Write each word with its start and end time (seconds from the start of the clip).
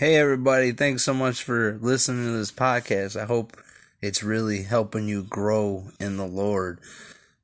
Hey, 0.00 0.16
everybody. 0.16 0.72
Thanks 0.72 1.02
so 1.02 1.12
much 1.12 1.42
for 1.42 1.76
listening 1.82 2.24
to 2.24 2.30
this 2.30 2.50
podcast. 2.50 3.20
I 3.20 3.26
hope 3.26 3.54
it's 4.00 4.22
really 4.22 4.62
helping 4.62 5.06
you 5.06 5.22
grow 5.22 5.88
in 6.00 6.16
the 6.16 6.26
Lord. 6.26 6.80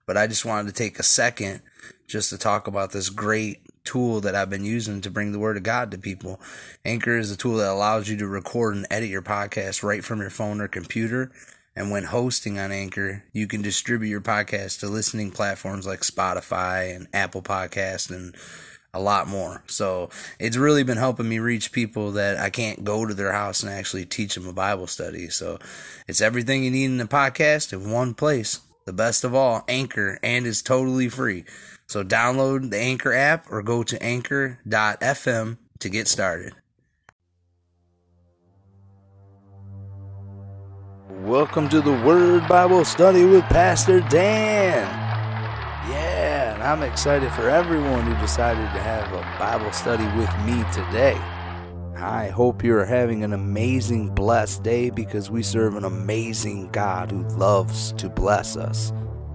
But 0.07 0.17
I 0.17 0.27
just 0.27 0.47
wanted 0.47 0.69
to 0.69 0.73
take 0.73 0.99
a 0.99 1.03
second 1.03 1.61
just 2.07 2.31
to 2.31 2.39
talk 2.39 2.67
about 2.67 2.93
this 2.93 3.11
great 3.11 3.61
tool 3.85 4.23
that 4.23 4.35
I've 4.35 4.49
been 4.49 4.65
using 4.65 5.03
to 5.03 5.11
bring 5.11 5.33
the 5.33 5.39
word 5.39 5.59
of 5.59 5.65
God 5.65 5.91
to 5.91 5.99
people. 5.99 6.41
Anchor 6.83 7.19
is 7.19 7.31
a 7.31 7.37
tool 7.37 7.59
that 7.59 7.69
allows 7.69 8.09
you 8.09 8.17
to 8.17 8.27
record 8.27 8.75
and 8.75 8.87
edit 8.91 9.11
your 9.11 9.21
podcast 9.21 9.83
right 9.83 10.03
from 10.03 10.21
your 10.21 10.31
phone 10.31 10.63
or 10.63 10.67
computer. 10.67 11.31
And 11.77 11.91
when 11.91 12.05
hosting 12.05 12.59
on 12.59 12.73
Anchor, 12.73 13.23
you 13.35 13.47
can 13.47 13.61
distribute 13.61 14.09
your 14.09 14.23
podcast 14.23 14.81
to 14.81 14.87
listening 14.87 15.31
platforms 15.31 15.87
like 15.87 16.01
Spotify 16.01 16.97
and 16.97 17.07
Apple 17.13 17.43
Podcast 17.43 18.11
and 18.11 18.35
a 18.97 19.01
lot 19.01 19.29
more. 19.29 19.63
So 19.67 20.11
it's 20.39 20.57
really 20.57 20.83
been 20.83 20.97
helping 20.97 21.29
me 21.29 21.39
reach 21.39 21.71
people 21.71 22.13
that 22.13 22.39
I 22.39 22.51
can't 22.51 22.83
go 22.83 23.05
to 23.05 23.15
their 23.15 23.33
house 23.33 23.63
and 23.63 23.71
actually 23.71 24.07
teach 24.07 24.35
them 24.35 24.49
a 24.49 24.53
Bible 24.53 24.87
study. 24.87 25.29
So 25.29 25.59
it's 26.09 26.21
everything 26.21 26.65
you 26.65 26.71
need 26.71 26.87
in 26.87 27.01
a 27.01 27.07
podcast 27.07 27.73
in 27.73 27.91
one 27.91 28.15
place. 28.15 28.61
The 28.87 28.93
best 28.93 29.25
of 29.25 29.35
all, 29.35 29.65
Anchor, 29.69 30.19
and 30.23 30.47
is 30.47 30.63
totally 30.63 31.09
free. 31.09 31.45
So 31.89 32.03
download 32.03 32.71
the 32.71 32.79
Anchor 32.79 33.13
app 33.13 33.51
or 33.51 33.63
go 33.63 33.83
to 33.83 34.03
anchor.fm 34.03 35.59
to 35.79 35.89
get 35.89 36.09
started. 36.09 36.55
Welcome 41.11 41.69
to 41.71 41.81
the 41.81 41.93
Word 42.05 42.47
Bible 42.49 42.85
Study 42.85 43.25
with 43.25 43.43
Pastor 43.45 44.01
Dan. 44.01 45.06
I'm 46.67 46.83
excited 46.83 47.31
for 47.31 47.49
everyone 47.49 48.03
who 48.03 48.21
decided 48.21 48.65
to 48.73 48.81
have 48.81 49.13
a 49.13 49.21
Bible 49.39 49.71
study 49.71 50.05
with 50.19 50.29
me 50.45 50.65
today. 50.73 51.15
I 51.95 52.27
hope 52.27 52.65
you're 52.65 52.85
having 52.85 53.23
an 53.23 53.33
amazing, 53.33 54.13
blessed 54.17 54.65
day 54.65 54.91
because 54.91 55.31
we 55.31 55.45
serve 55.45 55.77
an 55.77 55.85
amazing 55.85 56.73
God 56.73 57.13
who 57.13 57.23
loves 57.29 57.93
to 57.93 58.09
bless 58.09 58.57
us. 58.57 58.91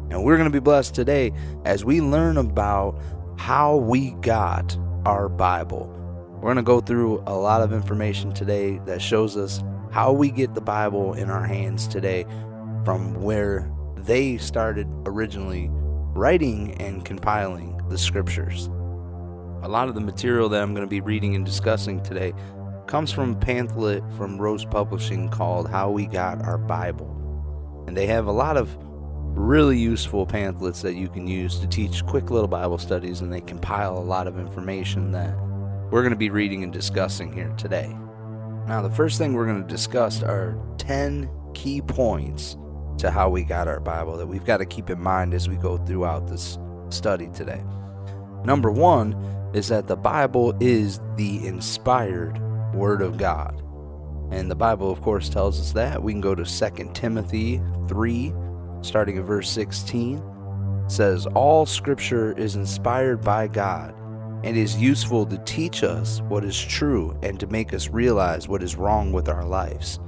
And 0.09 0.25
we're 0.25 0.35
going 0.35 0.49
to 0.49 0.53
be 0.53 0.59
blessed 0.59 0.93
today 0.93 1.31
as 1.63 1.85
we 1.85 2.01
learn 2.01 2.35
about 2.35 3.01
how 3.37 3.77
we 3.77 4.11
got 4.19 4.77
our 5.05 5.29
Bible. 5.29 5.87
We're 6.33 6.53
going 6.53 6.57
to 6.57 6.63
go 6.63 6.81
through 6.81 7.23
a 7.27 7.33
lot 7.33 7.61
of 7.61 7.71
information 7.71 8.33
today 8.33 8.81
that 8.85 9.01
shows 9.01 9.37
us 9.37 9.63
how 9.89 10.11
we 10.11 10.31
get 10.31 10.53
the 10.53 10.59
Bible 10.59 11.13
in 11.13 11.29
our 11.29 11.45
hands 11.45 11.87
today 11.87 12.25
from 12.83 13.23
where 13.23 13.71
they 13.95 14.37
started 14.37 14.85
originally 15.05 15.71
writing 16.13 16.73
and 16.81 17.05
compiling 17.05 17.79
the 17.89 17.97
scriptures. 17.97 18.67
A 19.63 19.67
lot 19.67 19.87
of 19.87 19.95
the 19.95 20.01
material 20.01 20.49
that 20.49 20.61
I'm 20.61 20.73
going 20.73 20.85
to 20.85 20.89
be 20.89 21.01
reading 21.01 21.35
and 21.35 21.45
discussing 21.45 22.03
today 22.03 22.33
comes 22.87 23.11
from 23.11 23.31
a 23.31 23.35
pamphlet 23.35 24.03
from 24.17 24.37
Rose 24.37 24.65
Publishing 24.65 25.29
called 25.29 25.69
How 25.69 25.89
We 25.89 26.05
Got 26.05 26.43
Our 26.43 26.57
Bible. 26.57 27.85
And 27.87 27.95
they 27.95 28.07
have 28.07 28.27
a 28.27 28.31
lot 28.31 28.57
of 28.57 28.75
really 29.37 29.77
useful 29.77 30.25
pamphlets 30.25 30.81
that 30.81 30.95
you 30.95 31.07
can 31.07 31.27
use 31.27 31.59
to 31.59 31.67
teach 31.67 32.05
quick 32.05 32.29
little 32.29 32.49
Bible 32.49 32.77
studies, 32.77 33.21
and 33.21 33.31
they 33.31 33.39
compile 33.39 33.97
a 33.97 33.99
lot 33.99 34.27
of 34.27 34.37
information 34.37 35.11
that 35.11 35.33
we're 35.91 36.01
going 36.01 36.09
to 36.09 36.17
be 36.17 36.29
reading 36.29 36.63
and 36.63 36.73
discussing 36.73 37.31
here 37.31 37.53
today. 37.57 37.95
Now, 38.67 38.81
the 38.81 38.89
first 38.89 39.17
thing 39.17 39.33
we're 39.33 39.45
going 39.45 39.61
to 39.61 39.67
discuss 39.67 40.21
are 40.21 40.57
10 40.77 41.29
key 41.53 41.81
points 41.81 42.57
to 43.01 43.09
how 43.11 43.29
we 43.29 43.43
got 43.43 43.67
our 43.67 43.79
Bible 43.79 44.15
that 44.17 44.27
we've 44.27 44.45
got 44.45 44.57
to 44.57 44.65
keep 44.65 44.89
in 44.89 45.01
mind 45.01 45.33
as 45.33 45.49
we 45.49 45.55
go 45.55 45.77
throughout 45.77 46.27
this 46.27 46.57
study 46.89 47.29
today. 47.33 47.61
Number 48.45 48.71
one 48.71 49.13
is 49.53 49.67
that 49.69 49.87
the 49.87 49.95
Bible 49.95 50.55
is 50.59 50.99
the 51.15 51.45
inspired 51.45 52.39
Word 52.73 53.01
of 53.01 53.17
God. 53.17 53.57
And 54.31 54.49
the 54.49 54.55
Bible, 54.55 54.91
of 54.91 55.01
course, 55.01 55.29
tells 55.29 55.59
us 55.59 55.73
that. 55.73 56.01
We 56.01 56.13
can 56.13 56.21
go 56.21 56.35
to 56.35 56.45
2 56.45 56.91
Timothy 56.93 57.59
3, 57.87 58.33
starting 58.81 59.17
at 59.17 59.25
verse 59.25 59.49
16. 59.49 60.17
It 60.85 60.91
says, 60.91 61.25
All 61.25 61.65
scripture 61.65 62.37
is 62.37 62.55
inspired 62.55 63.21
by 63.21 63.47
God 63.47 63.93
and 64.43 64.55
is 64.55 64.77
useful 64.77 65.25
to 65.25 65.37
teach 65.39 65.83
us 65.83 66.21
what 66.21 66.45
is 66.45 66.59
true 66.59 67.17
and 67.23 67.39
to 67.39 67.47
make 67.47 67.73
us 67.73 67.89
realize 67.89 68.47
what 68.47 68.63
is 68.63 68.75
wrong 68.75 69.11
with 69.11 69.27
our 69.27 69.43
lives. 69.43 69.99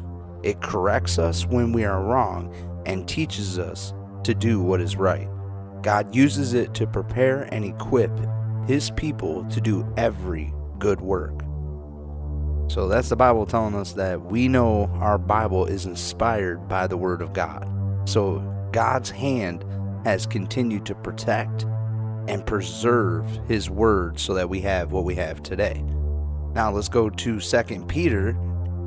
It 0.44 0.62
corrects 0.62 1.18
us 1.20 1.46
when 1.46 1.72
we 1.74 1.86
are 1.86 2.02
wrong 2.02 2.54
and 2.86 3.08
teaches 3.08 3.60
us 3.60 3.94
to 4.24 4.34
do 4.34 4.62
what 4.62 4.82
is 4.82 4.96
right. 4.96 5.28
God 5.82 6.16
uses 6.16 6.54
it 6.54 6.74
to 6.76 6.88
prepare 6.88 7.44
and 7.54 7.66
equip 7.66 8.12
His 8.68 8.92
people 8.92 9.46
to 9.46 9.60
do 9.60 9.92
every 9.98 10.54
good 10.80 11.02
work. 11.02 11.42
So 12.70 12.88
that's 12.88 13.10
the 13.10 13.16
Bible 13.16 13.46
telling 13.46 13.76
us 13.76 13.94
that 13.94 14.22
we 14.22 14.48
know 14.48 14.86
our 14.96 15.18
Bible 15.18 15.66
is 15.66 15.86
inspired 15.86 16.68
by 16.68 16.88
the 16.88 16.98
Word 16.98 17.22
of 17.22 17.34
God. 17.34 17.70
So 18.06 18.40
God's 18.72 19.10
hand 19.10 19.66
has 20.06 20.26
continued 20.26 20.86
to 20.86 20.96
protect 20.96 21.66
and 22.28 22.46
preserve 22.46 23.26
his 23.48 23.70
word 23.70 24.20
so 24.20 24.34
that 24.34 24.50
we 24.50 24.62
have 24.62 24.92
what 24.92 25.04
we 25.04 25.16
have 25.16 25.44
today. 25.44 25.84
Now 26.54 26.72
let's 26.72 26.90
go 26.90 27.10
to 27.10 27.40
2 27.40 27.86
Peter, 27.88 28.38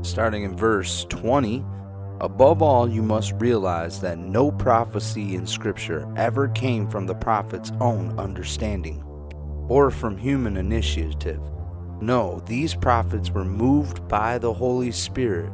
starting 0.03 0.45
in 0.45 0.57
verse 0.57 1.05
20. 1.09 1.65
Above 2.21 2.63
all, 2.63 2.89
you 2.89 3.03
must 3.03 3.35
realize 3.35 4.01
that 4.01 4.19
no 4.19 4.51
prophecy 4.51 5.35
in 5.35 5.47
Scripture 5.47 6.11
ever 6.17 6.49
came 6.49 6.89
from 6.89 7.07
the 7.07 7.15
prophet's 7.15 7.73
own 7.81 8.19
understanding 8.19 9.03
or 9.69 9.91
from 9.91 10.17
human 10.17 10.57
initiative. 10.57 11.41
No, 12.01 12.43
these 12.47 12.75
prophets 12.75 13.31
were 13.31 13.45
moved 13.45 14.07
by 14.09 14.39
the 14.39 14.53
Holy 14.53 14.93
Spirit 14.93 15.53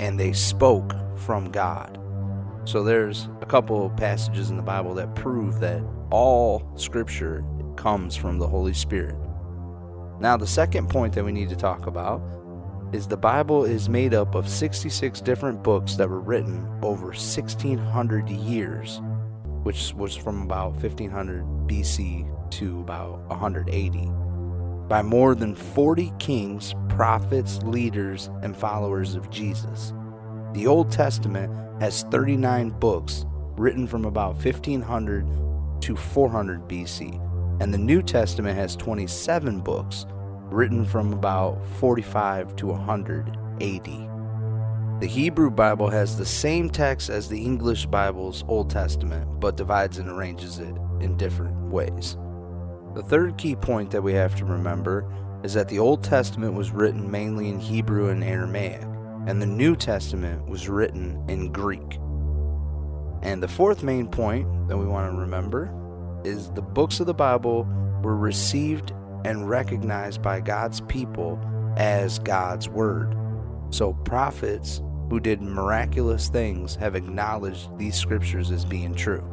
and 0.00 0.18
they 0.18 0.32
spoke 0.32 0.94
from 1.16 1.50
God. 1.50 1.96
So 2.64 2.82
there's 2.82 3.28
a 3.40 3.46
couple 3.46 3.86
of 3.86 3.96
passages 3.96 4.50
in 4.50 4.56
the 4.56 4.62
Bible 4.62 4.94
that 4.94 5.14
prove 5.14 5.60
that 5.60 5.82
all 6.10 6.68
scripture 6.76 7.44
comes 7.76 8.16
from 8.16 8.38
the 8.38 8.48
Holy 8.48 8.74
Spirit. 8.74 9.16
Now, 10.20 10.36
the 10.36 10.46
second 10.46 10.88
point 10.88 11.14
that 11.14 11.24
we 11.24 11.32
need 11.32 11.48
to 11.50 11.56
talk 11.56 11.86
about 11.86 12.20
is 12.92 13.06
the 13.06 13.16
Bible 13.16 13.64
is 13.64 13.88
made 13.88 14.14
up 14.14 14.34
of 14.34 14.48
66 14.48 15.20
different 15.20 15.62
books 15.62 15.94
that 15.94 16.08
were 16.08 16.20
written 16.20 16.66
over 16.82 17.06
1600 17.06 18.28
years, 18.28 19.00
which 19.62 19.94
was 19.94 20.16
from 20.16 20.42
about 20.42 20.72
1500 20.72 21.44
BC 21.68 22.50
to 22.50 22.80
about 22.80 23.20
180, 23.28 24.10
by 24.88 25.02
more 25.02 25.36
than 25.36 25.54
40 25.54 26.12
kings, 26.18 26.74
prophets, 26.88 27.62
leaders, 27.62 28.28
and 28.42 28.56
followers 28.56 29.14
of 29.14 29.30
Jesus. 29.30 29.92
The 30.52 30.66
Old 30.66 30.90
Testament 30.90 31.52
has 31.80 32.02
39 32.10 32.70
books 32.70 33.24
written 33.56 33.86
from 33.86 34.04
about 34.04 34.34
1500 34.34 35.26
to 35.82 35.96
400 35.96 36.68
BC, 36.68 37.60
and 37.62 37.72
the 37.72 37.78
New 37.78 38.02
Testament 38.02 38.56
has 38.56 38.74
27 38.74 39.60
books 39.60 40.06
written 40.50 40.84
from 40.84 41.12
about 41.12 41.64
45 41.78 42.56
to 42.56 42.66
100 42.66 43.28
AD. 43.60 45.00
The 45.00 45.06
Hebrew 45.06 45.50
Bible 45.50 45.88
has 45.88 46.16
the 46.16 46.26
same 46.26 46.68
text 46.68 47.08
as 47.08 47.28
the 47.28 47.42
English 47.42 47.86
Bible's 47.86 48.44
Old 48.48 48.68
Testament, 48.68 49.40
but 49.40 49.56
divides 49.56 49.98
and 49.98 50.10
arranges 50.10 50.58
it 50.58 50.74
in 51.00 51.16
different 51.16 51.56
ways. 51.70 52.18
The 52.94 53.02
third 53.02 53.38
key 53.38 53.56
point 53.56 53.90
that 53.92 54.02
we 54.02 54.12
have 54.12 54.34
to 54.36 54.44
remember 54.44 55.10
is 55.42 55.54
that 55.54 55.68
the 55.68 55.78
Old 55.78 56.04
Testament 56.04 56.54
was 56.54 56.70
written 56.70 57.10
mainly 57.10 57.48
in 57.48 57.58
Hebrew 57.58 58.10
and 58.10 58.22
Aramaic, 58.22 58.82
and 59.26 59.40
the 59.40 59.46
New 59.46 59.74
Testament 59.74 60.46
was 60.48 60.68
written 60.68 61.24
in 61.28 61.52
Greek. 61.52 61.98
And 63.22 63.42
the 63.42 63.48
fourth 63.48 63.82
main 63.82 64.06
point 64.06 64.68
that 64.68 64.76
we 64.76 64.86
want 64.86 65.10
to 65.10 65.18
remember 65.18 65.72
is 66.24 66.50
the 66.50 66.62
books 66.62 67.00
of 67.00 67.06
the 67.06 67.14
Bible 67.14 67.66
were 68.02 68.16
received 68.16 68.92
and 69.24 69.48
recognized 69.48 70.22
by 70.22 70.40
God's 70.40 70.80
people 70.82 71.38
as 71.76 72.18
God's 72.18 72.68
Word. 72.68 73.16
So, 73.70 73.92
prophets 74.04 74.82
who 75.08 75.20
did 75.20 75.42
miraculous 75.42 76.28
things 76.28 76.76
have 76.76 76.94
acknowledged 76.94 77.76
these 77.78 77.96
scriptures 77.96 78.50
as 78.50 78.64
being 78.64 78.94
true. 78.94 79.24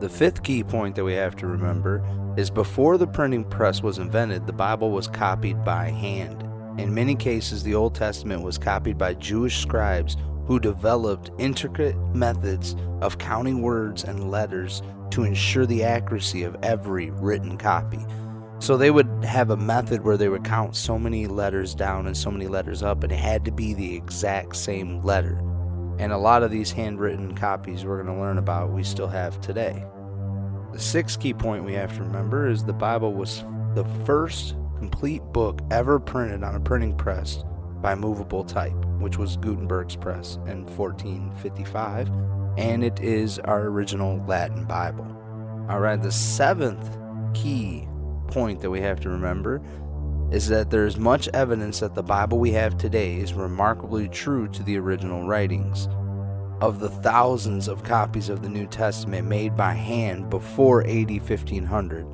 The 0.00 0.08
fifth 0.08 0.42
key 0.42 0.62
point 0.62 0.96
that 0.96 1.04
we 1.04 1.14
have 1.14 1.36
to 1.36 1.46
remember 1.46 2.04
is 2.36 2.50
before 2.50 2.98
the 2.98 3.06
printing 3.06 3.44
press 3.44 3.82
was 3.82 3.98
invented, 3.98 4.46
the 4.46 4.52
Bible 4.52 4.90
was 4.90 5.08
copied 5.08 5.64
by 5.64 5.90
hand. 5.90 6.42
In 6.78 6.92
many 6.92 7.14
cases, 7.14 7.62
the 7.62 7.74
Old 7.74 7.94
Testament 7.94 8.42
was 8.42 8.58
copied 8.58 8.98
by 8.98 9.14
Jewish 9.14 9.60
scribes 9.60 10.16
who 10.46 10.58
developed 10.58 11.30
intricate 11.38 11.96
methods 12.14 12.76
of 13.00 13.18
counting 13.18 13.62
words 13.62 14.04
and 14.04 14.30
letters 14.30 14.82
to 15.10 15.22
ensure 15.24 15.64
the 15.64 15.84
accuracy 15.84 16.42
of 16.42 16.56
every 16.62 17.10
written 17.10 17.56
copy. 17.56 18.04
So 18.64 18.78
they 18.78 18.90
would 18.90 19.26
have 19.26 19.50
a 19.50 19.58
method 19.58 20.04
where 20.04 20.16
they 20.16 20.30
would 20.30 20.42
count 20.42 20.74
so 20.74 20.98
many 20.98 21.26
letters 21.26 21.74
down 21.74 22.06
and 22.06 22.16
so 22.16 22.30
many 22.30 22.46
letters 22.46 22.82
up, 22.82 23.04
and 23.04 23.12
it 23.12 23.18
had 23.18 23.44
to 23.44 23.52
be 23.52 23.74
the 23.74 23.94
exact 23.94 24.56
same 24.56 25.02
letter. 25.02 25.38
And 25.98 26.12
a 26.12 26.16
lot 26.16 26.42
of 26.42 26.50
these 26.50 26.70
handwritten 26.70 27.34
copies 27.34 27.84
we're 27.84 28.02
going 28.02 28.16
to 28.16 28.22
learn 28.22 28.38
about 28.38 28.72
we 28.72 28.82
still 28.82 29.06
have 29.06 29.38
today. 29.42 29.84
The 30.72 30.80
sixth 30.80 31.20
key 31.20 31.34
point 31.34 31.66
we 31.66 31.74
have 31.74 31.94
to 31.96 32.04
remember 32.04 32.48
is 32.48 32.64
the 32.64 32.72
Bible 32.72 33.12
was 33.12 33.44
the 33.74 33.84
first 34.06 34.56
complete 34.78 35.22
book 35.24 35.60
ever 35.70 36.00
printed 36.00 36.42
on 36.42 36.54
a 36.54 36.60
printing 36.60 36.96
press 36.96 37.44
by 37.82 37.94
movable 37.94 38.44
type, 38.44 38.82
which 38.98 39.18
was 39.18 39.36
Gutenberg's 39.36 39.96
press 39.96 40.36
in 40.46 40.64
1455, 40.64 42.08
and 42.56 42.82
it 42.82 42.98
is 43.00 43.38
our 43.40 43.64
original 43.64 44.24
Latin 44.26 44.64
Bible. 44.64 45.04
All 45.68 45.80
right, 45.80 46.00
the 46.00 46.10
seventh 46.10 46.96
key 47.34 47.86
point 48.34 48.60
that 48.60 48.70
we 48.70 48.80
have 48.80 48.98
to 48.98 49.08
remember 49.08 49.62
is 50.32 50.48
that 50.48 50.68
there 50.68 50.86
is 50.86 50.96
much 50.96 51.28
evidence 51.28 51.78
that 51.78 51.94
the 51.94 52.02
Bible 52.02 52.40
we 52.40 52.50
have 52.50 52.76
today 52.76 53.14
is 53.14 53.32
remarkably 53.32 54.08
true 54.08 54.48
to 54.48 54.62
the 54.64 54.76
original 54.76 55.24
writings. 55.24 55.86
Of 56.60 56.80
the 56.80 56.88
thousands 56.88 57.68
of 57.68 57.84
copies 57.84 58.28
of 58.28 58.42
the 58.42 58.48
New 58.48 58.66
Testament 58.66 59.28
made 59.28 59.56
by 59.56 59.72
hand 59.72 60.30
before 60.30 60.84
AD 60.84 61.10
1500, 61.10 62.06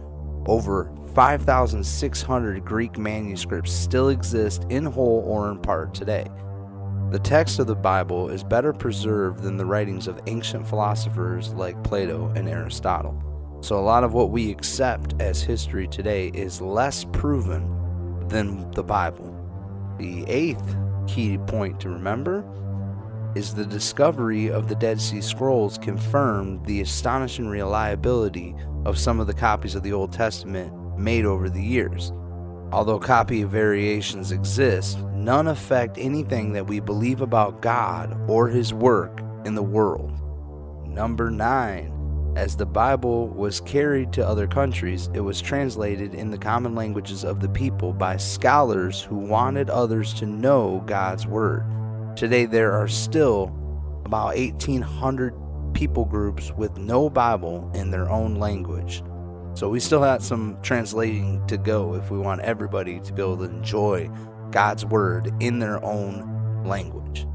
over 0.47 0.93
5,600 1.15 2.65
Greek 2.67 2.99
manuscripts 2.99 3.73
still 3.73 4.11
exist 4.11 4.67
in 4.69 4.85
whole 4.85 5.25
or 5.27 5.51
in 5.51 5.59
part 5.59 5.95
today. 5.95 6.27
The 7.11 7.19
text 7.19 7.59
of 7.59 7.67
the 7.67 7.75
Bible 7.75 8.29
is 8.29 8.45
better 8.45 8.75
preserved 8.75 9.43
than 9.43 9.57
the 9.57 9.65
writings 9.65 10.07
of 10.07 10.21
ancient 10.27 10.69
philosophers 10.69 11.55
like 11.55 11.83
Plato 11.83 12.31
and 12.37 12.47
Aristotle. 12.47 13.30
So, 13.63 13.79
a 13.79 13.81
lot 13.81 14.05
of 14.05 14.15
what 14.15 14.31
we 14.31 14.51
accept 14.51 15.15
as 15.21 15.43
history 15.43 15.87
today 15.87 16.29
is 16.29 16.61
less 16.61 17.05
proven 17.13 18.29
than 18.29 18.71
the 18.71 18.83
Bible. 18.83 19.37
The 19.99 20.25
eighth 20.29 20.77
key 21.07 21.37
point 21.37 21.79
to 21.81 21.91
remember 21.91 22.45
is 23.35 23.55
the 23.55 23.67
discovery 23.67 24.51
of 24.51 24.69
the 24.69 24.75
Dead 24.75 25.01
Sea 25.01 25.21
Scrolls 25.21 25.79
confirmed 25.79 26.65
the 26.65 26.81
astonishing 26.81 27.49
reliability 27.49 28.55
of 28.87 28.99
some 28.99 29.21
of 29.21 29.27
the 29.27 29.35
copies 29.35 29.75
of 29.75 29.83
the 29.83 29.93
Old 29.93 30.13
Testament 30.13 30.73
made 30.99 31.25
over 31.25 31.49
the 31.51 31.63
years. 31.63 32.13
Although 32.73 32.99
copy 32.99 33.43
variations 33.45 34.33
exist, 34.33 34.99
none 35.15 35.49
affect 35.49 35.99
anything 35.99 36.53
that 36.53 36.67
we 36.67 36.81
believe 36.81 37.21
about 37.21 37.63
God 37.63 38.19
or 38.29 38.49
His 38.49 38.73
work 38.73 39.21
in 39.45 39.55
the 39.55 39.63
world. 39.63 40.13
Number 40.87 41.31
9. 41.31 42.00
As 42.41 42.57
the 42.57 42.65
Bible 42.65 43.29
was 43.29 43.61
carried 43.61 44.15
to 44.15 44.27
other 44.27 44.47
countries, 44.47 45.11
it 45.13 45.21
was 45.21 45.43
translated 45.43 46.15
in 46.15 46.31
the 46.31 46.39
common 46.39 46.75
languages 46.75 47.23
of 47.23 47.39
the 47.39 47.51
people 47.51 47.93
by 47.93 48.17
scholars 48.17 49.03
who 49.03 49.17
wanted 49.17 49.69
others 49.69 50.15
to 50.15 50.25
know 50.25 50.83
God's 50.87 51.27
Word. 51.27 51.67
Today, 52.17 52.47
there 52.47 52.73
are 52.73 52.89
still 52.89 53.55
about 54.07 54.39
1,800 54.39 55.35
people 55.75 56.07
groups 56.07 56.51
with 56.53 56.79
no 56.79 57.11
Bible 57.11 57.71
in 57.75 57.91
their 57.91 58.09
own 58.09 58.37
language. 58.37 59.03
So, 59.53 59.69
we 59.69 59.79
still 59.79 60.03
have 60.03 60.23
some 60.23 60.57
translating 60.63 61.47
to 61.47 61.59
go 61.59 61.95
if 61.95 62.11
we 62.11 62.19
want 62.19 62.41
everybody 62.41 63.01
to 63.01 63.13
be 63.13 63.21
able 63.21 63.37
to 63.37 63.45
enjoy 63.45 64.11
God's 64.51 64.87
Word 64.87 65.31
in 65.41 65.59
their 65.59 65.85
own 65.85 66.65
language. 66.65 67.27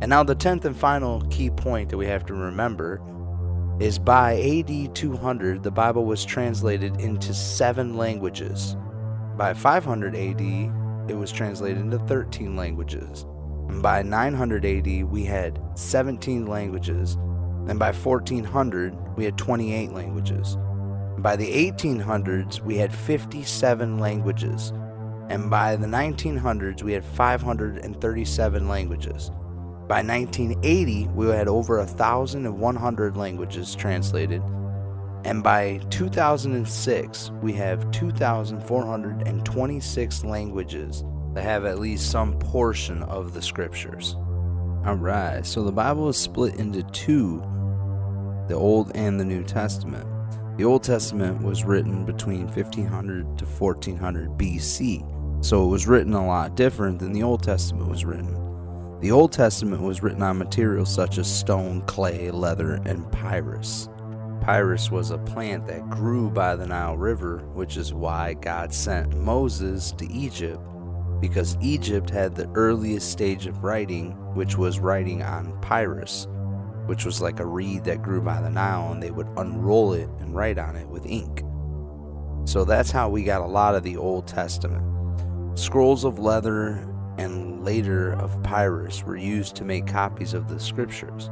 And 0.00 0.08
now, 0.10 0.22
the 0.22 0.36
10th 0.36 0.64
and 0.64 0.76
final 0.76 1.22
key 1.22 1.50
point 1.50 1.88
that 1.88 1.98
we 1.98 2.06
have 2.06 2.24
to 2.26 2.34
remember 2.34 3.02
is 3.80 3.98
by 3.98 4.40
AD 4.40 4.94
200, 4.94 5.62
the 5.62 5.70
Bible 5.70 6.04
was 6.04 6.24
translated 6.24 7.00
into 7.00 7.32
seven 7.32 7.96
languages. 7.96 8.76
By 9.36 9.54
500 9.54 10.16
AD, 10.16 10.40
it 11.08 11.16
was 11.16 11.30
translated 11.30 11.78
into 11.78 11.98
13 12.00 12.56
languages. 12.56 13.24
And 13.68 13.80
by 13.80 14.02
900 14.02 14.64
AD, 14.64 15.04
we 15.04 15.24
had 15.24 15.60
17 15.74 16.46
languages. 16.46 17.14
And 17.68 17.78
by 17.78 17.92
1400, 17.92 19.16
we 19.16 19.24
had 19.24 19.38
28 19.38 19.92
languages. 19.92 20.56
By 21.18 21.36
the 21.36 21.70
1800s, 21.70 22.60
we 22.60 22.76
had 22.78 22.92
57 22.92 23.98
languages. 23.98 24.72
And 25.28 25.50
by 25.50 25.76
the 25.76 25.86
1900s, 25.86 26.82
we 26.82 26.92
had 26.92 27.04
537 27.04 28.68
languages. 28.68 29.30
By 29.88 30.02
1980, 30.02 31.08
we 31.14 31.28
had 31.28 31.48
over 31.48 31.78
1,100 31.78 33.16
languages 33.16 33.74
translated, 33.74 34.42
and 35.24 35.42
by 35.42 35.80
2006, 35.88 37.30
we 37.40 37.54
have 37.54 37.90
2,426 37.90 40.24
languages 40.24 41.04
that 41.32 41.42
have 41.42 41.64
at 41.64 41.78
least 41.78 42.10
some 42.10 42.38
portion 42.38 43.02
of 43.04 43.32
the 43.32 43.40
scriptures. 43.40 44.14
Alright, 44.86 45.46
so 45.46 45.62
the 45.62 45.72
Bible 45.72 46.10
is 46.10 46.18
split 46.18 46.56
into 46.56 46.82
two 46.82 47.42
the 48.46 48.54
Old 48.54 48.92
and 48.94 49.18
the 49.18 49.24
New 49.24 49.42
Testament. 49.42 50.06
The 50.58 50.64
Old 50.64 50.82
Testament 50.82 51.42
was 51.42 51.64
written 51.64 52.04
between 52.04 52.46
1500 52.46 53.38
to 53.38 53.46
1400 53.46 54.28
BC, 54.32 55.42
so 55.42 55.64
it 55.64 55.68
was 55.68 55.86
written 55.86 56.12
a 56.12 56.26
lot 56.26 56.56
different 56.56 56.98
than 56.98 57.12
the 57.12 57.22
Old 57.22 57.42
Testament 57.42 57.88
was 57.88 58.04
written. 58.04 58.47
The 59.00 59.12
Old 59.12 59.30
Testament 59.32 59.82
was 59.82 60.02
written 60.02 60.24
on 60.24 60.38
materials 60.38 60.92
such 60.92 61.18
as 61.18 61.32
stone, 61.32 61.82
clay, 61.82 62.32
leather, 62.32 62.80
and 62.84 63.10
papyrus. 63.12 63.88
Papyrus 64.40 64.90
was 64.90 65.12
a 65.12 65.18
plant 65.18 65.68
that 65.68 65.88
grew 65.88 66.30
by 66.30 66.56
the 66.56 66.66
Nile 66.66 66.96
River, 66.96 67.38
which 67.54 67.76
is 67.76 67.94
why 67.94 68.34
God 68.34 68.74
sent 68.74 69.16
Moses 69.16 69.92
to 69.92 70.10
Egypt, 70.10 70.60
because 71.20 71.56
Egypt 71.60 72.10
had 72.10 72.34
the 72.34 72.50
earliest 72.56 73.12
stage 73.12 73.46
of 73.46 73.62
writing, 73.62 74.12
which 74.34 74.58
was 74.58 74.80
writing 74.80 75.22
on 75.22 75.56
papyrus, 75.60 76.26
which 76.86 77.04
was 77.04 77.20
like 77.20 77.38
a 77.38 77.46
reed 77.46 77.84
that 77.84 78.02
grew 78.02 78.20
by 78.20 78.40
the 78.40 78.50
Nile, 78.50 78.90
and 78.90 79.00
they 79.00 79.12
would 79.12 79.28
unroll 79.36 79.92
it 79.92 80.08
and 80.18 80.34
write 80.34 80.58
on 80.58 80.74
it 80.74 80.88
with 80.88 81.06
ink. 81.06 81.44
So 82.46 82.64
that's 82.64 82.90
how 82.90 83.08
we 83.08 83.22
got 83.22 83.42
a 83.42 83.46
lot 83.46 83.76
of 83.76 83.84
the 83.84 83.96
Old 83.96 84.26
Testament. 84.26 84.82
Scrolls 85.56 86.02
of 86.02 86.18
leather 86.18 86.84
and 87.18 87.64
later 87.64 88.12
of 88.12 88.42
papyrus 88.42 89.02
were 89.02 89.16
used 89.16 89.56
to 89.56 89.64
make 89.64 89.86
copies 89.86 90.34
of 90.34 90.48
the 90.48 90.58
scriptures. 90.58 91.30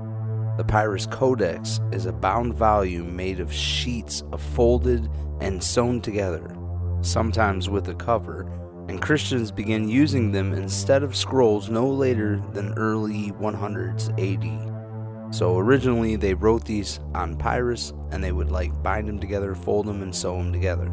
The 0.57 0.65
Papyrus 0.65 1.07
Codex 1.07 1.81
is 1.93 2.07
a 2.07 2.13
bound 2.13 2.55
volume 2.55 3.15
made 3.15 3.41
of 3.41 3.53
sheets 3.53 4.23
of 4.33 4.41
folded 4.41 5.11
and 5.41 5.63
sewn 5.63 6.01
together, 6.01 6.57
sometimes 7.03 7.69
with 7.69 7.89
a 7.89 7.95
cover, 7.95 8.51
and 8.89 9.03
Christians 9.03 9.51
began 9.51 9.89
using 9.89 10.33
them 10.33 10.53
instead 10.53 11.03
of 11.03 11.17
scrolls 11.17 11.69
no 11.69 11.87
later 11.87 12.43
than 12.53 12.73
early 12.75 13.33
100s 13.33 14.11
AD. 14.19 15.35
So 15.35 15.59
originally 15.59 16.17
they 16.17 16.35
wrote 16.35 16.65
these 16.65 17.01
on 17.15 17.37
papyrus 17.37 17.93
and 18.11 18.23
they 18.23 18.33
would 18.33 18.51
like 18.51 18.83
bind 18.83 19.09
them 19.09 19.19
together, 19.19 19.55
fold 19.55 19.87
them, 19.87 20.03
and 20.03 20.15
sew 20.15 20.39
them 20.39 20.53
together. 20.53 20.91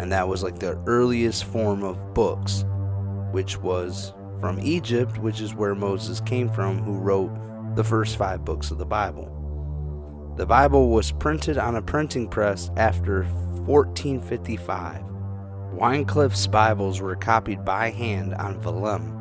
And 0.00 0.12
that 0.12 0.28
was 0.28 0.42
like 0.42 0.58
the 0.58 0.76
earliest 0.86 1.44
form 1.44 1.84
of 1.84 2.12
books, 2.12 2.64
which 3.30 3.56
was 3.58 4.12
from 4.40 4.60
Egypt, 4.60 5.18
which 5.18 5.40
is 5.40 5.54
where 5.54 5.74
Moses 5.74 6.20
came 6.20 6.48
from, 6.48 6.82
who 6.82 6.98
wrote 6.98 7.30
the 7.74 7.84
first 7.84 8.16
five 8.16 8.44
books 8.44 8.70
of 8.70 8.78
the 8.78 8.86
Bible. 8.86 9.32
The 10.36 10.46
Bible 10.46 10.90
was 10.90 11.12
printed 11.12 11.58
on 11.58 11.76
a 11.76 11.82
printing 11.82 12.28
press 12.28 12.70
after 12.76 13.24
1455. 13.24 15.02
Wycliffe's 15.72 16.46
Bibles 16.46 17.00
were 17.00 17.16
copied 17.16 17.64
by 17.64 17.90
hand 17.90 18.34
on 18.34 18.60
vellum 18.60 19.12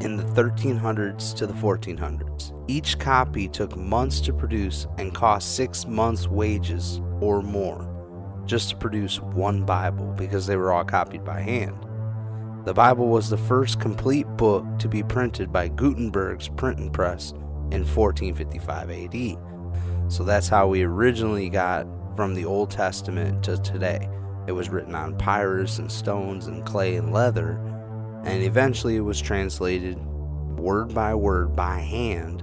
in 0.00 0.16
the 0.16 0.22
1300s 0.24 1.34
to 1.36 1.46
the 1.46 1.52
1400s. 1.54 2.52
Each 2.68 2.98
copy 2.98 3.48
took 3.48 3.76
months 3.76 4.20
to 4.22 4.32
produce 4.32 4.86
and 4.98 5.14
cost 5.14 5.56
six 5.56 5.86
months' 5.86 6.28
wages 6.28 7.00
or 7.20 7.42
more 7.42 7.86
just 8.46 8.70
to 8.70 8.76
produce 8.76 9.20
one 9.20 9.64
Bible 9.64 10.12
because 10.16 10.46
they 10.46 10.56
were 10.56 10.72
all 10.72 10.84
copied 10.84 11.24
by 11.24 11.40
hand. 11.40 11.76
The 12.64 12.74
Bible 12.74 13.08
was 13.08 13.30
the 13.30 13.38
first 13.38 13.80
complete 13.80 14.26
book 14.36 14.66
to 14.80 14.88
be 14.88 15.02
printed 15.02 15.50
by 15.50 15.68
Gutenberg's 15.68 16.48
printing 16.48 16.90
press 16.90 17.30
in 17.70 17.86
1455 17.86 18.90
AD. 18.90 20.12
So 20.12 20.24
that's 20.24 20.48
how 20.48 20.68
we 20.68 20.82
originally 20.82 21.48
got 21.48 21.86
from 22.16 22.34
the 22.34 22.44
Old 22.44 22.70
Testament 22.70 23.42
to 23.44 23.56
today. 23.62 24.10
It 24.46 24.52
was 24.52 24.68
written 24.68 24.94
on 24.94 25.16
papyrus 25.16 25.78
and 25.78 25.90
stones 25.90 26.48
and 26.48 26.66
clay 26.66 26.96
and 26.96 27.14
leather, 27.14 27.52
and 28.24 28.42
eventually 28.42 28.96
it 28.96 29.00
was 29.00 29.22
translated 29.22 29.96
word 30.58 30.92
by 30.92 31.14
word 31.14 31.56
by 31.56 31.78
hand 31.78 32.42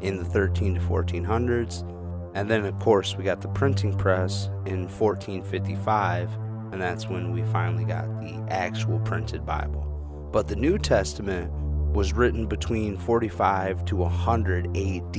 in 0.00 0.16
the 0.16 0.24
13 0.24 0.76
to 0.76 0.80
1400s. 0.80 1.86
And 2.34 2.48
then, 2.48 2.64
of 2.64 2.78
course, 2.78 3.14
we 3.14 3.24
got 3.24 3.42
the 3.42 3.48
printing 3.48 3.94
press 3.94 4.46
in 4.64 4.88
1455 4.88 6.30
and 6.72 6.80
that's 6.80 7.08
when 7.08 7.32
we 7.32 7.42
finally 7.44 7.84
got 7.84 8.06
the 8.20 8.44
actual 8.48 8.98
printed 9.00 9.44
Bible. 9.44 10.28
But 10.32 10.48
the 10.48 10.56
New 10.56 10.78
Testament 10.78 11.50
was 11.92 12.12
written 12.12 12.46
between 12.46 12.96
45 12.96 13.84
to 13.86 13.96
100 13.96 14.66
AD, 14.76 15.16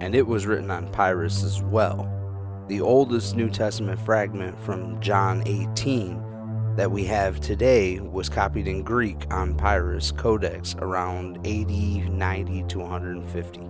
and 0.00 0.14
it 0.14 0.26
was 0.26 0.46
written 0.46 0.70
on 0.70 0.90
papyrus 0.92 1.42
as 1.42 1.62
well. 1.62 2.14
The 2.68 2.80
oldest 2.80 3.34
New 3.34 3.50
Testament 3.50 3.98
fragment 4.00 4.58
from 4.60 5.00
John 5.00 5.42
18 5.46 6.76
that 6.76 6.92
we 6.92 7.04
have 7.04 7.40
today 7.40 7.98
was 7.98 8.28
copied 8.28 8.68
in 8.68 8.84
Greek 8.84 9.26
on 9.32 9.56
papyrus 9.56 10.12
codex 10.12 10.76
around 10.78 11.38
AD 11.38 11.70
90 11.70 12.62
to 12.68 12.78
150. 12.78 13.60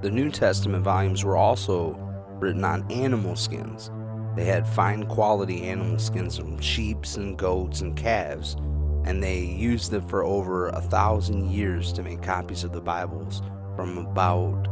The 0.00 0.10
New 0.10 0.30
Testament 0.30 0.82
volumes 0.82 1.24
were 1.24 1.36
also 1.36 1.92
written 2.40 2.64
on 2.64 2.90
animal 2.90 3.36
skins 3.36 3.90
they 4.34 4.44
had 4.44 4.66
fine 4.66 5.04
quality 5.06 5.64
animal 5.64 5.98
skins 5.98 6.38
from 6.38 6.60
sheep 6.60 7.04
and 7.16 7.36
goats 7.36 7.80
and 7.80 7.96
calves, 7.96 8.56
and 9.04 9.22
they 9.22 9.40
used 9.40 9.92
it 9.92 10.08
for 10.08 10.24
over 10.24 10.68
a 10.68 10.80
thousand 10.80 11.50
years 11.50 11.92
to 11.92 12.02
make 12.02 12.22
copies 12.22 12.64
of 12.64 12.72
the 12.72 12.80
Bibles 12.80 13.42
from 13.76 13.98
about 13.98 14.68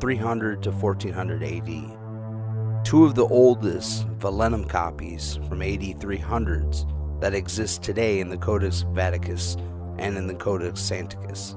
300 0.00 0.62
to 0.62 0.70
1400 0.70 1.42
AD. 1.42 2.84
Two 2.84 3.04
of 3.04 3.14
the 3.14 3.26
oldest 3.26 4.06
Vellum 4.18 4.66
copies 4.66 5.38
from 5.48 5.60
AD 5.60 5.80
300s 5.80 7.20
that 7.20 7.34
exist 7.34 7.82
today 7.82 8.20
in 8.20 8.30
the 8.30 8.38
Codex 8.38 8.84
Vaticanus 8.94 9.56
and 9.98 10.16
in 10.16 10.26
the 10.26 10.34
Codex 10.34 10.80
Sinaiticus. 10.80 11.54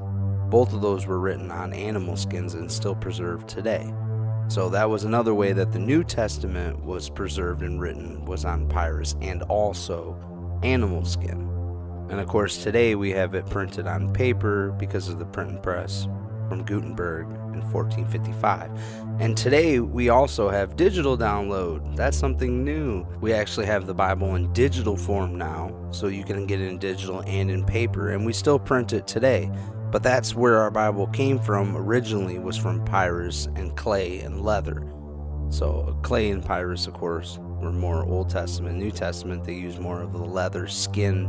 Both 0.50 0.74
of 0.74 0.82
those 0.82 1.08
were 1.08 1.20
written 1.20 1.50
on 1.52 1.74
animal 1.74 2.18
skins 2.18 2.54
and 2.54 2.70
still 2.70 2.96
preserved 2.96 3.48
today. 3.48 3.94
So 4.48 4.70
that 4.70 4.90
was 4.90 5.04
another 5.04 5.34
way 5.34 5.54
that 5.54 5.72
the 5.72 5.80
New 5.80 6.04
Testament 6.04 6.84
was 6.84 7.10
preserved 7.10 7.64
and 7.64 7.82
written 7.82 8.24
was 8.26 8.46
on 8.46 8.68
papyrus 8.68 9.16
and 9.22 9.42
also 9.44 10.18
animal 10.64 11.06
skin. 11.06 11.50
And 12.10 12.20
of 12.20 12.28
course 12.28 12.62
today 12.62 12.96
we 12.96 13.12
have 13.12 13.34
it 13.34 13.46
printed 13.48 13.88
on 13.88 14.14
paper 14.14 14.72
because 14.78 15.08
of 15.08 15.18
the 15.18 15.26
printing 15.26 15.62
press 15.62 16.08
from 16.50 16.64
Gutenberg 16.64 17.28
in 17.54 17.62
1455. 17.72 18.70
And 19.20 19.36
today 19.36 19.80
we 19.80 20.10
also 20.10 20.50
have 20.50 20.76
digital 20.76 21.18
download. 21.18 21.96
That's 21.96 22.18
something 22.18 22.64
new. 22.64 23.08
We 23.22 23.34
actually 23.34 23.66
have 23.68 23.88
the 23.88 23.94
Bible 23.94 24.36
in 24.36 24.52
digital 24.54 24.98
form 24.98 25.38
now, 25.38 25.74
so 25.92 26.08
you 26.08 26.24
can 26.24 26.46
get 26.46 26.62
it 26.62 26.68
in 26.68 26.78
digital 26.78 27.22
and 27.26 27.50
in 27.50 27.64
paper, 27.64 28.12
and 28.12 28.26
we 28.26 28.34
still 28.34 28.60
print 28.60 28.94
it 28.94 29.08
today. 29.08 29.50
But 29.94 30.02
that's 30.02 30.34
where 30.34 30.58
our 30.58 30.72
Bible 30.72 31.06
came 31.06 31.38
from 31.38 31.78
originally 31.78 32.40
was 32.40 32.58
from 32.58 32.84
papyrus 32.84 33.46
and 33.56 33.78
clay 33.78 34.22
and 34.22 34.42
leather. 34.42 34.84
So 35.50 35.96
clay 36.02 36.32
and 36.32 36.42
papyrus, 36.42 36.88
of 36.88 36.96
course, 36.96 37.38
were 37.62 37.72
more 37.72 38.04
Old 38.04 38.28
Testament. 38.28 38.80
New 38.80 38.90
Testament, 38.90 39.44
they 39.44 39.54
use 39.54 39.78
more 39.78 40.02
of 40.02 40.12
the 40.12 40.18
leather, 40.18 40.66
skin, 40.68 41.28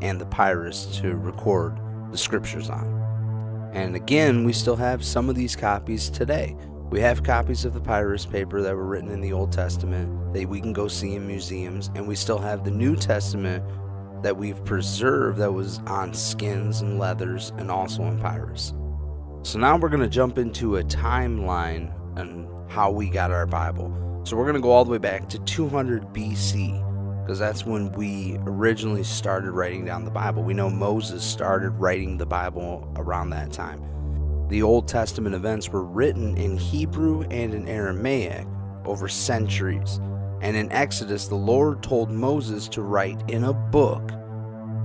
and 0.00 0.18
the 0.18 0.24
papyrus 0.24 0.86
to 1.00 1.18
record 1.18 1.78
the 2.10 2.16
scriptures 2.16 2.70
on. 2.70 3.70
And 3.74 3.94
again, 3.94 4.44
we 4.44 4.54
still 4.54 4.76
have 4.76 5.04
some 5.04 5.28
of 5.28 5.36
these 5.36 5.54
copies 5.54 6.08
today. 6.08 6.56
We 6.88 6.98
have 7.00 7.22
copies 7.22 7.66
of 7.66 7.74
the 7.74 7.80
papyrus 7.80 8.24
paper 8.24 8.62
that 8.62 8.74
were 8.74 8.86
written 8.86 9.10
in 9.10 9.20
the 9.20 9.34
Old 9.34 9.52
Testament 9.52 10.32
that 10.32 10.48
we 10.48 10.62
can 10.62 10.72
go 10.72 10.88
see 10.88 11.14
in 11.14 11.26
museums, 11.26 11.90
and 11.94 12.08
we 12.08 12.14
still 12.14 12.38
have 12.38 12.64
the 12.64 12.70
New 12.70 12.96
Testament 12.96 13.62
that 14.22 14.36
we've 14.36 14.64
preserved 14.64 15.38
that 15.38 15.52
was 15.52 15.78
on 15.86 16.14
skins 16.14 16.80
and 16.80 16.98
leathers 16.98 17.52
and 17.58 17.70
also 17.70 18.02
on 18.02 18.20
papyrus. 18.20 18.72
So 19.42 19.58
now 19.58 19.76
we're 19.76 19.88
going 19.88 20.02
to 20.02 20.08
jump 20.08 20.38
into 20.38 20.76
a 20.76 20.84
timeline 20.84 21.92
and 22.16 22.48
how 22.70 22.90
we 22.90 23.08
got 23.08 23.30
our 23.30 23.46
Bible. 23.46 24.22
So 24.24 24.36
we're 24.36 24.44
going 24.44 24.54
to 24.54 24.60
go 24.60 24.70
all 24.70 24.84
the 24.84 24.92
way 24.92 24.98
back 24.98 25.28
to 25.30 25.38
200 25.40 26.14
BC 26.14 27.22
because 27.22 27.38
that's 27.38 27.66
when 27.66 27.90
we 27.92 28.36
originally 28.46 29.04
started 29.04 29.52
writing 29.52 29.84
down 29.84 30.04
the 30.04 30.10
Bible. 30.10 30.42
We 30.42 30.54
know 30.54 30.70
Moses 30.70 31.24
started 31.24 31.70
writing 31.70 32.18
the 32.18 32.26
Bible 32.26 32.92
around 32.96 33.30
that 33.30 33.52
time. 33.52 33.82
The 34.48 34.62
Old 34.62 34.86
Testament 34.86 35.34
events 35.34 35.68
were 35.68 35.84
written 35.84 36.36
in 36.36 36.56
Hebrew 36.56 37.22
and 37.30 37.54
in 37.54 37.66
Aramaic 37.68 38.46
over 38.84 39.08
centuries. 39.08 40.00
And 40.42 40.56
in 40.56 40.70
Exodus, 40.72 41.28
the 41.28 41.36
Lord 41.36 41.82
told 41.82 42.10
Moses 42.10 42.68
to 42.68 42.82
write 42.82 43.22
in 43.30 43.44
a 43.44 43.52
book 43.52 44.10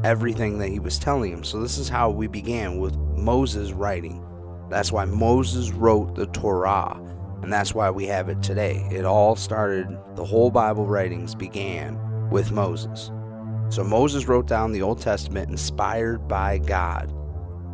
everything 0.03 0.59
that 0.59 0.69
he 0.69 0.79
was 0.79 0.99
telling 0.99 1.33
him. 1.33 1.43
So 1.43 1.59
this 1.59 1.79
is 1.79 1.89
how 1.89 2.11
we 2.11 2.27
began 2.27 2.79
with 2.79 2.95
Moses 2.95 3.71
writing. 3.71 4.23
That's 4.69 4.91
why 4.91 5.05
Moses 5.05 5.71
wrote 5.71 6.15
the 6.15 6.27
Torah. 6.27 7.01
And 7.41 7.51
that's 7.51 7.73
why 7.73 7.89
we 7.89 8.05
have 8.05 8.29
it 8.29 8.43
today. 8.43 8.87
It 8.91 9.03
all 9.03 9.35
started, 9.35 9.87
the 10.15 10.25
whole 10.25 10.51
Bible 10.51 10.85
writings 10.85 11.33
began 11.33 11.99
with 12.29 12.51
Moses. 12.51 13.11
So 13.69 13.83
Moses 13.83 14.27
wrote 14.27 14.47
down 14.47 14.71
the 14.71 14.81
Old 14.83 15.01
Testament 15.01 15.49
inspired 15.49 16.27
by 16.27 16.59
God. 16.59 17.11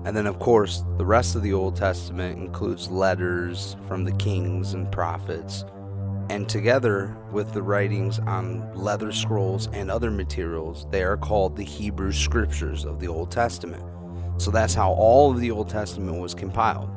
And 0.05 0.15
then, 0.15 0.27
of 0.27 0.39
course, 0.39 0.83
the 0.97 1.05
rest 1.05 1.35
of 1.35 1.43
the 1.43 1.53
Old 1.53 1.75
Testament 1.75 2.39
includes 2.39 2.89
letters 2.89 3.75
from 3.87 4.03
the 4.03 4.11
kings 4.13 4.73
and 4.73 4.91
prophets. 4.91 5.65
And 6.29 6.47
together 6.47 7.15
with 7.31 7.53
the 7.53 7.61
writings 7.61 8.19
on 8.19 8.73
leather 8.73 9.11
scrolls 9.11 9.67
and 9.73 9.91
other 9.91 10.11
materials, 10.11 10.87
they 10.89 11.03
are 11.03 11.17
called 11.17 11.55
the 11.55 11.63
Hebrew 11.63 12.11
Scriptures 12.11 12.85
of 12.85 12.99
the 12.99 13.07
Old 13.07 13.31
Testament. 13.31 13.83
So 14.37 14.49
that's 14.49 14.73
how 14.73 14.91
all 14.91 15.31
of 15.31 15.39
the 15.39 15.51
Old 15.51 15.69
Testament 15.69 16.19
was 16.19 16.33
compiled. 16.33 16.89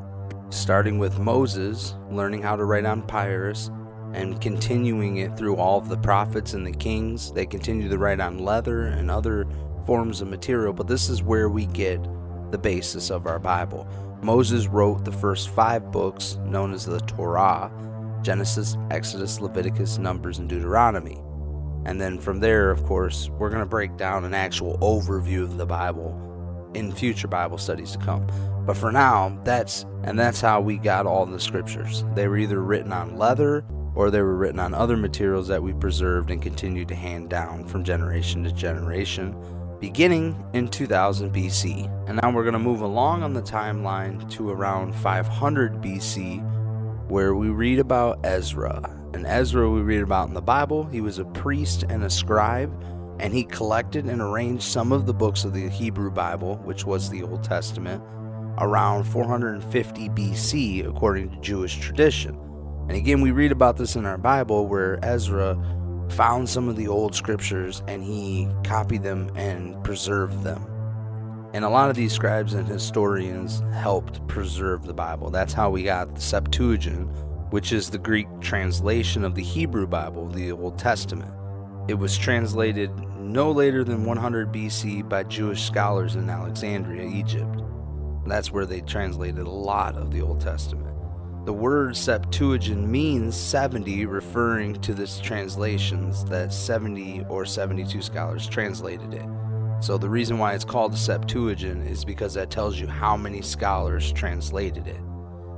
Starting 0.50 0.98
with 0.98 1.18
Moses 1.18 1.94
learning 2.10 2.42
how 2.42 2.56
to 2.56 2.64
write 2.64 2.86
on 2.86 3.02
papyrus, 3.02 3.70
and 4.14 4.40
continuing 4.40 5.18
it 5.18 5.36
through 5.36 5.56
all 5.56 5.78
of 5.78 5.88
the 5.88 5.98
prophets 5.98 6.54
and 6.54 6.66
the 6.66 6.72
kings. 6.72 7.32
They 7.32 7.46
continue 7.46 7.88
to 7.88 7.98
write 7.98 8.20
on 8.20 8.38
leather 8.38 8.84
and 8.86 9.10
other 9.10 9.46
forms 9.84 10.20
of 10.20 10.28
material, 10.28 10.72
but 10.72 10.88
this 10.88 11.08
is 11.08 11.22
where 11.22 11.48
we 11.48 11.66
get 11.66 12.02
the 12.50 12.58
basis 12.58 13.10
of 13.10 13.26
our 13.26 13.38
Bible. 13.38 13.86
Moses 14.22 14.66
wrote 14.66 15.04
the 15.04 15.12
first 15.12 15.50
five 15.50 15.92
books 15.92 16.38
known 16.44 16.72
as 16.72 16.86
the 16.86 17.00
Torah 17.00 17.70
Genesis, 18.26 18.76
Exodus, 18.90 19.40
Leviticus, 19.40 19.98
Numbers, 19.98 20.40
and 20.40 20.48
Deuteronomy. 20.48 21.22
And 21.84 22.00
then 22.00 22.18
from 22.18 22.40
there, 22.40 22.72
of 22.72 22.82
course, 22.82 23.30
we're 23.38 23.50
going 23.50 23.60
to 23.60 23.66
break 23.66 23.96
down 23.96 24.24
an 24.24 24.34
actual 24.34 24.76
overview 24.78 25.44
of 25.44 25.58
the 25.58 25.64
Bible 25.64 26.72
in 26.74 26.90
future 26.90 27.28
Bible 27.28 27.56
studies 27.56 27.92
to 27.92 27.98
come. 27.98 28.26
But 28.66 28.76
for 28.76 28.90
now, 28.90 29.40
that's 29.44 29.86
and 30.02 30.18
that's 30.18 30.40
how 30.40 30.60
we 30.60 30.76
got 30.76 31.06
all 31.06 31.24
the 31.24 31.38
scriptures. 31.38 32.04
They 32.16 32.26
were 32.26 32.36
either 32.36 32.60
written 32.60 32.92
on 32.92 33.16
leather 33.16 33.64
or 33.94 34.10
they 34.10 34.22
were 34.22 34.34
written 34.34 34.58
on 34.58 34.74
other 34.74 34.96
materials 34.96 35.46
that 35.46 35.62
we 35.62 35.72
preserved 35.74 36.32
and 36.32 36.42
continued 36.42 36.88
to 36.88 36.96
hand 36.96 37.30
down 37.30 37.64
from 37.64 37.84
generation 37.84 38.42
to 38.42 38.50
generation, 38.50 39.36
beginning 39.78 40.44
in 40.52 40.66
2000 40.66 41.32
BC. 41.32 41.88
And 42.08 42.18
now 42.20 42.32
we're 42.32 42.42
going 42.42 42.54
to 42.54 42.58
move 42.58 42.80
along 42.80 43.22
on 43.22 43.34
the 43.34 43.42
timeline 43.42 44.28
to 44.32 44.50
around 44.50 44.96
500 44.96 45.74
BC, 45.74 46.55
where 47.08 47.34
we 47.34 47.48
read 47.48 47.78
about 47.78 48.24
Ezra. 48.24 48.90
And 49.14 49.26
Ezra, 49.26 49.70
we 49.70 49.80
read 49.80 50.02
about 50.02 50.28
in 50.28 50.34
the 50.34 50.42
Bible, 50.42 50.84
he 50.84 51.00
was 51.00 51.18
a 51.18 51.24
priest 51.24 51.84
and 51.88 52.04
a 52.04 52.10
scribe, 52.10 52.72
and 53.20 53.32
he 53.32 53.44
collected 53.44 54.06
and 54.06 54.20
arranged 54.20 54.64
some 54.64 54.92
of 54.92 55.06
the 55.06 55.14
books 55.14 55.44
of 55.44 55.54
the 55.54 55.68
Hebrew 55.68 56.10
Bible, 56.10 56.56
which 56.64 56.84
was 56.84 57.08
the 57.08 57.22
Old 57.22 57.42
Testament, 57.42 58.02
around 58.58 59.04
450 59.04 60.08
BC, 60.10 60.88
according 60.88 61.30
to 61.30 61.40
Jewish 61.40 61.78
tradition. 61.78 62.38
And 62.88 62.96
again, 62.96 63.20
we 63.20 63.30
read 63.30 63.52
about 63.52 63.76
this 63.76 63.96
in 63.96 64.04
our 64.04 64.18
Bible 64.18 64.66
where 64.66 64.98
Ezra 65.04 65.56
found 66.10 66.48
some 66.48 66.68
of 66.68 66.76
the 66.76 66.88
old 66.88 67.14
scriptures 67.14 67.82
and 67.88 68.02
he 68.02 68.48
copied 68.64 69.02
them 69.02 69.30
and 69.34 69.82
preserved 69.82 70.42
them. 70.42 70.64
And 71.54 71.64
a 71.64 71.68
lot 71.68 71.90
of 71.90 71.96
these 71.96 72.12
scribes 72.12 72.54
and 72.54 72.66
historians 72.66 73.62
helped 73.72 74.26
preserve 74.28 74.84
the 74.84 74.92
Bible. 74.92 75.30
That's 75.30 75.52
how 75.52 75.70
we 75.70 75.82
got 75.82 76.14
the 76.14 76.20
Septuagint, 76.20 77.08
which 77.50 77.72
is 77.72 77.88
the 77.88 77.98
Greek 77.98 78.26
translation 78.40 79.24
of 79.24 79.34
the 79.34 79.42
Hebrew 79.42 79.86
Bible, 79.86 80.28
the 80.28 80.52
Old 80.52 80.78
Testament. 80.78 81.32
It 81.88 81.94
was 81.94 82.18
translated 82.18 82.90
no 83.18 83.50
later 83.50 83.84
than 83.84 84.04
100 84.04 84.52
BC 84.52 85.08
by 85.08 85.22
Jewish 85.22 85.64
scholars 85.64 86.16
in 86.16 86.28
Alexandria, 86.28 87.08
Egypt. 87.08 87.62
That's 88.26 88.50
where 88.50 88.66
they 88.66 88.80
translated 88.80 89.46
a 89.46 89.50
lot 89.50 89.96
of 89.96 90.10
the 90.10 90.20
Old 90.20 90.40
Testament. 90.40 90.94
The 91.46 91.52
word 91.52 91.96
Septuagint 91.96 92.88
means 92.88 93.36
70, 93.36 94.06
referring 94.06 94.74
to 94.80 94.92
this 94.92 95.20
translations 95.20 96.24
that 96.24 96.52
70 96.52 97.24
or 97.28 97.46
72 97.46 98.02
scholars 98.02 98.48
translated 98.48 99.14
it. 99.14 99.24
So 99.80 99.98
the 99.98 100.08
reason 100.08 100.38
why 100.38 100.54
it's 100.54 100.64
called 100.64 100.92
the 100.92 100.96
Septuagint 100.96 101.86
is 101.86 102.04
because 102.04 102.34
that 102.34 102.50
tells 102.50 102.80
you 102.80 102.86
how 102.86 103.16
many 103.16 103.42
scholars 103.42 104.12
translated 104.12 104.86
it. 104.86 105.00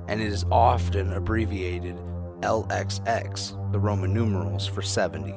And 0.09 0.21
it 0.21 0.33
is 0.33 0.45
often 0.51 1.13
abbreviated 1.13 1.97
LXX, 2.41 3.73
the 3.73 3.79
Roman 3.79 4.13
numerals 4.13 4.67
for 4.67 4.83
70. 4.83 5.35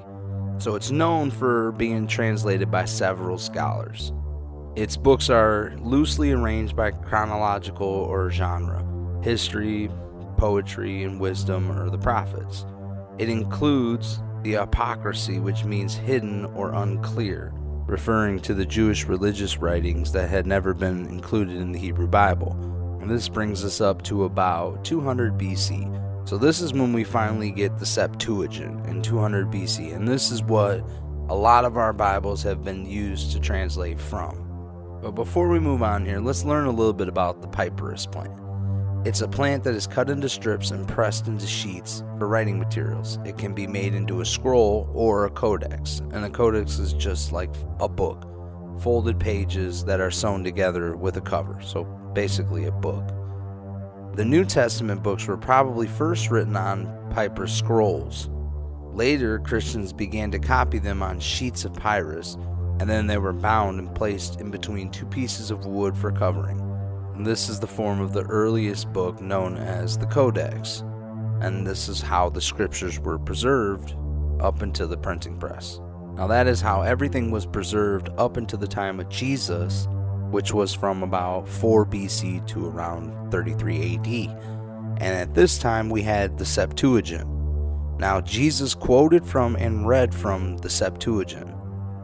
So 0.57 0.75
it's 0.75 0.91
known 0.91 1.31
for 1.31 1.71
being 1.73 2.07
translated 2.07 2.69
by 2.69 2.85
several 2.85 3.37
scholars. 3.37 4.13
Its 4.75 4.95
books 4.95 5.29
are 5.29 5.73
loosely 5.79 6.31
arranged 6.31 6.75
by 6.75 6.91
chronological 6.91 7.87
or 7.87 8.31
genre 8.31 8.85
history, 9.21 9.89
poetry 10.37 11.03
and 11.03 11.19
wisdom 11.19 11.71
or 11.71 11.89
the 11.89 11.97
prophets. 11.97 12.65
It 13.19 13.29
includes 13.29 14.19
the 14.43 14.55
apocryphy, 14.55 15.39
which 15.39 15.63
means 15.63 15.93
hidden 15.93 16.45
or 16.45 16.73
unclear, 16.73 17.53
referring 17.91 18.39
to 18.39 18.53
the 18.53 18.65
Jewish 18.65 19.05
religious 19.05 19.57
writings 19.57 20.13
that 20.13 20.29
had 20.29 20.47
never 20.47 20.73
been 20.73 21.05
included 21.07 21.57
in 21.57 21.73
the 21.73 21.79
Hebrew 21.79 22.07
Bible. 22.07 22.53
And 23.01 23.09
this 23.09 23.27
brings 23.27 23.65
us 23.65 23.81
up 23.81 24.01
to 24.03 24.23
about 24.23 24.85
200 24.85 25.37
BC. 25.37 25.99
So, 26.27 26.37
this 26.37 26.61
is 26.61 26.71
when 26.71 26.93
we 26.93 27.03
finally 27.03 27.51
get 27.51 27.77
the 27.77 27.85
Septuagint 27.85 28.85
in 28.87 29.01
200 29.01 29.51
BC, 29.51 29.93
and 29.93 30.07
this 30.07 30.31
is 30.31 30.41
what 30.41 30.85
a 31.27 31.35
lot 31.35 31.65
of 31.65 31.75
our 31.75 31.91
Bibles 31.91 32.41
have 32.43 32.63
been 32.63 32.85
used 32.85 33.33
to 33.33 33.39
translate 33.39 33.99
from. 33.99 34.37
But 35.01 35.11
before 35.11 35.49
we 35.49 35.59
move 35.59 35.83
on 35.83 36.05
here, 36.05 36.19
let's 36.19 36.45
learn 36.45 36.67
a 36.67 36.71
little 36.71 36.93
bit 36.93 37.09
about 37.09 37.41
the 37.41 37.47
papyrus 37.47 38.05
plant. 38.05 38.40
It's 39.03 39.21
a 39.21 39.27
plant 39.27 39.63
that 39.63 39.73
is 39.73 39.87
cut 39.87 40.11
into 40.11 40.29
strips 40.29 40.69
and 40.69 40.87
pressed 40.87 41.27
into 41.27 41.47
sheets 41.47 42.03
for 42.19 42.27
writing 42.27 42.59
materials. 42.59 43.17
It 43.25 43.35
can 43.35 43.51
be 43.51 43.65
made 43.65 43.95
into 43.95 44.21
a 44.21 44.25
scroll 44.25 44.87
or 44.93 45.25
a 45.25 45.31
codex, 45.31 46.03
and 46.11 46.23
a 46.23 46.29
codex 46.29 46.77
is 46.77 46.93
just 46.93 47.31
like 47.31 47.49
a 47.79 47.89
book. 47.89 48.27
folded 48.81 49.19
pages 49.19 49.85
that 49.85 49.99
are 49.99 50.11
sewn 50.11 50.43
together 50.43 50.95
with 50.95 51.17
a 51.17 51.21
cover, 51.21 51.59
so 51.61 51.83
basically 52.13 52.65
a 52.65 52.71
book. 52.71 53.07
The 54.15 54.25
New 54.25 54.43
Testament 54.43 55.03
books 55.03 55.27
were 55.27 55.37
probably 55.37 55.87
first 55.87 56.31
written 56.31 56.55
on 56.55 56.87
Piper 57.11 57.47
scrolls. 57.47 58.29
Later, 58.93 59.39
Christians 59.39 59.93
began 59.93 60.31
to 60.31 60.39
copy 60.39 60.79
them 60.79 61.01
on 61.01 61.19
sheets 61.19 61.63
of 61.63 61.73
papyrus, 61.73 62.37
and 62.79 62.89
then 62.89 63.07
they 63.07 63.17
were 63.17 63.33
bound 63.33 63.79
and 63.79 63.93
placed 63.93 64.41
in 64.41 64.49
between 64.51 64.89
two 64.89 65.05
pieces 65.05 65.51
of 65.51 65.65
wood 65.65 65.95
for 65.95 66.11
covering. 66.11 66.59
This 67.17 67.49
is 67.49 67.59
the 67.59 67.67
form 67.67 67.99
of 67.99 68.13
the 68.13 68.23
earliest 68.23 68.91
book 68.93 69.21
known 69.21 69.57
as 69.57 69.97
the 69.97 70.05
Codex, 70.07 70.83
and 71.41 71.67
this 71.67 71.87
is 71.89 72.01
how 72.01 72.29
the 72.29 72.41
scriptures 72.41 72.99
were 72.99 73.19
preserved 73.19 73.95
up 74.39 74.61
until 74.61 74.87
the 74.87 74.97
printing 74.97 75.37
press. 75.37 75.79
Now, 76.15 76.27
that 76.27 76.47
is 76.47 76.61
how 76.61 76.81
everything 76.81 77.29
was 77.29 77.45
preserved 77.45 78.09
up 78.17 78.37
until 78.37 78.59
the 78.59 78.67
time 78.67 78.99
of 78.99 79.09
Jesus, 79.09 79.87
which 80.31 80.53
was 80.53 80.73
from 80.73 81.03
about 81.03 81.47
4 81.47 81.85
BC 81.85 82.47
to 82.47 82.67
around 82.67 83.31
33 83.31 83.95
AD. 83.95 84.07
And 85.01 85.01
at 85.01 85.33
this 85.33 85.59
time, 85.59 85.89
we 85.89 86.01
had 86.01 86.37
the 86.37 86.45
Septuagint. 86.45 87.27
Now, 87.99 88.21
Jesus 88.21 88.73
quoted 88.73 89.25
from 89.25 89.55
and 89.57 89.87
read 89.87 90.13
from 90.13 90.57
the 90.57 90.69
Septuagint. 90.69 91.53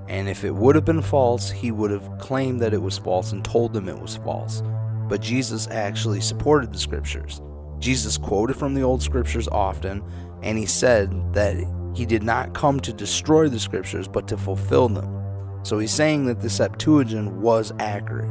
And 0.07 0.29
if 0.29 0.43
it 0.43 0.55
would 0.55 0.75
have 0.75 0.85
been 0.85 1.01
false, 1.01 1.49
he 1.49 1.71
would 1.71 1.91
have 1.91 2.17
claimed 2.19 2.61
that 2.61 2.73
it 2.73 2.81
was 2.81 2.97
false 2.97 3.31
and 3.31 3.43
told 3.43 3.73
them 3.73 3.89
it 3.89 3.99
was 3.99 4.17
false. 4.17 4.61
But 5.07 5.21
Jesus 5.21 5.67
actually 5.69 6.21
supported 6.21 6.73
the 6.73 6.79
scriptures. 6.79 7.41
Jesus 7.79 8.17
quoted 8.17 8.55
from 8.55 8.73
the 8.73 8.81
old 8.81 9.01
scriptures 9.01 9.47
often, 9.47 10.03
and 10.41 10.57
he 10.57 10.65
said 10.65 11.33
that 11.33 11.55
he 11.95 12.05
did 12.05 12.23
not 12.23 12.53
come 12.53 12.79
to 12.81 12.93
destroy 12.93 13.47
the 13.47 13.59
scriptures, 13.59 14.07
but 14.07 14.27
to 14.27 14.37
fulfill 14.37 14.89
them. 14.89 15.13
So 15.63 15.79
he's 15.79 15.93
saying 15.93 16.25
that 16.25 16.41
the 16.41 16.49
Septuagint 16.49 17.31
was 17.33 17.73
accurate. 17.79 18.29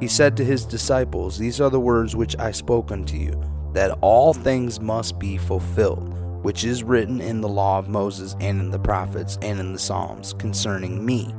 He 0.00 0.08
said 0.08 0.36
to 0.36 0.44
his 0.44 0.64
disciples, 0.64 1.38
These 1.38 1.60
are 1.60 1.70
the 1.70 1.80
words 1.80 2.14
which 2.14 2.36
I 2.38 2.52
spoke 2.52 2.90
unto 2.92 3.16
you, 3.16 3.40
that 3.72 3.96
all 4.00 4.32
things 4.32 4.80
must 4.80 5.18
be 5.18 5.36
fulfilled, 5.36 6.14
which 6.44 6.64
is 6.64 6.84
written 6.84 7.20
in 7.20 7.40
the 7.40 7.48
law 7.48 7.78
of 7.78 7.88
Moses 7.88 8.36
and 8.40 8.60
in 8.60 8.70
the 8.70 8.78
prophets 8.78 9.38
and 9.42 9.58
in 9.58 9.72
the 9.72 9.78
Psalms 9.78 10.34
concerning 10.34 11.04
me. 11.04 11.34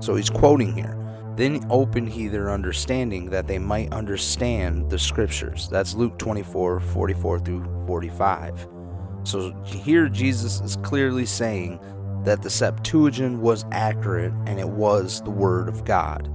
So 0.00 0.16
he's 0.16 0.30
quoting 0.30 0.74
here. 0.74 1.01
Then 1.36 1.66
opened 1.70 2.10
he 2.10 2.28
their 2.28 2.50
understanding 2.50 3.30
that 3.30 3.46
they 3.46 3.58
might 3.58 3.92
understand 3.92 4.90
the 4.90 4.98
scriptures. 4.98 5.68
That's 5.70 5.94
Luke 5.94 6.18
24 6.18 6.80
44 6.80 7.38
through 7.40 7.84
45. 7.86 8.68
So 9.24 9.52
here 9.64 10.08
Jesus 10.08 10.60
is 10.60 10.76
clearly 10.82 11.26
saying 11.26 11.80
that 12.24 12.42
the 12.42 12.50
Septuagint 12.50 13.38
was 13.38 13.64
accurate 13.72 14.32
and 14.46 14.58
it 14.60 14.68
was 14.68 15.22
the 15.22 15.30
Word 15.30 15.68
of 15.68 15.84
God. 15.84 16.28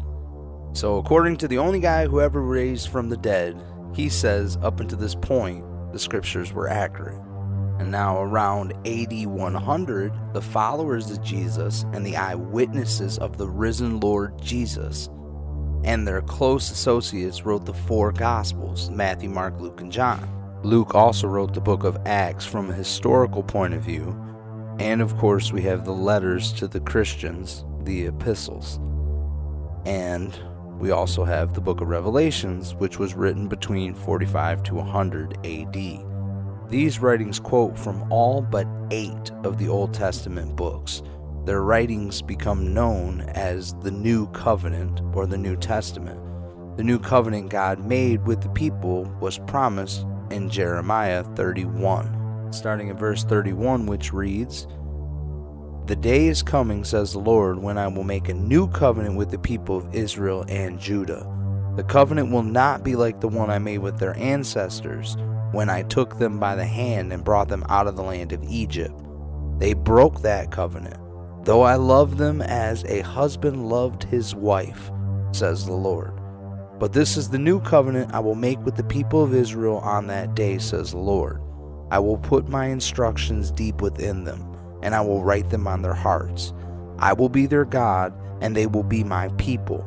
So, 0.74 0.98
according 0.98 1.38
to 1.38 1.48
the 1.48 1.58
only 1.58 1.80
guy 1.80 2.06
who 2.06 2.22
ever 2.22 2.42
raised 2.42 2.90
from 2.90 3.10
the 3.10 3.18
dead, 3.18 3.60
he 3.96 4.10
says 4.10 4.58
up 4.62 4.80
until 4.80 5.00
this 5.00 5.16
point 5.16 5.66
the 5.92 6.00
scriptures 6.00 6.54
were 6.54 6.70
accurate. 6.70 7.20
And 7.80 7.92
now, 7.92 8.22
around 8.22 8.74
AD 8.88 9.26
100, 9.26 10.34
the 10.34 10.42
followers 10.42 11.12
of 11.12 11.22
Jesus 11.22 11.86
and 11.94 12.06
the 12.06 12.18
eyewitnesses 12.18 13.18
of 13.20 13.38
the 13.38 13.48
risen 13.48 14.00
Lord 14.00 14.42
Jesus 14.42 15.10
and 15.84 16.06
their 16.06 16.22
close 16.22 16.70
associates 16.70 17.46
wrote 17.46 17.66
the 17.66 17.74
four 17.74 18.12
Gospels 18.12 18.90
Matthew, 18.90 19.30
Mark, 19.30 19.60
Luke, 19.60 19.80
and 19.80 19.92
John. 19.92 20.28
Luke 20.64 20.96
also 20.96 21.28
wrote 21.28 21.54
the 21.54 21.62
book 21.62 21.84
of 21.84 21.98
Acts 22.06 22.46
from 22.46 22.70
a 22.70 22.74
historical 22.74 23.44
point 23.44 23.74
of 23.74 23.84
view, 23.84 24.16
and 24.80 25.02
of 25.02 25.16
course, 25.18 25.54
we 25.54 25.62
have 25.62 25.86
the 25.86 25.94
letters 25.94 26.52
to 26.54 26.68
the 26.68 26.80
Christians, 26.80 27.64
the 27.84 28.08
epistles. 28.08 28.80
And 29.86 30.38
we 30.78 30.92
also 30.92 31.24
have 31.24 31.54
the 31.54 31.62
book 31.62 31.80
of 31.80 31.88
Revelations, 31.88 32.76
which 32.76 33.00
was 33.00 33.16
written 33.16 33.48
between 33.48 33.94
45 33.96 34.64
to 34.64 34.76
100 34.76 35.38
AD. 35.46 36.07
These 36.70 37.00
writings 37.00 37.40
quote 37.40 37.80
from 37.80 38.12
all 38.12 38.42
but 38.42 38.68
eight 38.92 39.32
of 39.46 39.58
the 39.58 39.70
Old 39.70 39.94
Testament 39.94 40.58
books. 40.58 41.02
Their 41.46 41.62
writings 41.62 42.22
become 42.22 42.74
known 42.74 43.22
as 43.22 43.74
the 43.84 43.92
New 43.92 44.28
Covenant 44.32 45.00
or 45.14 45.26
the 45.26 45.38
New 45.38 45.56
Testament. 45.56 46.20
The 46.76 46.84
new 46.84 47.00
covenant 47.00 47.52
God 47.52 47.80
made 47.86 48.26
with 48.26 48.42
the 48.42 48.50
people 48.50 49.06
was 49.22 49.40
promised 49.40 50.06
in 50.30 50.50
Jeremiah 50.50 51.24
31, 51.36 52.50
starting 52.52 52.90
at 52.90 53.00
verse 53.00 53.24
31, 53.24 53.86
which 53.86 54.12
reads, 54.12 54.68
The 55.86 55.96
day 55.96 56.28
is 56.28 56.44
coming, 56.44 56.84
says 56.84 57.14
the 57.14 57.20
Lord, 57.20 57.60
when 57.60 57.78
I 57.78 57.88
will 57.88 58.04
make 58.04 58.28
a 58.28 58.34
new 58.34 58.68
covenant 58.68 59.16
with 59.16 59.32
the 59.32 59.40
people 59.40 59.78
of 59.78 59.96
Israel 59.96 60.44
and 60.50 60.78
Judah. 60.78 61.26
The 61.78 61.84
covenant 61.84 62.30
will 62.30 62.44
not 62.44 62.84
be 62.84 62.98
like 62.98 63.22
the 63.22 63.30
one 63.30 63.50
I 63.50 63.58
made 63.58 63.80
with 63.80 64.00
their 64.00 64.18
ancestors 64.18 65.16
when 65.58 65.72
I 65.72 65.82
took 65.82 66.20
them 66.20 66.40
by 66.40 66.54
the 66.54 66.68
hand 66.68 67.12
and 67.12 67.24
brought 67.24 67.48
them 67.48 67.66
out 67.68 67.88
of 67.88 67.96
the 67.96 68.04
land 68.04 68.32
of 68.32 68.44
Egypt. 68.44 68.94
They 69.58 69.74
broke 69.74 70.22
that 70.22 70.52
covenant, 70.52 71.00
though 71.46 71.64
I 71.64 71.78
loved 71.78 72.20
them 72.20 72.44
as 72.44 72.84
a 72.84 73.02
husband 73.02 73.68
loved 73.68 74.04
his 74.04 74.36
wife, 74.36 74.92
says 75.32 75.66
the 75.66 75.74
Lord. 75.74 76.14
But 76.78 76.94
this 76.94 77.18
is 77.18 77.30
the 77.30 77.40
new 77.40 77.60
covenant 77.62 78.14
I 78.14 78.20
will 78.20 78.36
make 78.36 78.64
with 78.64 78.76
the 78.76 78.84
people 78.84 79.24
of 79.24 79.34
Israel 79.34 79.78
on 79.80 80.06
that 80.06 80.36
day, 80.36 80.60
says 80.60 80.92
the 80.92 81.00
Lord. 81.00 81.42
I 81.90 81.98
will 81.98 82.20
put 82.20 82.48
my 82.48 82.68
instructions 82.68 83.50
deep 83.50 83.82
within 83.82 84.26
them, 84.26 84.46
and 84.84 84.94
I 84.94 85.02
will 85.02 85.24
write 85.24 85.50
them 85.50 85.66
on 85.66 85.82
their 85.82 85.96
hearts. 85.96 86.54
I 87.00 87.14
will 87.14 87.30
be 87.30 87.48
their 87.48 87.66
God, 87.66 88.14
and 88.42 88.56
they 88.56 88.68
will 88.68 88.84
be 88.84 89.04
my 89.04 89.30
people. 89.40 89.84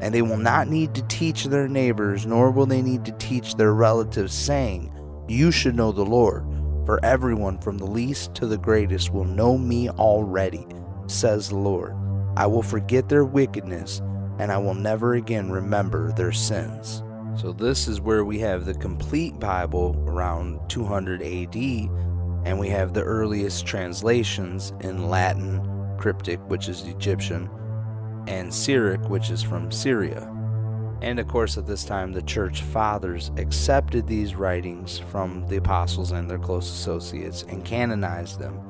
And 0.00 0.12
they 0.12 0.22
will 0.22 0.36
not 0.36 0.66
need 0.66 0.96
to 0.96 1.02
teach 1.02 1.44
their 1.44 1.68
neighbors, 1.68 2.26
nor 2.26 2.50
will 2.50 2.66
they 2.66 2.82
need 2.82 3.04
to 3.04 3.12
teach 3.12 3.54
their 3.54 3.72
relatives, 3.72 4.34
saying, 4.34 4.92
You 5.28 5.50
should 5.50 5.76
know 5.76 5.92
the 5.92 6.04
Lord. 6.04 6.44
For 6.84 7.04
everyone 7.04 7.58
from 7.58 7.78
the 7.78 7.86
least 7.86 8.34
to 8.36 8.46
the 8.46 8.58
greatest 8.58 9.12
will 9.12 9.24
know 9.24 9.56
me 9.56 9.88
already, 9.88 10.66
says 11.06 11.48
the 11.48 11.56
Lord. 11.56 11.94
I 12.36 12.46
will 12.46 12.62
forget 12.62 13.08
their 13.08 13.24
wickedness 13.24 14.00
and 14.38 14.50
I 14.50 14.58
will 14.58 14.74
never 14.74 15.14
again 15.14 15.50
remember 15.50 16.12
their 16.12 16.32
sins. 16.32 17.02
So, 17.36 17.52
this 17.52 17.88
is 17.88 18.00
where 18.00 18.24
we 18.24 18.38
have 18.40 18.64
the 18.64 18.74
complete 18.74 19.38
Bible 19.38 19.96
around 20.06 20.60
200 20.68 21.22
AD, 21.22 21.56
and 22.44 22.58
we 22.58 22.68
have 22.68 22.92
the 22.92 23.02
earliest 23.02 23.64
translations 23.64 24.72
in 24.80 25.08
Latin, 25.08 25.60
Coptic, 25.98 26.40
which 26.48 26.68
is 26.68 26.82
Egyptian, 26.84 27.48
and 28.26 28.52
Syriac, 28.52 29.08
which 29.08 29.30
is 29.30 29.42
from 29.42 29.70
Syria. 29.70 30.28
And 31.02 31.18
of 31.18 31.26
course, 31.26 31.58
at 31.58 31.66
this 31.66 31.84
time, 31.84 32.12
the 32.12 32.22
church 32.22 32.62
fathers 32.62 33.32
accepted 33.36 34.06
these 34.06 34.36
writings 34.36 35.00
from 35.10 35.44
the 35.48 35.56
apostles 35.56 36.12
and 36.12 36.30
their 36.30 36.38
close 36.38 36.70
associates 36.70 37.42
and 37.48 37.64
canonized 37.64 38.38
them 38.38 38.60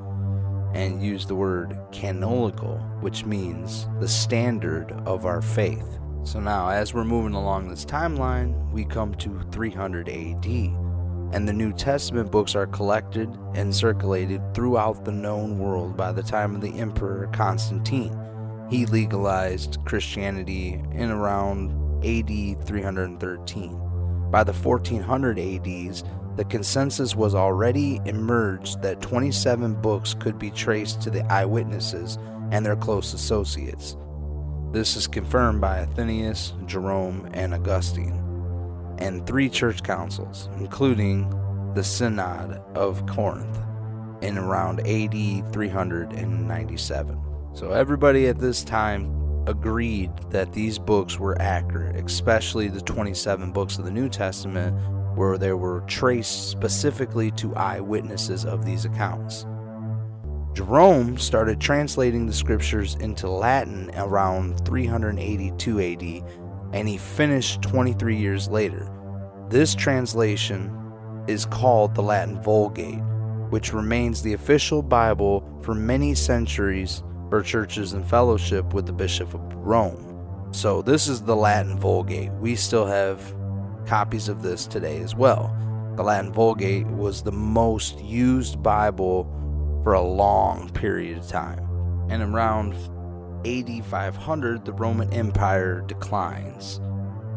and 0.73 1.03
used 1.03 1.27
the 1.27 1.35
word 1.35 1.77
canonical, 1.91 2.79
which 3.01 3.23
means 3.23 3.87
the 3.99 4.07
standard 4.07 4.91
of 5.05 5.27
our 5.27 5.43
faith. 5.43 5.99
So 6.23 6.39
now, 6.39 6.69
as 6.69 6.91
we're 6.91 7.03
moving 7.03 7.35
along 7.35 7.69
this 7.69 7.85
timeline, 7.85 8.71
we 8.71 8.83
come 8.83 9.13
to 9.15 9.43
300 9.51 10.09
AD, 10.09 10.45
and 10.45 11.47
the 11.47 11.53
New 11.53 11.71
Testament 11.71 12.31
books 12.31 12.55
are 12.55 12.65
collected 12.65 13.29
and 13.53 13.75
circulated 13.75 14.41
throughout 14.55 15.05
the 15.05 15.11
known 15.11 15.59
world 15.59 15.95
by 15.95 16.11
the 16.11 16.23
time 16.23 16.55
of 16.55 16.61
the 16.61 16.79
Emperor 16.79 17.29
Constantine. 17.31 18.17
He 18.71 18.87
legalized 18.87 19.77
Christianity 19.85 20.81
in 20.93 21.11
around 21.11 21.82
AD 22.05 22.65
313. 22.65 24.29
By 24.31 24.43
the 24.43 24.53
1400 24.53 25.39
ADs, 25.39 26.03
the 26.35 26.45
consensus 26.45 27.15
was 27.15 27.35
already 27.35 28.01
emerged 28.05 28.81
that 28.81 29.01
27 29.01 29.75
books 29.81 30.15
could 30.15 30.39
be 30.39 30.49
traced 30.49 31.01
to 31.01 31.09
the 31.09 31.23
eyewitnesses 31.31 32.17
and 32.51 32.65
their 32.65 32.75
close 32.75 33.13
associates. 33.13 33.95
This 34.71 34.95
is 34.95 35.05
confirmed 35.05 35.61
by 35.61 35.79
Athanasius, 35.79 36.53
Jerome, 36.65 37.29
and 37.33 37.53
Augustine, 37.53 38.19
and 38.97 39.25
three 39.27 39.49
church 39.49 39.83
councils, 39.83 40.49
including 40.57 41.29
the 41.75 41.83
Synod 41.83 42.59
of 42.75 43.05
Carthage 43.05 43.63
in 44.23 44.37
around 44.37 44.79
AD 44.79 45.53
397. 45.53 47.21
So 47.53 47.71
everybody 47.71 48.27
at 48.27 48.39
this 48.39 48.63
time 48.63 49.22
agreed 49.47 50.11
that 50.29 50.53
these 50.53 50.79
books 50.79 51.19
were 51.19 51.39
accurate, 51.41 51.95
especially 51.95 52.67
the 52.67 52.81
27 52.81 53.51
books 53.51 53.77
of 53.77 53.85
the 53.85 53.91
New 53.91 54.09
Testament 54.09 54.77
where 55.15 55.37
they 55.37 55.53
were 55.53 55.81
traced 55.81 56.49
specifically 56.49 57.31
to 57.31 57.55
eyewitnesses 57.55 58.45
of 58.45 58.65
these 58.65 58.85
accounts. 58.85 59.45
Jerome 60.53 61.17
started 61.17 61.59
translating 61.59 62.25
the 62.25 62.33
scriptures 62.33 62.95
into 62.95 63.27
Latin 63.27 63.91
around 63.95 64.63
382 64.65 65.79
AD, 65.79 66.29
and 66.73 66.87
he 66.87 66.97
finished 66.97 67.61
23 67.63 68.15
years 68.15 68.47
later. 68.47 68.89
This 69.49 69.75
translation 69.75 70.71
is 71.27 71.45
called 71.45 71.95
the 71.95 72.03
Latin 72.03 72.41
Vulgate, 72.41 73.01
which 73.49 73.73
remains 73.73 74.21
the 74.21 74.33
official 74.33 74.81
Bible 74.81 75.43
for 75.61 75.73
many 75.73 76.13
centuries 76.13 77.03
for 77.33 77.41
churches 77.41 77.93
in 77.93 78.03
fellowship 78.03 78.75
with 78.75 78.85
the 78.85 78.93
Bishop 78.93 79.33
of 79.33 79.41
Rome. 79.55 80.47
So, 80.51 80.83
this 80.83 81.07
is 81.07 81.23
the 81.23 81.35
Latin 81.35 81.79
Vulgate. 81.79 82.31
We 82.33 82.55
still 82.55 82.85
have 82.85 83.19
copies 83.87 84.29
of 84.29 84.43
this 84.43 84.67
today 84.67 84.99
as 84.99 85.15
well. 85.15 85.51
The 85.95 86.03
Latin 86.03 86.31
Vulgate 86.31 86.85
was 86.85 87.23
the 87.23 87.31
most 87.31 87.99
used 88.01 88.61
Bible 88.61 89.23
for 89.81 89.93
a 89.93 90.01
long 90.03 90.69
period 90.73 91.17
of 91.17 91.27
time. 91.27 91.57
And 92.11 92.21
around 92.21 92.75
AD 93.47 93.83
500, 93.83 94.63
the 94.63 94.73
Roman 94.73 95.11
Empire 95.11 95.83
declines, 95.87 96.79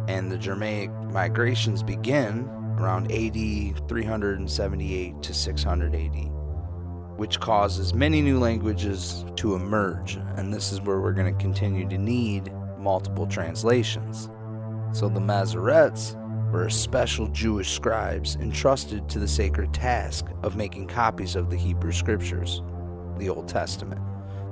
and 0.08 0.30
the 0.30 0.36
Germanic 0.36 0.90
migrations 1.10 1.82
begin 1.82 2.46
around 2.78 3.10
AD 3.10 3.88
378 3.88 5.22
to 5.22 5.32
600 5.32 5.94
AD, 5.94 6.35
which 7.16 7.40
causes 7.40 7.94
many 7.94 8.20
new 8.20 8.38
languages 8.38 9.24
to 9.36 9.54
emerge. 9.54 10.18
And 10.36 10.52
this 10.52 10.72
is 10.72 10.80
where 10.80 11.00
we're 11.00 11.12
going 11.12 11.34
to 11.34 11.42
continue 11.42 11.88
to 11.88 11.98
need 11.98 12.52
multiple 12.78 13.26
translations. 13.26 14.28
So 14.92 15.08
the 15.08 15.20
Masoretes 15.20 16.14
were 16.52 16.70
special 16.70 17.26
Jewish 17.28 17.72
scribes 17.72 18.36
entrusted 18.36 19.08
to 19.08 19.18
the 19.18 19.28
sacred 19.28 19.74
task 19.74 20.26
of 20.42 20.56
making 20.56 20.86
copies 20.86 21.36
of 21.36 21.50
the 21.50 21.56
Hebrew 21.56 21.92
Scriptures, 21.92 22.62
the 23.18 23.28
Old 23.28 23.48
Testament. 23.48 24.00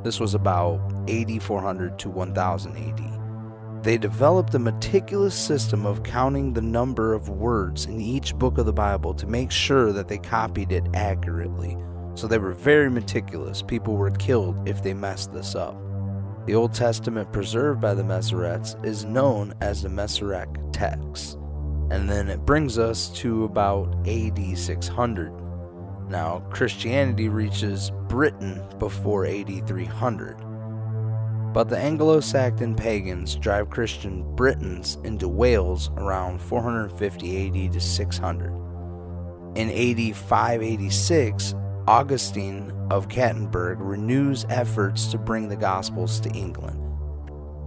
This 0.02 0.20
was 0.20 0.34
about 0.34 0.80
8400 1.06 1.98
to 2.00 2.10
1000 2.10 2.76
AD. 2.76 3.82
They 3.84 3.98
developed 3.98 4.54
a 4.54 4.58
meticulous 4.58 5.34
system 5.34 5.86
of 5.86 6.02
counting 6.02 6.52
the 6.52 6.62
number 6.62 7.12
of 7.12 7.28
words 7.28 7.84
in 7.84 8.00
each 8.00 8.34
book 8.34 8.58
of 8.58 8.66
the 8.66 8.72
Bible 8.72 9.14
to 9.14 9.26
make 9.26 9.50
sure 9.50 9.92
that 9.92 10.08
they 10.08 10.18
copied 10.18 10.72
it 10.72 10.84
accurately. 10.94 11.76
So 12.14 12.26
they 12.26 12.38
were 12.38 12.52
very 12.52 12.90
meticulous. 12.90 13.62
People 13.62 13.96
were 13.96 14.10
killed 14.10 14.68
if 14.68 14.82
they 14.82 14.94
messed 14.94 15.32
this 15.32 15.54
up. 15.54 15.76
The 16.46 16.54
Old 16.54 16.74
Testament 16.74 17.32
preserved 17.32 17.80
by 17.80 17.94
the 17.94 18.02
Masoretes 18.02 18.82
is 18.84 19.04
known 19.04 19.54
as 19.60 19.82
the 19.82 19.88
Masoretic 19.88 20.60
text. 20.72 21.38
And 21.90 22.08
then 22.08 22.28
it 22.28 22.44
brings 22.44 22.78
us 22.78 23.08
to 23.20 23.44
about 23.44 23.94
AD 24.06 24.56
600. 24.56 25.32
Now, 26.08 26.40
Christianity 26.50 27.28
reaches 27.28 27.90
Britain 28.08 28.62
before 28.78 29.26
AD 29.26 29.66
300. 29.66 30.36
But 31.54 31.68
the 31.68 31.78
Anglo 31.78 32.20
Saxon 32.20 32.74
pagans 32.74 33.36
drive 33.36 33.70
Christian 33.70 34.24
Britons 34.34 34.98
into 35.04 35.28
Wales 35.28 35.90
around 35.96 36.42
450 36.42 37.66
AD 37.66 37.72
to 37.72 37.80
600. 37.80 38.52
In 39.54 39.70
AD 39.70 40.16
586, 40.16 41.54
Augustine 41.86 42.72
of 42.90 43.08
Canterbury 43.08 43.76
renews 43.76 44.46
efforts 44.48 45.06
to 45.08 45.18
bring 45.18 45.48
the 45.48 45.56
Gospels 45.56 46.18
to 46.20 46.30
England. 46.30 46.80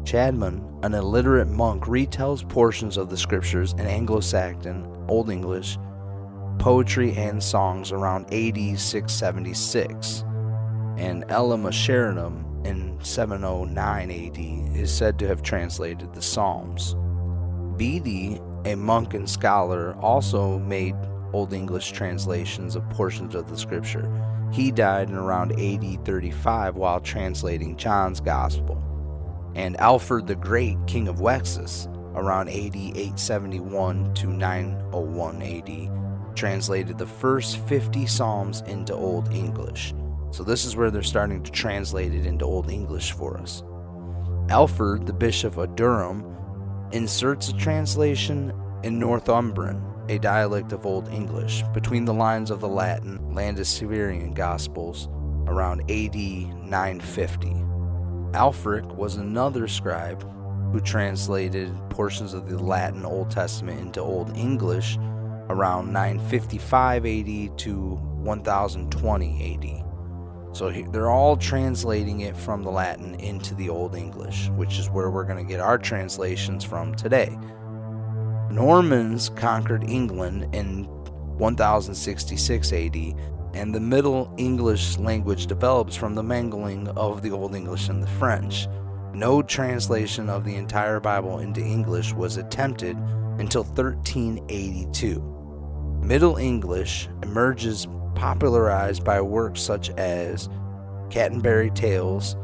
Caedmon, 0.05 0.83
an 0.83 0.93
illiterate 0.93 1.49
monk, 1.49 1.83
retells 1.83 2.47
portions 2.47 2.97
of 2.97 3.09
the 3.09 3.17
scriptures 3.17 3.73
in 3.73 3.81
Anglo 3.81 4.19
Saxon, 4.19 4.87
Old 5.07 5.29
English, 5.29 5.77
poetry, 6.57 7.13
and 7.15 7.43
songs 7.43 7.91
around 7.91 8.25
AD 8.33 8.79
676. 8.79 10.23
And 10.97 11.23
Elam 11.29 11.69
Sheringham 11.71 12.43
in 12.65 12.97
709 13.03 14.09
AD 14.09 14.75
is 14.75 14.91
said 14.91 15.19
to 15.19 15.27
have 15.27 15.43
translated 15.43 16.13
the 16.13 16.21
Psalms. 16.21 16.95
Bede, 17.77 18.41
a 18.65 18.75
monk 18.75 19.13
and 19.13 19.29
scholar, 19.29 19.93
also 19.95 20.57
made 20.57 20.95
Old 21.37 21.53
English 21.53 21.91
translations 21.91 22.75
of 22.75 22.89
portions 22.89 23.35
of 23.35 23.47
the 23.47 23.55
scripture. 23.55 24.11
He 24.51 24.71
died 24.71 25.09
in 25.09 25.15
around 25.15 25.51
AD 25.51 26.03
35 26.03 26.75
while 26.75 26.99
translating 26.99 27.77
John's 27.77 28.19
Gospel. 28.19 28.83
And 29.53 29.79
Alfred 29.79 30.25
the 30.25 30.33
Great, 30.33 30.77
king 30.87 31.07
of 31.07 31.19
Wessex, 31.21 31.87
around 32.15 32.49
AD 32.49 32.75
871 32.75 34.15
to 34.15 34.25
901 34.25 35.41
AD, 35.43 36.35
translated 36.35 36.97
the 36.97 37.05
first 37.05 37.59
50 37.67 38.07
Psalms 38.07 38.61
into 38.61 38.95
Old 38.95 39.31
English. 39.31 39.93
So 40.31 40.41
this 40.41 40.65
is 40.65 40.75
where 40.75 40.89
they're 40.89 41.03
starting 41.03 41.43
to 41.43 41.51
translate 41.51 42.15
it 42.15 42.25
into 42.25 42.45
Old 42.45 42.71
English 42.71 43.11
for 43.11 43.37
us. 43.37 43.61
Aldred, 44.49 45.05
the 45.05 45.13
Bishop 45.13 45.55
of 45.57 45.75
Durham, 45.75 46.35
inserts 46.93 47.49
a 47.49 47.57
translation 47.57 48.51
in 48.81 48.97
Northumbrian, 48.97 49.83
a 50.09 50.17
dialect 50.19 50.71
of 50.71 50.85
Old 50.85 51.07
English, 51.09 51.63
between 51.73 52.05
the 52.05 52.13
lines 52.13 52.51
of 52.51 52.61
the 52.61 52.67
Latin 52.67 53.19
Lindisfarne 53.33 54.33
Gospels 54.33 55.07
around 55.47 55.81
AD 55.89 56.15
950. 56.15 57.47
Alfric 58.37 58.95
was 58.95 59.15
another 59.15 59.67
scribe 59.67 60.21
who 60.71 60.79
translated 60.81 61.73
portions 61.89 62.33
of 62.33 62.49
the 62.49 62.57
Latin 62.57 63.05
Old 63.05 63.31
Testament 63.31 63.79
into 63.79 64.01
Old 64.01 64.35
English 64.35 64.97
around 65.49 65.91
955 65.93 67.05
AD 67.05 67.57
to 67.59 67.75
1020 67.75 69.53
AD. 69.53 69.83
So 70.55 70.71
they're 70.71 71.09
all 71.09 71.37
translating 71.37 72.21
it 72.21 72.35
from 72.35 72.63
the 72.63 72.71
Latin 72.71 73.15
into 73.15 73.53
the 73.55 73.69
Old 73.69 73.95
English, 73.95 74.49
which 74.49 74.79
is 74.79 74.89
where 74.89 75.09
we're 75.09 75.23
going 75.23 75.37
to 75.37 75.49
get 75.49 75.59
our 75.59 75.77
translations 75.77 76.63
from 76.63 76.95
today. 76.95 77.37
Normans 78.49 79.29
conquered 79.29 79.89
England 79.89 80.55
in 80.55 80.85
1066 81.37 82.73
AD, 82.73 82.95
and 83.53 83.73
the 83.73 83.79
Middle 83.79 84.33
English 84.37 84.97
language 84.97 85.47
develops 85.47 85.95
from 85.95 86.15
the 86.15 86.23
mangling 86.23 86.87
of 86.89 87.21
the 87.21 87.31
Old 87.31 87.55
English 87.55 87.89
and 87.89 88.01
the 88.01 88.07
French. 88.07 88.67
No 89.13 89.41
translation 89.41 90.29
of 90.29 90.45
the 90.45 90.55
entire 90.55 90.99
Bible 90.99 91.39
into 91.39 91.61
English 91.61 92.13
was 92.13 92.37
attempted 92.37 92.97
until 93.39 93.63
1382. 93.63 95.99
Middle 96.01 96.37
English 96.37 97.09
emerges 97.23 97.87
popularized 98.15 99.03
by 99.03 99.19
works 99.19 99.61
such 99.61 99.89
as 99.91 100.49
Canterbury 101.09 101.71
Tales 101.71 102.35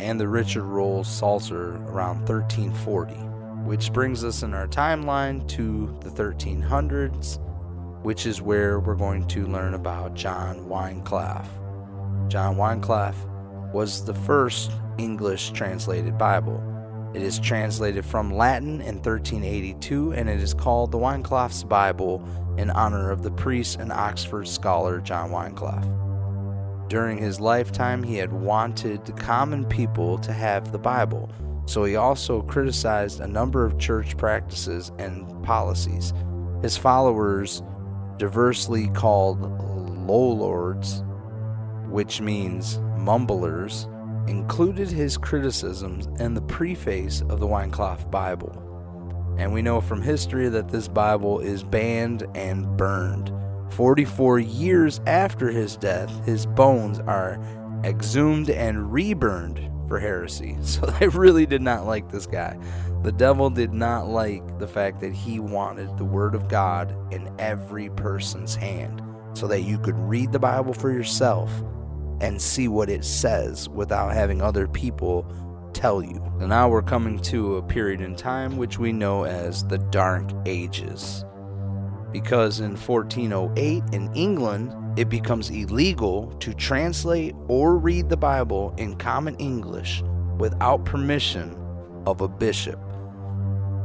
and 0.00 0.20
the 0.20 0.28
Richard 0.28 0.64
Rolle 0.64 1.04
Psalter 1.04 1.76
around 1.86 2.28
1340, 2.28 3.14
which 3.64 3.92
brings 3.92 4.24
us 4.24 4.42
in 4.42 4.54
our 4.54 4.66
timeline 4.66 5.46
to 5.48 5.96
the 6.00 6.10
1300s, 6.10 7.38
which 8.02 8.26
is 8.26 8.42
where 8.42 8.80
we're 8.80 8.94
going 8.94 9.26
to 9.28 9.46
learn 9.46 9.74
about 9.74 10.14
John 10.14 10.68
Wycliffe. 10.68 11.48
John 12.28 12.56
Wycliffe 12.56 13.24
was 13.72 14.04
the 14.04 14.14
first 14.14 14.72
English 14.98 15.50
translated 15.50 16.18
Bible. 16.18 16.62
It 17.14 17.22
is 17.22 17.38
translated 17.38 18.04
from 18.04 18.32
Latin 18.32 18.80
in 18.80 18.96
1382 18.96 20.12
and 20.12 20.28
it 20.28 20.40
is 20.40 20.54
called 20.54 20.90
the 20.90 20.98
Wycliffe's 20.98 21.62
Bible 21.62 22.26
in 22.58 22.70
honor 22.70 23.10
of 23.10 23.22
the 23.22 23.30
priest 23.30 23.78
and 23.78 23.92
Oxford 23.92 24.48
scholar 24.48 25.00
John 25.00 25.30
Wycliffe. 25.30 25.86
During 26.88 27.18
his 27.18 27.40
lifetime, 27.40 28.02
he 28.02 28.16
had 28.16 28.32
wanted 28.32 29.04
the 29.04 29.12
common 29.12 29.64
people 29.64 30.18
to 30.18 30.32
have 30.32 30.72
the 30.72 30.78
Bible, 30.78 31.30
so 31.66 31.84
he 31.84 31.96
also 31.96 32.42
criticized 32.42 33.20
a 33.20 33.26
number 33.26 33.64
of 33.64 33.78
church 33.78 34.16
practices 34.16 34.90
and 34.98 35.42
policies. 35.44 36.12
His 36.62 36.76
followers, 36.76 37.62
diversely 38.18 38.88
called 38.88 39.40
lollards, 40.06 41.02
which 41.88 42.20
means 42.20 42.78
mumblers, 42.96 43.88
included 44.26 44.88
his 44.88 45.16
criticisms 45.16 46.06
in 46.20 46.34
the 46.34 46.42
preface 46.42 47.22
of 47.22 47.40
the 47.40 47.46
Wycliffe 47.46 48.10
Bible. 48.10 48.58
And 49.38 49.52
we 49.52 49.62
know 49.62 49.80
from 49.80 50.02
history 50.02 50.48
that 50.48 50.68
this 50.68 50.88
Bible 50.88 51.40
is 51.40 51.64
banned 51.64 52.26
and 52.34 52.76
burned. 52.76 53.32
44 53.72 54.38
years 54.38 55.00
after 55.06 55.50
his 55.50 55.76
death, 55.76 56.24
his 56.26 56.46
bones 56.46 57.00
are 57.00 57.40
exhumed 57.84 58.50
and 58.50 58.92
reburned 58.92 59.70
for 59.92 59.98
heresy. 59.98 60.56
So 60.62 60.86
they 60.86 61.08
really 61.08 61.44
did 61.44 61.60
not 61.60 61.84
like 61.84 62.10
this 62.10 62.24
guy. 62.24 62.58
The 63.02 63.12
devil 63.12 63.50
did 63.50 63.74
not 63.74 64.08
like 64.08 64.58
the 64.58 64.66
fact 64.66 65.00
that 65.00 65.12
he 65.12 65.38
wanted 65.38 65.98
the 65.98 66.04
Word 66.04 66.34
of 66.34 66.48
God 66.48 66.96
in 67.12 67.30
every 67.38 67.90
person's 67.90 68.54
hand 68.54 69.02
so 69.34 69.46
that 69.48 69.62
you 69.62 69.78
could 69.78 69.98
read 69.98 70.32
the 70.32 70.38
Bible 70.38 70.72
for 70.72 70.90
yourself 70.90 71.50
and 72.22 72.40
see 72.40 72.68
what 72.68 72.88
it 72.88 73.04
says 73.04 73.68
without 73.68 74.14
having 74.14 74.40
other 74.40 74.66
people 74.66 75.30
tell 75.74 76.02
you. 76.02 76.22
And 76.40 76.48
now 76.48 76.70
we're 76.70 76.80
coming 76.80 77.18
to 77.24 77.56
a 77.56 77.62
period 77.62 78.00
in 78.00 78.16
time 78.16 78.56
which 78.56 78.78
we 78.78 78.92
know 78.92 79.24
as 79.26 79.62
the 79.64 79.78
Dark 79.78 80.24
Ages. 80.46 81.26
Because 82.12 82.60
in 82.60 82.76
1408 82.78 83.82
in 83.92 84.10
England, 84.14 84.72
it 84.96 85.08
becomes 85.08 85.50
illegal 85.50 86.26
to 86.40 86.52
translate 86.52 87.34
or 87.48 87.76
read 87.76 88.08
the 88.08 88.16
Bible 88.16 88.74
in 88.76 88.96
common 88.96 89.34
English 89.36 90.02
without 90.38 90.84
permission 90.84 91.56
of 92.06 92.20
a 92.20 92.28
bishop. 92.28 92.78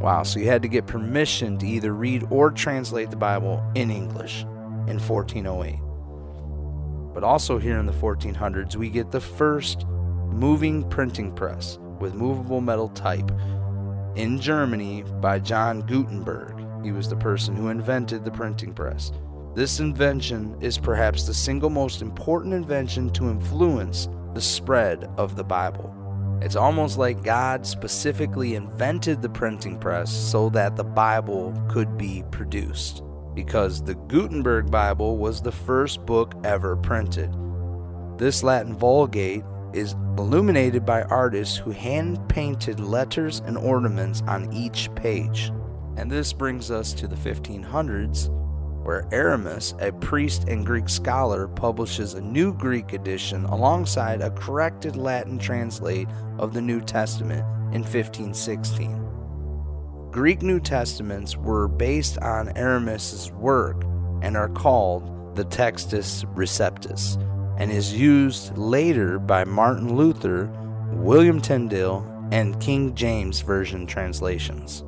Wow, 0.01 0.23
so 0.23 0.39
you 0.39 0.47
had 0.47 0.61
to 0.61 0.67
get 0.67 0.85
permission 0.85 1.57
to 1.59 1.67
either 1.67 1.93
read 1.93 2.25
or 2.29 2.51
translate 2.51 3.09
the 3.09 3.15
Bible 3.15 3.63
in 3.75 3.89
English 3.89 4.41
in 4.87 4.99
1408. 4.99 5.79
But 7.13 7.23
also 7.23 7.57
here 7.57 7.79
in 7.79 7.85
the 7.85 7.93
1400s, 7.93 8.75
we 8.75 8.89
get 8.89 9.11
the 9.11 9.21
first 9.21 9.87
moving 10.27 10.87
printing 10.89 11.33
press 11.33 11.79
with 11.99 12.13
movable 12.13 12.61
metal 12.61 12.89
type 12.89 13.31
in 14.15 14.39
Germany 14.39 15.03
by 15.19 15.39
John 15.39 15.81
Gutenberg. 15.81 16.63
He 16.83 16.91
was 16.91 17.09
the 17.09 17.15
person 17.15 17.55
who 17.55 17.69
invented 17.69 18.23
the 18.23 18.31
printing 18.31 18.73
press. 18.73 19.11
This 19.57 19.79
invention 19.79 20.55
is 20.61 20.77
perhaps 20.77 21.23
the 21.23 21.33
single 21.33 21.71
most 21.71 22.03
important 22.03 22.53
invention 22.53 23.09
to 23.13 23.31
influence 23.31 24.07
the 24.35 24.39
spread 24.39 25.09
of 25.17 25.35
the 25.35 25.43
Bible. 25.43 25.91
It's 26.43 26.55
almost 26.55 26.99
like 26.99 27.23
God 27.23 27.65
specifically 27.65 28.53
invented 28.53 29.19
the 29.19 29.29
printing 29.29 29.79
press 29.79 30.15
so 30.15 30.49
that 30.49 30.75
the 30.75 30.83
Bible 30.83 31.59
could 31.71 31.97
be 31.97 32.23
produced, 32.29 33.01
because 33.33 33.81
the 33.81 33.95
Gutenberg 33.95 34.69
Bible 34.69 35.17
was 35.17 35.41
the 35.41 35.51
first 35.51 36.05
book 36.05 36.35
ever 36.43 36.75
printed. 36.75 37.35
This 38.19 38.43
Latin 38.43 38.75
Vulgate 38.75 39.43
is 39.73 39.93
illuminated 40.19 40.85
by 40.85 41.01
artists 41.01 41.57
who 41.57 41.71
hand 41.71 42.19
painted 42.29 42.79
letters 42.79 43.41
and 43.47 43.57
ornaments 43.57 44.21
on 44.27 44.53
each 44.53 44.93
page. 44.93 45.51
And 45.95 46.11
this 46.11 46.31
brings 46.31 46.69
us 46.69 46.93
to 46.93 47.07
the 47.07 47.15
1500s, 47.15 48.31
where 48.87 49.05
Erasmus, 49.11 49.75
a 49.81 49.91
priest 49.91 50.47
and 50.47 50.65
Greek 50.65 50.87
scholar, 50.87 51.49
publishes 51.49 52.13
a 52.13 52.21
new 52.21 52.53
Greek 52.53 52.93
edition 52.93 53.43
alongside 53.47 54.21
a 54.21 54.31
corrected 54.31 54.95
Latin 54.95 55.37
translate 55.37 56.07
of 56.39 56.53
the 56.53 56.61
New 56.61 56.79
Testament 56.79 57.41
in 57.75 57.81
1516. 57.81 60.09
Greek 60.09 60.41
New 60.41 60.61
Testaments 60.61 61.35
were 61.35 61.67
based 61.67 62.17
on 62.19 62.55
Erasmus's 62.55 63.29
work 63.33 63.83
and 64.21 64.37
are 64.37 64.47
called 64.47 65.35
the 65.35 65.43
Textus 65.43 66.23
Receptus 66.33 67.21
and 67.59 67.69
is 67.69 67.93
used 67.93 68.57
later 68.57 69.19
by 69.19 69.43
Martin 69.43 69.97
Luther, 69.97 70.45
William 70.93 71.41
Tyndale, 71.41 72.05
and 72.31 72.57
King 72.61 72.95
James 72.95 73.41
Version 73.41 73.85
translations. 73.85 74.85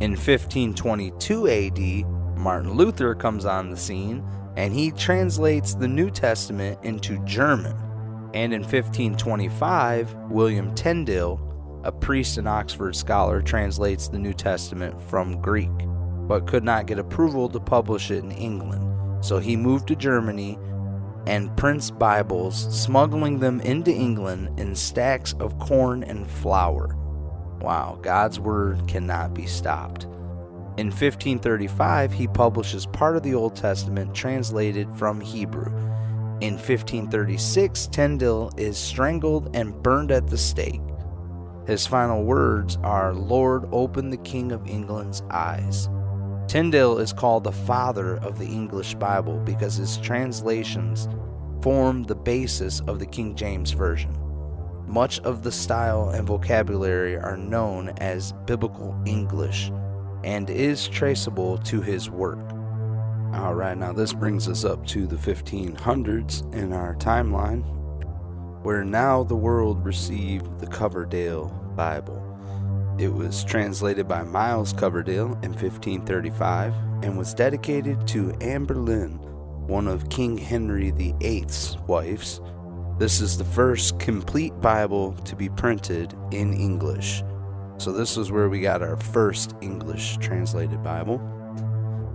In 0.00 0.12
1522 0.12 1.46
AD, 1.46 2.19
Martin 2.40 2.72
Luther 2.72 3.14
comes 3.14 3.44
on 3.44 3.70
the 3.70 3.76
scene 3.76 4.24
and 4.56 4.74
he 4.74 4.90
translates 4.90 5.74
the 5.74 5.86
New 5.86 6.10
Testament 6.10 6.78
into 6.82 7.22
German. 7.24 7.76
And 8.32 8.52
in 8.54 8.62
1525, 8.62 10.14
William 10.30 10.74
Tyndale, 10.74 11.38
a 11.84 11.92
priest 11.92 12.38
and 12.38 12.48
Oxford 12.48 12.96
scholar, 12.96 13.42
translates 13.42 14.08
the 14.08 14.18
New 14.18 14.32
Testament 14.32 15.00
from 15.02 15.40
Greek, 15.40 15.70
but 16.26 16.46
could 16.46 16.64
not 16.64 16.86
get 16.86 16.98
approval 16.98 17.48
to 17.50 17.60
publish 17.60 18.10
it 18.10 18.24
in 18.24 18.32
England. 18.32 19.24
So 19.24 19.38
he 19.38 19.56
moved 19.56 19.88
to 19.88 19.96
Germany 19.96 20.58
and 21.26 21.54
prints 21.56 21.90
Bibles, 21.90 22.56
smuggling 22.74 23.38
them 23.38 23.60
into 23.60 23.92
England 23.92 24.58
in 24.58 24.74
stacks 24.74 25.34
of 25.34 25.58
corn 25.58 26.02
and 26.04 26.28
flour. 26.28 26.96
Wow, 27.60 27.98
God's 28.00 28.40
word 28.40 28.88
cannot 28.88 29.34
be 29.34 29.46
stopped. 29.46 30.06
In 30.76 30.86
1535, 30.86 32.12
he 32.12 32.28
publishes 32.28 32.86
part 32.86 33.16
of 33.16 33.22
the 33.22 33.34
Old 33.34 33.56
Testament 33.56 34.14
translated 34.14 34.88
from 34.94 35.20
Hebrew. 35.20 35.66
In 36.40 36.54
1536, 36.54 37.88
Tyndale 37.88 38.50
is 38.56 38.78
strangled 38.78 39.54
and 39.54 39.82
burned 39.82 40.10
at 40.10 40.28
the 40.28 40.38
stake. 40.38 40.80
His 41.66 41.86
final 41.86 42.24
words 42.24 42.78
are, 42.82 43.12
Lord, 43.12 43.68
open 43.72 44.10
the 44.10 44.16
King 44.18 44.52
of 44.52 44.66
England's 44.66 45.22
eyes. 45.30 45.88
Tyndale 46.46 46.98
is 46.98 47.12
called 47.12 47.44
the 47.44 47.52
father 47.52 48.16
of 48.16 48.38
the 48.38 48.46
English 48.46 48.94
Bible 48.94 49.38
because 49.40 49.76
his 49.76 49.98
translations 49.98 51.08
form 51.62 52.04
the 52.04 52.16
basis 52.16 52.80
of 52.88 52.98
the 52.98 53.06
King 53.06 53.34
James 53.34 53.72
Version. 53.72 54.16
Much 54.86 55.20
of 55.20 55.42
the 55.42 55.52
style 55.52 56.08
and 56.08 56.26
vocabulary 56.26 57.16
are 57.16 57.36
known 57.36 57.90
as 57.98 58.32
Biblical 58.46 58.98
English 59.04 59.70
and 60.24 60.50
is 60.50 60.88
traceable 60.88 61.58
to 61.58 61.80
his 61.80 62.10
work. 62.10 62.38
All 63.32 63.54
right, 63.54 63.76
now 63.76 63.92
this 63.92 64.12
brings 64.12 64.48
us 64.48 64.64
up 64.64 64.84
to 64.88 65.06
the 65.06 65.16
1500s 65.16 66.52
in 66.54 66.72
our 66.72 66.96
timeline, 66.96 67.62
where 68.62 68.84
now 68.84 69.22
the 69.22 69.36
world 69.36 69.84
received 69.84 70.58
the 70.58 70.66
Coverdale 70.66 71.48
Bible. 71.76 72.26
It 72.98 73.12
was 73.12 73.44
translated 73.44 74.06
by 74.06 74.24
Miles 74.24 74.72
Coverdale 74.72 75.38
in 75.42 75.52
1535 75.52 76.74
and 77.02 77.16
was 77.16 77.32
dedicated 77.32 78.06
to 78.08 78.32
Anne 78.40 78.64
Boleyn, 78.64 79.12
one 79.66 79.86
of 79.86 80.10
King 80.10 80.36
Henry 80.36 80.90
VIII's 80.90 81.78
wives. 81.86 82.40
This 82.98 83.22
is 83.22 83.38
the 83.38 83.44
first 83.44 83.98
complete 83.98 84.60
Bible 84.60 85.14
to 85.24 85.34
be 85.34 85.48
printed 85.48 86.14
in 86.32 86.52
English. 86.52 87.22
So, 87.80 87.92
this 87.92 88.16
is 88.18 88.30
where 88.30 88.50
we 88.50 88.60
got 88.60 88.82
our 88.82 88.98
first 88.98 89.54
English 89.62 90.18
translated 90.18 90.82
Bible. 90.82 91.18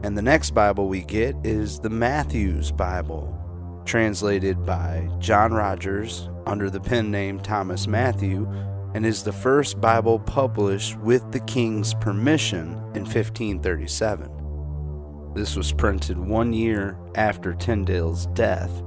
And 0.04 0.16
the 0.16 0.22
next 0.22 0.52
Bible 0.52 0.88
we 0.88 1.02
get 1.02 1.36
is 1.44 1.80
the 1.80 1.90
Matthews 1.90 2.72
Bible, 2.72 3.36
translated 3.84 4.64
by 4.64 5.10
John 5.18 5.52
Rogers 5.52 6.30
under 6.46 6.70
the 6.70 6.80
pen 6.80 7.10
name 7.10 7.40
Thomas 7.40 7.88
Matthew 7.88 8.48
and 8.94 9.08
is 9.08 9.24
the 9.24 9.34
first 9.34 9.82
Bible 9.82 10.20
published 10.20 11.00
with 11.00 11.32
the 11.32 11.40
king's 11.40 11.96
permission 11.96 12.74
in 12.94 13.04
1537. 13.04 15.34
This 15.34 15.56
was 15.56 15.74
printed 15.74 16.20
one 16.20 16.54
year 16.54 16.96
after 17.16 17.56
Tyndale's 17.56 18.28
death. 18.28 18.84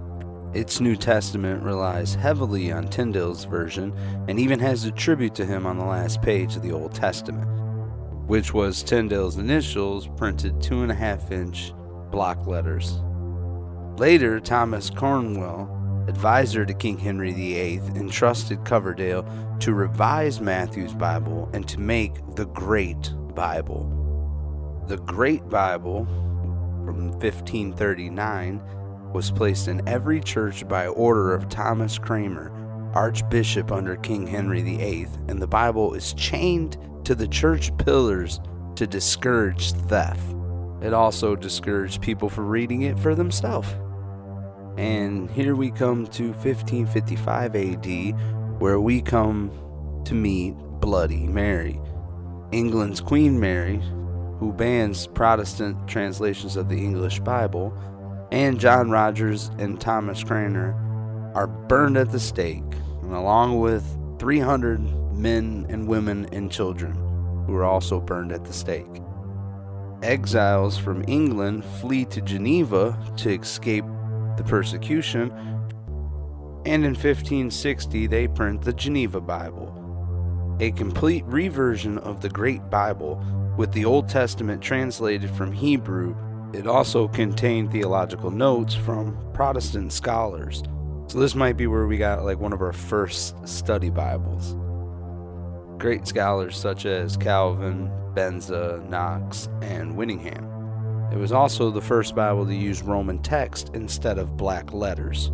Its 0.55 0.81
New 0.81 0.97
Testament 0.97 1.63
relies 1.63 2.15
heavily 2.15 2.73
on 2.73 2.89
Tyndale's 2.89 3.45
version 3.45 3.93
and 4.29 4.41
even 4.41 4.59
has 4.59 4.85
a 4.85 4.91
tribute 4.91 5.35
to 5.35 5.45
him 5.45 5.67
on 5.67 5.79
the 5.79 5.85
last 5.85 6.23
page 6.23 6.57
of 6.57 6.63
the 6.63 6.73
Old 6.73 6.95
Testament, 6.95 7.47
which 8.27 8.55
was 8.55 8.83
Tyndale's 8.83 9.37
initials 9.37 10.09
printed 10.17 10.63
two 10.63 10.83
and 10.83 10.91
a 10.91 10.95
half 10.95 11.31
inch 11.31 11.73
block 12.11 12.47
letters. 12.47 13.01
Later, 13.99 14.41
Thomas 14.41 14.89
Cromwell 14.89 15.75
advisor 16.09 16.65
to 16.65 16.73
King 16.73 16.97
Henry 16.97 17.33
VIII, 17.33 17.83
entrusted 17.95 18.65
Coverdale 18.65 19.29
to 19.61 19.75
revise 19.75 20.41
Matthew's 20.41 20.95
Bible 20.95 21.51
and 21.53 21.69
to 21.69 21.79
make 21.79 22.15
the 22.37 22.47
Great 22.47 23.13
Bible. 23.35 23.95
The 24.89 24.97
Great 24.97 25.47
Bible 25.51 26.07
from 26.87 27.11
1539 27.11 28.63
was 29.13 29.31
placed 29.31 29.69
in 29.69 29.87
every 29.89 30.21
church 30.21 30.67
by 30.69 30.87
order 30.89 31.35
of 31.35 31.49
Thomas 31.49 31.99
Cranmer, 31.99 32.53
Archbishop 32.95 33.73
under 33.73 33.97
King 33.97 34.27
Henry 34.27 34.63
VIII, 34.63 35.09
and 35.29 35.41
the 35.41 35.47
Bible 35.47 35.95
is 35.95 36.15
chained 36.15 36.77
to 37.05 37.15
the 37.15 37.29
church 37.29 37.77
pillars 37.79 38.41
to 38.77 38.87
discourage 38.87 39.73
theft. 39.73 40.35
It 40.81 40.93
also 40.93 41.35
discouraged 41.35 42.03
people 42.03 42.29
from 42.29 42.49
reading 42.49 42.83
it 42.83 42.99
for 42.99 43.15
themselves. 43.15 43.69
And 44.77 45.29
here 45.31 45.57
we 45.57 45.71
come 45.71 46.07
to 46.09 46.29
1555 46.29 47.57
AD, 47.57 48.61
where 48.61 48.81
we 48.81 49.03
come 49.03 49.51
to 50.05 50.15
meet 50.15 50.55
Bloody 50.81 51.27
Mary, 51.27 51.81
England's 52.53 53.01
Queen 53.01 53.41
Mary, 53.41 53.81
who 54.39 54.53
bans 54.53 55.09
Protestant 55.09 55.89
translations 55.89 56.57
of 56.57 56.69
the 56.69 56.79
English 56.79 57.19
Bible, 57.21 57.77
and 58.31 58.61
John 58.61 58.91
Rogers 58.91 59.51
and 59.59 59.81
Thomas 59.81 60.23
Cranmer 60.23 60.75
are 61.35 61.47
burned 61.47 61.97
at 61.97 62.13
the 62.13 62.21
stake, 62.21 62.63
along 63.03 63.61
with 63.61 63.85
300 64.19 64.81
men 65.15 65.67
and 65.69 65.89
women 65.89 66.29
and 66.33 66.51
children 66.51 66.93
who 67.47 67.55
are 67.57 67.65
also 67.65 68.01
burned 68.01 68.33
at 68.33 68.45
the 68.45 68.53
stake. 68.53 69.03
Exiles 70.03 70.79
from 70.79 71.05
England 71.09 71.65
flee 71.81 72.05
to 72.05 72.21
Geneva 72.21 72.99
to 73.17 73.31
escape 73.31 73.85
the 74.37 74.45
persecution, 74.45 75.31
and 76.67 76.85
in 76.85 76.95
1560 76.95 78.07
they 78.07 78.29
print 78.29 78.63
the 78.63 78.73
Geneva 78.73 79.21
Bible, 79.21 79.75
a 80.61 80.71
complete 80.73 81.25
reversion 81.27 81.99
of 81.99 82.21
the 82.21 82.29
Great 82.29 82.69
Bible 82.71 83.23
with 83.57 83.73
the 83.73 83.85
Old 83.85 84.09
Testament 84.09 84.63
translated 84.63 85.31
from 85.31 85.51
Hebrew. 85.51 86.15
It 86.55 86.67
also 86.67 87.09
contained 87.09 87.71
theological 87.71 88.31
notes 88.31 88.75
from 88.75 89.19
Protestant 89.35 89.93
scholars. 89.93 90.63
So 91.09 91.19
this 91.19 91.35
might 91.35 91.59
be 91.59 91.67
where 91.67 91.87
we 91.87 91.99
got 91.99 92.25
like 92.25 92.41
one 92.41 92.55
of 92.55 92.63
our 92.63 92.73
first 92.73 93.47
study 93.47 93.91
Bibles. 93.91 94.57
Great 95.79 96.07
scholars 96.07 96.57
such 96.57 96.87
as 96.87 97.17
Calvin, 97.19 97.91
Beza, 98.15 98.83
Knox, 98.89 99.49
and 99.61 99.95
Whittingham. 99.95 100.45
It 101.13 101.19
was 101.19 101.33
also 101.33 101.71
the 101.71 101.83
first 101.83 102.15
Bible 102.15 102.47
to 102.47 102.55
use 102.55 102.83
Roman 102.83 103.23
text 103.23 103.71
instead 103.75 104.19
of 104.19 104.37
black 104.37 104.73
letters. 104.73 105.31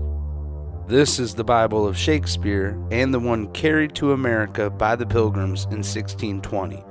This 0.88 1.18
is 1.18 1.34
the 1.34 1.44
Bible 1.44 1.86
of 1.86 1.96
Shakespeare 1.96 2.78
and 2.90 3.14
the 3.14 3.20
one 3.20 3.50
carried 3.52 3.94
to 3.94 4.12
America 4.12 4.68
by 4.68 4.96
the 4.96 5.06
Pilgrims 5.06 5.64
in 5.66 5.78
1620. 5.78 6.84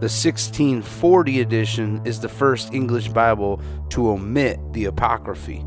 The 0.00 0.06
1640 0.06 1.42
edition 1.42 2.00
is 2.06 2.20
the 2.20 2.28
first 2.30 2.72
English 2.72 3.08
Bible 3.08 3.60
to 3.90 4.08
omit 4.08 4.58
the 4.72 4.86
Apocryphy. 4.86 5.62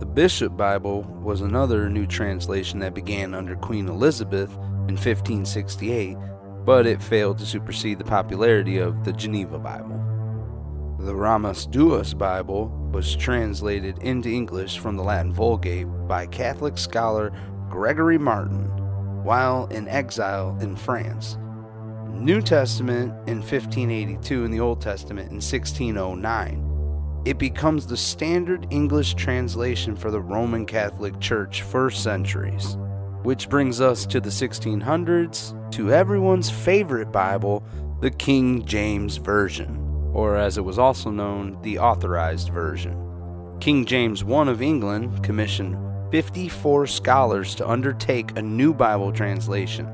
The 0.00 0.04
Bishop 0.04 0.54
Bible 0.54 1.04
was 1.22 1.40
another 1.40 1.88
new 1.88 2.06
translation 2.06 2.78
that 2.80 2.92
began 2.92 3.32
under 3.32 3.56
Queen 3.56 3.88
Elizabeth 3.88 4.52
in 4.86 4.96
1568, 4.96 6.18
but 6.66 6.86
it 6.86 7.02
failed 7.02 7.38
to 7.38 7.46
supersede 7.46 7.98
the 7.98 8.04
popularity 8.04 8.76
of 8.76 9.02
the 9.06 9.14
Geneva 9.14 9.58
Bible. 9.58 9.96
The 11.00 11.14
Rheims 11.14 11.66
Douay 11.68 12.18
Bible 12.18 12.68
was 12.92 13.16
translated 13.16 13.96
into 14.02 14.28
English 14.28 14.78
from 14.78 14.98
the 14.98 15.02
Latin 15.02 15.32
Vulgate 15.32 15.86
by 16.06 16.26
Catholic 16.26 16.76
scholar 16.76 17.32
Gregory 17.70 18.18
Martin 18.18 18.66
while 19.24 19.68
in 19.68 19.88
exile 19.88 20.54
in 20.60 20.76
France. 20.76 21.38
New 22.12 22.40
Testament 22.40 23.10
in 23.28 23.38
1582 23.38 24.44
and 24.44 24.52
the 24.52 24.60
Old 24.60 24.80
Testament 24.80 25.30
in 25.30 25.36
1609. 25.36 27.22
It 27.24 27.38
becomes 27.38 27.86
the 27.86 27.96
standard 27.96 28.66
English 28.70 29.14
translation 29.14 29.96
for 29.96 30.10
the 30.10 30.20
Roman 30.20 30.66
Catholic 30.66 31.18
Church 31.20 31.62
for 31.62 31.90
centuries. 31.90 32.76
Which 33.22 33.48
brings 33.48 33.80
us 33.80 34.06
to 34.06 34.20
the 34.20 34.30
1600s, 34.30 35.72
to 35.72 35.92
everyone's 35.92 36.50
favorite 36.50 37.12
Bible, 37.12 37.62
the 38.00 38.10
King 38.10 38.64
James 38.64 39.16
Version 39.16 39.84
or 40.12 40.36
as 40.36 40.58
it 40.58 40.64
was 40.64 40.78
also 40.78 41.10
known, 41.10 41.56
the 41.62 41.78
Authorized 41.78 42.48
Version. 42.48 42.96
King 43.60 43.84
James 43.84 44.22
I 44.22 44.48
of 44.48 44.62
England 44.62 45.22
commissioned 45.22 45.76
54 46.10 46.86
scholars 46.86 47.54
to 47.56 47.68
undertake 47.68 48.36
a 48.36 48.42
new 48.42 48.72
Bible 48.72 49.12
translation. 49.12 49.86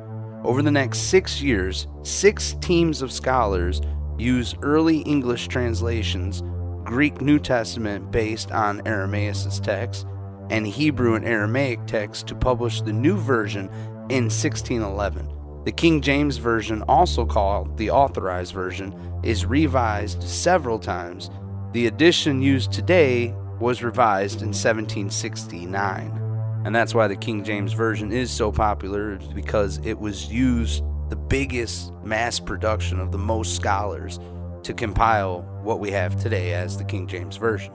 Over 0.45 0.61
the 0.61 0.71
next 0.71 0.99
six 0.99 1.41
years, 1.41 1.87
six 2.03 2.55
teams 2.61 3.01
of 3.01 3.11
scholars 3.11 3.81
used 4.19 4.59
early 4.63 4.99
English 4.99 5.49
translations, 5.49 6.43
Greek 6.85 7.23
New 7.23 7.39
Testament 7.39 8.11
based 8.11 8.53
on 8.53 8.87
Erasmus's 8.87 9.59
text, 9.59 10.07
and 10.51 10.67
Hebrew 10.67 11.15
and 11.15 11.25
Aramaic 11.25 11.87
texts 11.87 12.25
to 12.25 12.35
publish 12.35 12.83
the 12.83 12.93
new 12.93 13.17
version 13.17 13.71
in 14.11 14.25
1611. 14.25 15.31
The 15.65 15.73
King 15.73 16.03
James 16.03 16.37
Version, 16.37 16.83
also 16.83 17.25
called 17.25 17.79
the 17.79 17.91
Authorized 17.91 18.53
Version, 18.53 18.95
is 19.23 19.47
revised 19.47 20.23
several 20.23 20.79
times. 20.79 21.31
The 21.73 21.87
edition 21.87 22.43
used 22.43 22.71
today 22.71 23.35
was 23.61 23.83
revised 23.83 24.43
in 24.43 24.49
1769. 24.49 26.24
And 26.65 26.75
that's 26.75 26.95
why 26.95 27.09
the 27.09 27.17
King 27.17 27.45
James 27.45 27.75
Version 27.75 28.11
is 28.11 28.31
so 28.31 28.51
popular, 28.51 29.19
because 29.35 29.79
it 29.85 29.99
was 29.99 30.33
used 30.33 30.83
the 31.11 31.17
biggest 31.17 31.93
mass 32.03 32.41
production 32.41 32.99
of 32.99 33.13
the 33.13 33.19
most 33.19 33.55
scholars 33.55 34.19
to 34.63 34.73
compile 34.73 35.43
what 35.63 35.79
we 35.79 35.91
have 35.91 36.21
today 36.21 36.55
as 36.55 36.79
the 36.79 36.85
King 36.85 37.07
James 37.07 37.37
Version. 37.37 37.73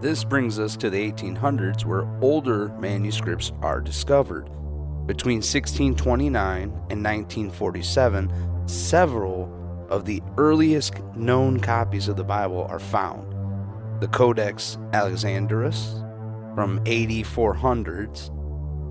This 0.00 0.24
brings 0.24 0.58
us 0.58 0.76
to 0.78 0.90
the 0.90 1.12
1800s, 1.12 1.84
where 1.84 2.06
older 2.20 2.68
manuscripts 2.80 3.52
are 3.62 3.80
discovered. 3.80 4.46
Between 5.06 5.36
1629 5.36 6.62
and 6.64 7.04
1947, 7.04 8.68
several 8.68 9.52
of 9.88 10.04
the 10.04 10.20
earliest 10.36 11.00
known 11.14 11.60
copies 11.60 12.08
of 12.08 12.16
the 12.16 12.24
Bible 12.24 12.66
are 12.68 12.80
found. 12.80 13.32
The 14.00 14.08
Codex 14.08 14.78
Alexandrinus 14.92 16.02
from 16.56 16.78
AD 16.78 17.10
400s 17.10 18.32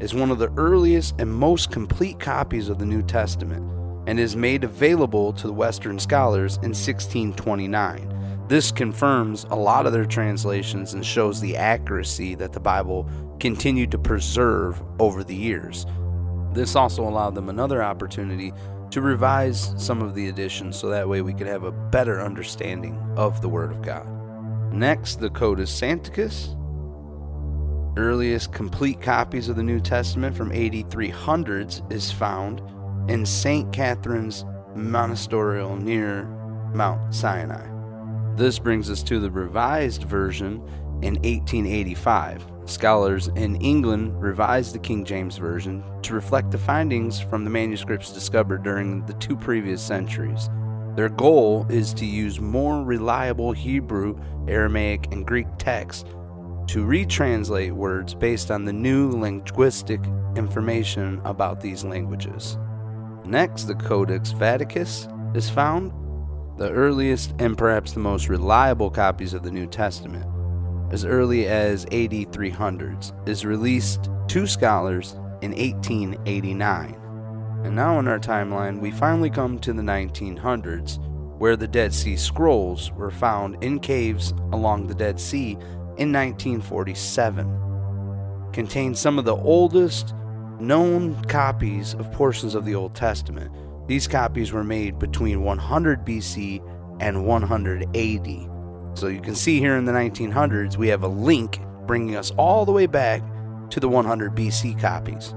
is 0.03 0.13
one 0.13 0.29
of 0.29 0.37
the 0.37 0.53
earliest 0.55 1.19
and 1.19 1.33
most 1.33 1.71
complete 1.71 2.19
copies 2.19 2.69
of 2.69 2.77
the 2.77 2.85
New 2.85 3.01
Testament 3.01 3.63
and 4.07 4.19
is 4.19 4.35
made 4.35 4.63
available 4.63 5.33
to 5.33 5.47
the 5.47 5.53
Western 5.53 5.97
scholars 5.97 6.57
in 6.57 6.75
1629. 6.75 8.45
This 8.47 8.71
confirms 8.71 9.45
a 9.45 9.55
lot 9.55 9.87
of 9.87 9.93
their 9.93 10.05
translations 10.05 10.93
and 10.93 11.03
shows 11.03 11.41
the 11.41 11.57
accuracy 11.57 12.35
that 12.35 12.53
the 12.53 12.59
Bible 12.59 13.09
continued 13.39 13.89
to 13.89 13.97
preserve 13.97 14.83
over 14.99 15.23
the 15.23 15.35
years. 15.35 15.87
This 16.53 16.75
also 16.75 17.01
allowed 17.01 17.33
them 17.33 17.49
another 17.49 17.81
opportunity 17.81 18.53
to 18.91 19.01
revise 19.01 19.73
some 19.75 20.03
of 20.03 20.13
the 20.13 20.27
editions 20.27 20.77
so 20.77 20.89
that 20.89 21.09
way 21.09 21.23
we 21.23 21.33
could 21.33 21.47
have 21.47 21.63
a 21.63 21.71
better 21.71 22.21
understanding 22.21 22.95
of 23.17 23.41
the 23.41 23.49
Word 23.49 23.71
of 23.71 23.81
God. 23.81 24.07
Next, 24.71 25.19
the 25.19 25.31
Codex 25.31 25.71
Sinaiticus. 25.71 26.55
Earliest 27.97 28.51
complete 28.51 29.01
copies 29.01 29.47
of 29.47 29.55
the 29.55 29.63
New 29.63 29.79
Testament 29.79 30.35
from 30.35 30.51
AD 30.51 30.89
300s 30.89 31.89
is 31.89 32.11
found 32.11 32.61
in 33.09 33.25
St. 33.25 33.71
Catherine's 33.71 34.43
Monastery 34.75 35.65
near 35.77 36.25
Mount 36.73 37.15
Sinai. 37.15 37.65
This 38.35 38.59
brings 38.59 38.89
us 38.89 39.01
to 39.03 39.19
the 39.19 39.31
revised 39.31 40.03
version 40.03 40.55
in 41.03 41.15
1885. 41.23 42.45
Scholars 42.65 43.29
in 43.29 43.55
England 43.61 44.21
revised 44.21 44.75
the 44.75 44.79
King 44.79 45.05
James 45.05 45.37
Version 45.37 45.81
to 46.01 46.13
reflect 46.13 46.51
the 46.51 46.57
findings 46.57 47.21
from 47.21 47.45
the 47.45 47.49
manuscripts 47.49 48.11
discovered 48.11 48.63
during 48.63 49.05
the 49.05 49.13
two 49.13 49.37
previous 49.37 49.81
centuries. 49.81 50.49
Their 50.97 51.09
goal 51.09 51.65
is 51.69 51.93
to 51.93 52.05
use 52.05 52.41
more 52.41 52.83
reliable 52.83 53.53
Hebrew, 53.53 54.19
Aramaic, 54.49 55.13
and 55.13 55.25
Greek 55.25 55.47
texts 55.57 56.09
to 56.67 56.85
retranslate 56.85 57.71
words 57.71 58.13
based 58.13 58.51
on 58.51 58.65
the 58.65 58.73
new 58.73 59.11
linguistic 59.11 60.01
information 60.35 61.21
about 61.25 61.61
these 61.61 61.83
languages. 61.83 62.57
Next, 63.25 63.63
the 63.63 63.75
Codex 63.75 64.33
Vaticanus 64.33 65.07
is 65.35 65.49
found, 65.49 65.91
the 66.57 66.71
earliest 66.71 67.33
and 67.39 67.57
perhaps 67.57 67.91
the 67.91 67.99
most 67.99 68.29
reliable 68.29 68.89
copies 68.89 69.33
of 69.33 69.43
the 69.43 69.51
New 69.51 69.67
Testament 69.67 70.25
as 70.91 71.05
early 71.05 71.47
as 71.47 71.85
AD 71.85 72.11
300s, 72.31 73.27
is 73.27 73.45
released 73.45 74.09
to 74.27 74.47
scholars 74.47 75.13
in 75.41 75.51
1889. 75.51 76.95
And 77.63 77.75
now 77.75 77.99
in 77.99 78.07
our 78.07 78.19
timeline, 78.19 78.79
we 78.79 78.91
finally 78.91 79.29
come 79.29 79.59
to 79.59 79.73
the 79.73 79.81
1900s, 79.81 80.99
where 81.39 81.55
the 81.55 81.67
Dead 81.67 81.93
Sea 81.93 82.15
Scrolls 82.15 82.91
were 82.91 83.11
found 83.11 83.61
in 83.63 83.79
caves 83.79 84.31
along 84.53 84.87
the 84.87 84.95
Dead 84.95 85.19
Sea 85.19 85.57
in 85.97 86.11
1947. 86.11 88.49
Contains 88.51 88.99
some 88.99 89.17
of 89.17 89.25
the 89.25 89.35
oldest 89.35 90.13
known 90.59 91.21
copies 91.25 91.93
of 91.93 92.11
portions 92.11 92.55
of 92.55 92.65
the 92.65 92.75
Old 92.75 92.95
Testament. 92.95 93.51
These 93.87 94.07
copies 94.07 94.51
were 94.51 94.63
made 94.63 94.99
between 94.99 95.43
100 95.43 96.05
BC 96.05 96.61
and 97.01 97.25
100 97.25 97.83
AD. 97.95 98.97
So 98.97 99.07
you 99.07 99.21
can 99.21 99.35
see 99.35 99.59
here 99.59 99.75
in 99.75 99.85
the 99.85 99.91
1900s, 99.91 100.77
we 100.77 100.87
have 100.87 101.03
a 101.03 101.07
link 101.07 101.59
bringing 101.85 102.15
us 102.15 102.31
all 102.31 102.65
the 102.65 102.71
way 102.71 102.87
back 102.87 103.21
to 103.69 103.79
the 103.79 103.89
100 103.89 104.35
BC 104.35 104.79
copies, 104.79 105.33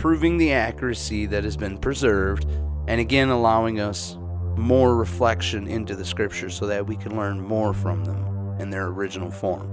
proving 0.00 0.38
the 0.38 0.52
accuracy 0.52 1.26
that 1.26 1.44
has 1.44 1.56
been 1.56 1.78
preserved, 1.78 2.46
and 2.86 3.00
again 3.00 3.28
allowing 3.28 3.80
us 3.80 4.16
more 4.56 4.96
reflection 4.96 5.68
into 5.68 5.94
the 5.94 6.04
scriptures 6.04 6.54
so 6.54 6.66
that 6.66 6.86
we 6.86 6.96
can 6.96 7.16
learn 7.16 7.40
more 7.40 7.72
from 7.72 8.04
them 8.04 8.37
in 8.58 8.70
their 8.70 8.86
original 8.86 9.30
form. 9.30 9.70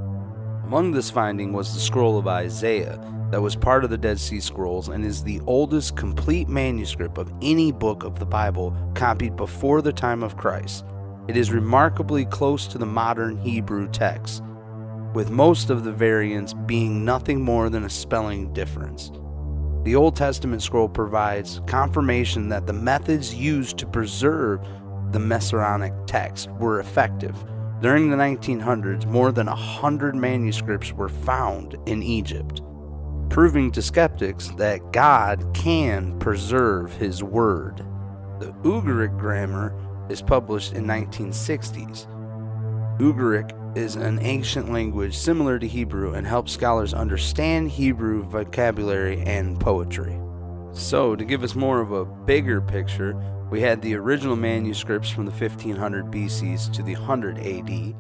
Among 0.64 0.92
this 0.92 1.12
finding 1.12 1.54
was 1.54 1.74
the 1.74 1.80
scroll 1.80 2.18
of 2.18 2.28
Isaiah 2.28 3.00
that 3.32 3.42
was 3.42 3.56
part 3.56 3.84
of 3.84 3.90
the 3.90 3.98
Dead 3.98 4.20
Sea 4.20 4.40
Scrolls 4.40 4.88
and 4.88 5.06
is 5.06 5.24
the 5.24 5.42
oldest 5.46 5.96
complete 5.96 6.48
manuscript 6.48 7.18
of 7.18 7.32
any 7.42 7.72
book 7.72 8.04
of 8.04 8.20
the 8.20 8.26
Bible 8.26 8.76
copied 8.94 9.36
before 9.36 9.82
the 9.82 9.94
time 9.94 10.24
of 10.24 10.38
Christ. 10.38 10.86
It 11.28 11.38
is 11.38 11.52
remarkably 11.52 12.26
close 12.26 12.68
to 12.68 12.78
the 12.78 12.86
modern 12.86 13.38
Hebrew 13.38 13.88
text, 13.90 14.44
with 15.14 15.32
most 15.32 15.70
of 15.70 15.84
the 15.84 15.92
variants 15.92 16.54
being 16.54 17.04
nothing 17.04 17.42
more 17.42 17.70
than 17.70 17.84
a 17.84 17.90
spelling 17.90 18.54
difference. 18.54 19.12
The 19.84 19.96
Old 19.96 20.16
Testament 20.16 20.62
scroll 20.62 20.90
provides 20.90 21.62
confirmation 21.68 22.50
that 22.50 22.68
the 22.68 22.74
methods 22.74 23.34
used 23.34 23.78
to 23.80 23.86
preserve 23.86 24.60
the 25.12 25.20
Masoretic 25.20 25.94
text 26.06 26.50
were 26.52 26.80
effective. 26.80 27.36
During 27.82 28.10
the 28.10 28.16
1900s, 28.16 29.06
more 29.06 29.32
than 29.34 29.50
a 29.50 29.56
hundred 29.56 30.16
manuscripts 30.16 30.94
were 30.94 31.10
found 31.10 31.78
in 31.86 32.02
Egypt, 32.02 32.62
proving 33.30 33.70
to 33.72 33.82
skeptics 33.82 34.48
that 34.58 34.94
God 34.94 35.46
can 35.54 36.18
preserve 36.18 36.94
His 36.94 37.22
Word. 37.22 37.86
The 38.40 38.54
Ugaritic 38.64 39.20
grammar 39.20 39.76
is 40.10 40.22
published 40.22 40.74
in 40.74 40.86
1960s. 40.86 42.08
Ugaritic 42.98 43.78
is 43.78 43.98
an 43.98 44.20
ancient 44.20 44.72
language 44.72 45.18
similar 45.18 45.60
to 45.60 45.68
Hebrew 45.68 46.14
and 46.14 46.26
helps 46.26 46.54
scholars 46.54 46.94
understand 46.94 47.70
Hebrew 47.70 48.24
vocabulary 48.24 49.20
and 49.24 49.60
poetry. 49.60 50.18
So, 50.72 51.16
to 51.16 51.26
give 51.26 51.44
us 51.44 51.56
more 51.56 51.82
of 51.82 51.92
a 51.92 52.06
bigger 52.06 52.62
picture, 52.62 53.14
we 53.50 53.62
had 53.62 53.82
the 53.82 53.96
original 53.96 54.36
manuscripts 54.36 55.10
from 55.10 55.26
the 55.26 55.32
1500 55.32 56.06
BCs 56.06 56.72
to 56.74 56.84
the 56.84 56.96
100 56.96 57.40
AD. 57.40 57.96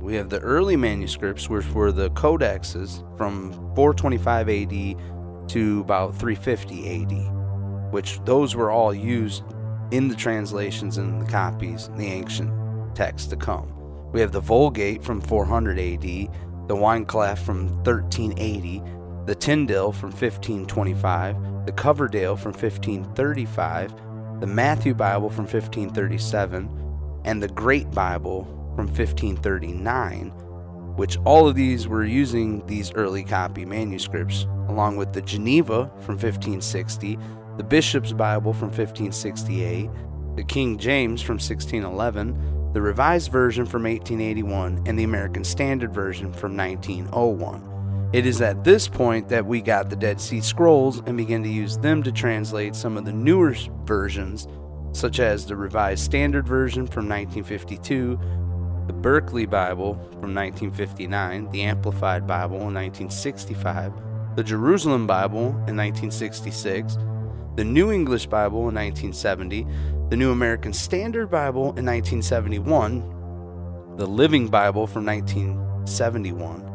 We 0.00 0.14
have 0.14 0.28
the 0.28 0.40
early 0.40 0.76
manuscripts, 0.76 1.48
which 1.48 1.66
were 1.72 1.92
the 1.92 2.10
codexes 2.10 3.04
from 3.16 3.52
425 3.74 4.48
AD 4.48 5.48
to 5.48 5.80
about 5.80 6.16
350 6.16 7.02
AD, 7.02 7.92
which 7.92 8.20
those 8.24 8.54
were 8.54 8.70
all 8.70 8.94
used 8.94 9.44
in 9.90 10.08
the 10.08 10.14
translations 10.14 10.98
and 10.98 11.20
the 11.20 11.30
copies, 11.30 11.90
the 11.96 12.06
ancient 12.06 12.52
texts 12.94 13.28
to 13.28 13.36
come. 13.36 13.72
We 14.12 14.20
have 14.20 14.32
the 14.32 14.40
Vulgate 14.40 15.02
from 15.02 15.20
400 15.20 15.78
AD 15.78 16.28
the 16.70 16.76
Wycliffe 16.76 17.42
from 17.42 17.66
1380, 17.82 18.80
the 19.26 19.34
Tyndale 19.34 19.90
from 19.90 20.10
1525, 20.10 21.66
the 21.66 21.72
Coverdale 21.72 22.36
from 22.36 22.52
1535, 22.52 23.92
the 24.40 24.46
Matthew 24.46 24.94
Bible 24.94 25.28
from 25.28 25.44
1537, 25.44 26.68
and 27.24 27.42
the 27.42 27.48
Great 27.48 27.90
Bible 27.90 28.44
from 28.74 28.86
1539, 28.86 30.30
which 30.96 31.18
all 31.24 31.46
of 31.46 31.54
these 31.54 31.86
were 31.86 32.04
using 32.04 32.66
these 32.66 32.92
early 32.94 33.22
copy 33.22 33.66
manuscripts, 33.66 34.46
along 34.68 34.96
with 34.96 35.12
the 35.12 35.22
Geneva 35.22 35.90
from 36.00 36.14
1560, 36.14 37.18
the 37.58 37.64
Bishop's 37.64 38.12
Bible 38.12 38.54
from 38.54 38.68
1568, 38.68 39.90
the 40.36 40.44
King 40.44 40.78
James 40.78 41.20
from 41.20 41.34
1611, 41.34 42.72
the 42.72 42.80
Revised 42.80 43.30
Version 43.30 43.66
from 43.66 43.82
1881, 43.82 44.84
and 44.86 44.98
the 44.98 45.04
American 45.04 45.44
Standard 45.44 45.92
Version 45.92 46.32
from 46.32 46.56
1901. 46.56 47.69
It 48.12 48.26
is 48.26 48.40
at 48.40 48.64
this 48.64 48.88
point 48.88 49.28
that 49.28 49.46
we 49.46 49.60
got 49.60 49.88
the 49.88 49.94
Dead 49.94 50.20
Sea 50.20 50.40
Scrolls 50.40 51.00
and 51.06 51.16
began 51.16 51.44
to 51.44 51.48
use 51.48 51.78
them 51.78 52.02
to 52.02 52.10
translate 52.10 52.74
some 52.74 52.96
of 52.96 53.04
the 53.04 53.12
newer 53.12 53.54
versions, 53.84 54.48
such 54.90 55.20
as 55.20 55.46
the 55.46 55.54
Revised 55.54 56.04
Standard 56.04 56.44
Version 56.44 56.88
from 56.88 57.08
1952, 57.08 58.18
the 58.88 58.92
Berkeley 58.92 59.46
Bible 59.46 59.94
from 60.20 60.34
1959, 60.34 61.52
the 61.52 61.62
Amplified 61.62 62.26
Bible 62.26 62.56
in 62.56 62.74
1965, 62.74 63.92
the 64.34 64.42
Jerusalem 64.42 65.06
Bible 65.06 65.50
in 65.68 65.76
1966, 65.76 66.98
the 67.54 67.64
New 67.64 67.92
English 67.92 68.26
Bible 68.26 68.68
in 68.68 68.74
1970, 68.74 69.64
the 70.08 70.16
New 70.16 70.32
American 70.32 70.72
Standard 70.72 71.30
Bible 71.30 71.66
in 71.78 71.86
1971, 71.86 73.94
the 73.96 74.06
Living 74.06 74.48
Bible 74.48 74.88
from 74.88 75.06
1971, 75.06 76.69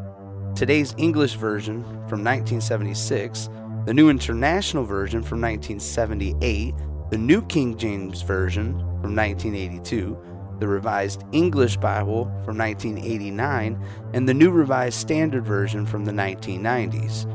today's 0.56 0.96
English 0.98 1.36
version 1.36 1.84
from 2.08 2.24
1976, 2.24 3.50
the 3.86 3.94
New 3.94 4.10
International 4.10 4.86
Version 4.86 5.22
from 5.22 5.42
1978, 5.42 6.74
the 7.12 7.18
New 7.18 7.42
King 7.48 7.78
James 7.78 8.22
Version 8.22 8.80
from 9.02 9.14
1982, 9.16 10.18
the 10.60 10.68
Revised 10.68 11.24
English 11.34 11.76
Bible 11.76 12.24
from 12.46 12.58
1989, 12.58 13.86
and 14.14 14.30
the 14.30 14.34
New 14.34 14.50
Revised 14.50 14.98
Standard 14.98 15.46
Version 15.46 15.86
from 15.86 16.06
the 16.06 16.14
1990s. 16.14 17.30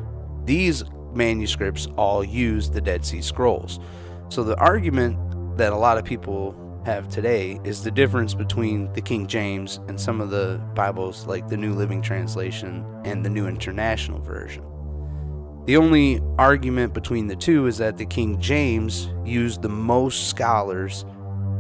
These 0.46 0.82
manuscripts 1.12 1.88
all 1.98 2.24
use 2.24 2.70
the 2.70 2.80
Dead 2.80 3.04
Sea 3.04 3.20
Scrolls. 3.20 3.80
So 4.30 4.42
the 4.42 4.56
argument 4.56 5.58
that 5.58 5.74
a 5.74 5.76
lot 5.76 5.98
of 5.98 6.06
people 6.06 6.54
have 6.84 7.08
today 7.08 7.60
is 7.62 7.82
the 7.82 7.90
difference 7.90 8.32
between 8.32 8.92
the 8.94 9.02
King 9.02 9.26
James 9.26 9.80
and 9.88 10.00
some 10.00 10.20
of 10.20 10.30
the 10.30 10.60
Bibles, 10.74 11.26
like 11.26 11.48
the 11.48 11.56
New 11.56 11.74
Living 11.74 12.00
Translation 12.00 12.84
and 13.04 13.24
the 13.24 13.28
New 13.28 13.46
International 13.46 14.20
Version. 14.20 14.64
The 15.66 15.76
only 15.76 16.20
argument 16.38 16.94
between 16.94 17.26
the 17.26 17.36
two 17.36 17.66
is 17.66 17.78
that 17.78 17.98
the 17.98 18.06
King 18.06 18.40
James 18.40 19.10
used 19.24 19.60
the 19.60 19.68
most 19.68 20.28
scholars 20.28 21.04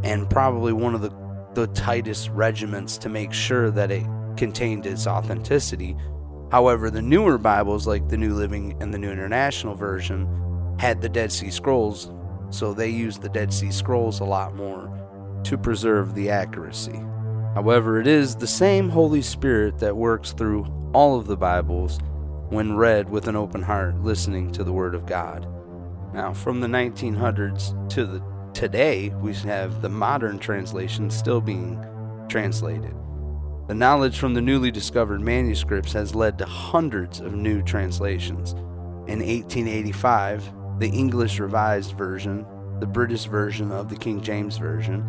and 0.02 0.28
probably 0.28 0.72
one 0.72 0.94
of 0.94 1.02
the, 1.02 1.12
the 1.54 1.66
tightest 1.68 2.30
regiments 2.30 2.96
to 2.98 3.10
make 3.10 3.32
sure 3.32 3.70
that 3.70 3.90
it 3.90 4.06
contained 4.36 4.86
its 4.86 5.06
authenticity. 5.06 5.96
However, 6.50 6.90
the 6.90 7.02
newer 7.02 7.36
Bibles, 7.36 7.86
like 7.86 8.08
the 8.08 8.16
New 8.16 8.34
Living 8.34 8.74
and 8.80 8.92
the 8.92 8.98
New 8.98 9.10
International 9.10 9.74
Version, 9.74 10.26
had 10.78 11.02
the 11.02 11.10
Dead 11.10 11.30
Sea 11.30 11.50
Scrolls, 11.50 12.10
so 12.48 12.72
they 12.72 12.88
used 12.88 13.20
the 13.20 13.28
Dead 13.28 13.52
Sea 13.52 13.70
Scrolls 13.70 14.20
a 14.20 14.24
lot 14.24 14.56
more 14.56 14.99
to 15.44 15.58
preserve 15.58 16.14
the 16.14 16.30
accuracy. 16.30 17.00
However, 17.54 18.00
it 18.00 18.06
is 18.06 18.36
the 18.36 18.46
same 18.46 18.88
Holy 18.88 19.22
Spirit 19.22 19.78
that 19.78 19.96
works 19.96 20.32
through 20.32 20.66
all 20.92 21.18
of 21.18 21.26
the 21.26 21.36
Bibles 21.36 21.98
when 22.48 22.76
read 22.76 23.08
with 23.08 23.28
an 23.28 23.36
open 23.36 23.62
heart, 23.62 23.96
listening 24.02 24.52
to 24.52 24.64
the 24.64 24.72
Word 24.72 24.94
of 24.94 25.06
God. 25.06 25.46
Now, 26.12 26.32
from 26.32 26.60
the 26.60 26.66
1900s 26.66 27.88
to 27.90 28.06
the 28.06 28.22
today, 28.54 29.10
we 29.20 29.32
have 29.34 29.82
the 29.82 29.88
modern 29.88 30.38
translation 30.38 31.10
still 31.10 31.40
being 31.40 31.84
translated. 32.28 32.94
The 33.68 33.74
knowledge 33.74 34.18
from 34.18 34.34
the 34.34 34.40
newly 34.40 34.72
discovered 34.72 35.20
manuscripts 35.20 35.92
has 35.92 36.14
led 36.14 36.38
to 36.38 36.44
hundreds 36.44 37.20
of 37.20 37.34
new 37.34 37.62
translations. 37.62 38.52
In 39.06 39.20
1885, 39.20 40.78
the 40.80 40.88
English 40.88 41.38
Revised 41.38 41.92
Version, 41.92 42.44
the 42.80 42.86
British 42.86 43.26
version 43.26 43.70
of 43.70 43.88
the 43.88 43.96
King 43.96 44.20
James 44.20 44.56
Version, 44.56 45.04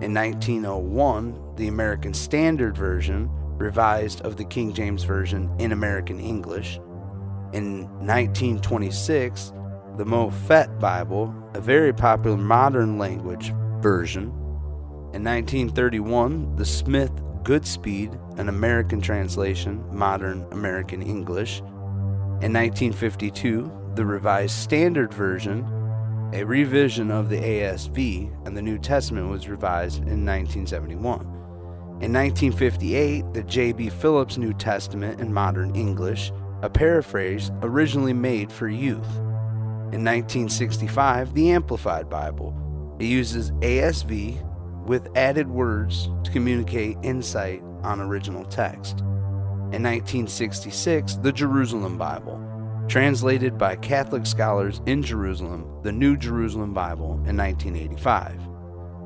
in 0.00 0.14
1901, 0.14 1.56
the 1.56 1.68
American 1.68 2.14
Standard 2.14 2.76
Version, 2.76 3.28
revised 3.58 4.20
of 4.22 4.36
the 4.36 4.44
King 4.44 4.72
James 4.72 5.04
Version 5.04 5.50
in 5.58 5.72
American 5.72 6.18
English. 6.18 6.80
In 7.52 7.82
1926, 8.04 9.52
the 9.96 10.04
Moffatt 10.04 10.80
Bible, 10.80 11.34
a 11.54 11.60
very 11.60 11.92
popular 11.92 12.36
modern 12.36 12.98
language 12.98 13.52
version. 13.80 14.28
In 15.12 15.22
1931, 15.22 16.56
the 16.56 16.64
Smith 16.64 17.12
Goodspeed, 17.42 18.18
an 18.38 18.48
American 18.48 19.00
translation, 19.00 19.84
modern 19.94 20.46
American 20.52 21.02
English. 21.02 21.58
In 22.40 22.52
1952, 22.52 23.70
the 23.94 24.06
Revised 24.06 24.56
Standard 24.56 25.12
Version, 25.12 25.66
a 26.32 26.44
revision 26.44 27.10
of 27.10 27.28
the 27.28 27.36
ASV, 27.36 28.46
and 28.46 28.56
the 28.56 28.62
New 28.62 28.78
Testament 28.78 29.28
was 29.28 29.48
revised 29.48 29.98
in 29.98 30.24
1971. 30.24 31.20
In 32.00 32.12
1958, 32.12 33.34
the 33.34 33.42
J.B. 33.42 33.90
Phillips 33.90 34.38
New 34.38 34.54
Testament 34.54 35.20
in 35.20 35.32
Modern 35.32 35.74
English, 35.76 36.32
a 36.62 36.70
paraphrase 36.70 37.50
originally 37.62 38.14
made 38.14 38.50
for 38.50 38.68
youth. 38.68 39.16
In 39.92 40.02
1965, 40.04 41.34
the 41.34 41.50
Amplified 41.50 42.08
Bible. 42.08 42.56
It 42.98 43.04
uses 43.04 43.50
ASV 43.52 44.86
with 44.86 45.14
added 45.16 45.48
words 45.48 46.08
to 46.24 46.30
communicate 46.30 46.96
insight 47.02 47.62
on 47.82 48.00
original 48.00 48.44
text. 48.46 49.00
In 49.72 49.82
1966, 49.82 51.16
the 51.16 51.32
Jerusalem 51.32 51.98
Bible 51.98 52.40
translated 52.88 53.56
by 53.56 53.76
Catholic 53.76 54.26
scholars 54.26 54.80
in 54.86 55.02
Jerusalem, 55.02 55.66
the 55.82 55.92
New 55.92 56.16
Jerusalem 56.16 56.74
Bible, 56.74 57.12
in 57.26 57.36
1985. 57.36 58.32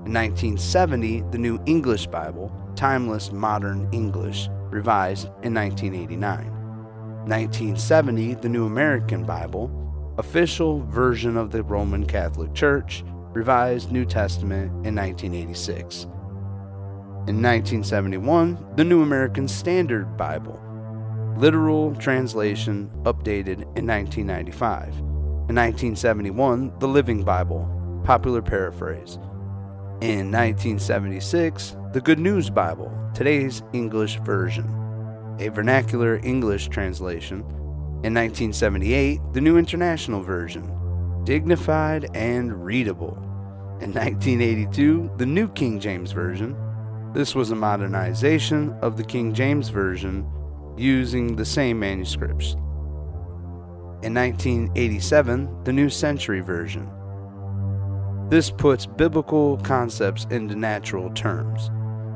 In 0.06 0.12
1970, 0.12 1.24
the 1.30 1.38
New 1.38 1.58
English 1.66 2.06
Bible, 2.06 2.52
Timeless 2.74 3.32
Modern 3.32 3.88
English, 3.92 4.48
revised 4.70 5.26
in 5.42 5.54
1989. 5.54 6.56
1970, 7.26 8.34
the 8.34 8.48
New 8.48 8.66
American 8.66 9.24
Bible, 9.24 9.70
official 10.18 10.82
version 10.84 11.36
of 11.36 11.50
the 11.50 11.62
Roman 11.62 12.06
Catholic 12.06 12.54
Church, 12.54 13.02
revised 13.32 13.90
New 13.90 14.04
Testament 14.04 14.70
in 14.86 14.94
1986. 14.94 16.04
In 17.26 17.42
1971, 17.42 18.74
the 18.76 18.84
New 18.84 19.02
American 19.02 19.48
Standard 19.48 20.16
Bible, 20.16 20.60
literal 21.36 21.94
translation 21.96 22.90
updated 23.02 23.62
in 23.76 23.86
1995. 23.86 24.88
In 25.48 25.54
1971, 25.54 26.72
the 26.78 26.88
Living 26.88 27.22
Bible, 27.22 27.68
popular 28.04 28.42
paraphrase. 28.42 29.18
In 30.00 30.30
1976, 30.30 31.76
the 31.92 32.00
Good 32.00 32.18
News 32.18 32.50
Bible, 32.50 32.92
today's 33.14 33.62
English 33.72 34.16
version, 34.20 34.66
a 35.38 35.48
vernacular 35.48 36.20
English 36.22 36.68
translation. 36.68 37.40
In 38.02 38.14
1978, 38.14 39.20
the 39.32 39.40
New 39.40 39.58
International 39.58 40.22
Version, 40.22 40.72
dignified 41.24 42.08
and 42.14 42.64
readable. 42.64 43.14
In 43.80 43.92
1982, 43.92 45.10
the 45.18 45.26
New 45.26 45.48
King 45.48 45.80
James 45.80 46.12
Version. 46.12 46.56
This 47.12 47.34
was 47.34 47.50
a 47.50 47.56
modernization 47.56 48.72
of 48.80 48.96
the 48.96 49.04
King 49.04 49.34
James 49.34 49.68
Version 49.68 50.30
using 50.76 51.36
the 51.36 51.44
same 51.44 51.78
manuscripts. 51.78 52.52
In 54.02 54.14
1987, 54.14 55.64
the 55.64 55.72
New 55.72 55.88
Century 55.88 56.40
Version. 56.40 56.90
This 58.28 58.50
puts 58.50 58.86
biblical 58.86 59.56
concepts 59.58 60.26
into 60.30 60.54
natural 60.54 61.10
terms. 61.10 61.68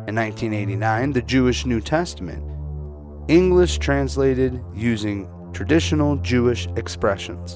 In 0.07 0.17
1989, 0.17 1.13
the 1.13 1.23
Jewish 1.23 1.65
New 1.67 1.81
Testament, 1.81 2.45
English 3.29 3.79
translated 3.79 4.63
using 4.75 5.29
traditional 5.53 6.17
Jewish 6.17 6.67
expressions. 6.77 7.55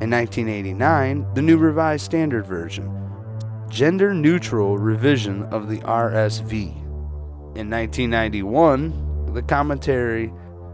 In 0.00 0.10
1989, 0.10 1.26
the 1.34 1.42
New 1.42 1.58
Revised 1.58 2.04
Standard 2.04 2.46
Version, 2.46 2.90
gender 3.68 4.14
neutral 4.14 4.78
revision 4.78 5.42
of 5.44 5.68
the 5.68 5.78
RSV. 5.78 6.76
In 7.56 7.68
1991, 7.68 9.09
the 9.34 9.42
Contemporary 9.42 10.32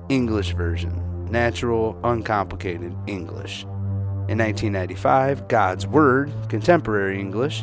English 0.09 0.52
version, 0.52 1.28
natural, 1.30 1.98
uncomplicated 2.04 2.94
English. 3.07 3.64
In 4.28 4.38
1995, 4.38 5.48
God's 5.48 5.86
Word, 5.86 6.32
contemporary 6.48 7.20
English. 7.20 7.62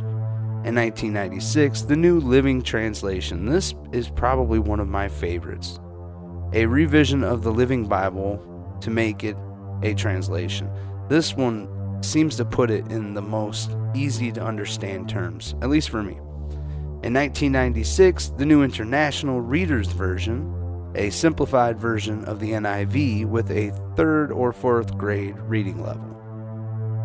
In 0.65 0.75
1996, 0.75 1.81
the 1.83 1.95
New 1.95 2.19
Living 2.19 2.61
Translation. 2.61 3.45
This 3.45 3.75
is 3.91 4.09
probably 4.09 4.59
one 4.59 4.79
of 4.79 4.87
my 4.87 5.09
favorites. 5.09 5.79
a 6.53 6.65
revision 6.67 7.23
of 7.23 7.43
the 7.43 7.51
Living 7.51 7.85
Bible 7.87 8.39
to 8.81 8.89
make 8.89 9.23
it 9.23 9.35
a 9.81 9.93
translation. 9.93 10.69
This 11.09 11.35
one 11.35 11.67
seems 12.03 12.35
to 12.37 12.45
put 12.45 12.69
it 12.69 12.91
in 12.91 13.13
the 13.13 13.21
most 13.21 13.75
easy 13.95 14.31
to 14.31 14.41
understand 14.41 15.09
terms, 15.09 15.55
at 15.61 15.69
least 15.69 15.89
for 15.89 16.03
me. 16.03 16.13
In 17.03 17.13
1996, 17.13 18.33
the 18.37 18.45
New 18.45 18.63
International 18.63 19.41
Reader's 19.41 19.87
Version, 19.87 20.53
a 20.95 21.09
simplified 21.09 21.79
version 21.79 22.23
of 22.25 22.39
the 22.39 22.51
NIV 22.51 23.25
with 23.25 23.49
a 23.51 23.71
third 23.95 24.31
or 24.31 24.53
fourth 24.53 24.97
grade 24.97 25.37
reading 25.39 25.83
level. 25.83 26.09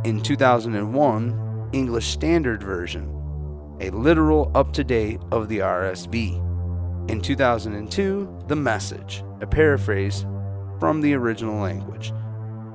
In 0.05 0.21
2001, 0.21 1.71
English 1.73 2.07
Standard 2.09 2.63
Version, 2.63 3.07
a 3.81 3.91
literal 3.91 4.51
up 4.55 4.73
to 4.75 4.85
date 4.85 5.21
of 5.31 5.49
the 5.49 5.59
RSV. 5.59 7.11
In 7.11 7.21
2002, 7.21 8.45
The 8.47 8.57
Message, 8.57 9.25
a 9.41 9.47
paraphrase 9.47 10.27
from 10.79 11.01
the 11.01 11.15
original 11.15 11.61
language. 11.61 12.13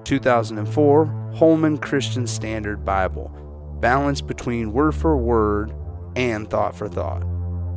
2004, 0.05 1.05
Holman 1.35 1.77
Christian 1.77 2.27
Standard 2.27 2.83
Bible, 2.83 3.29
balance 3.79 4.21
between 4.21 4.73
word 4.73 4.95
for 4.95 5.15
word 5.17 5.73
and 6.15 6.49
thought 6.49 6.75
for 6.75 6.87
thought. 6.87 7.23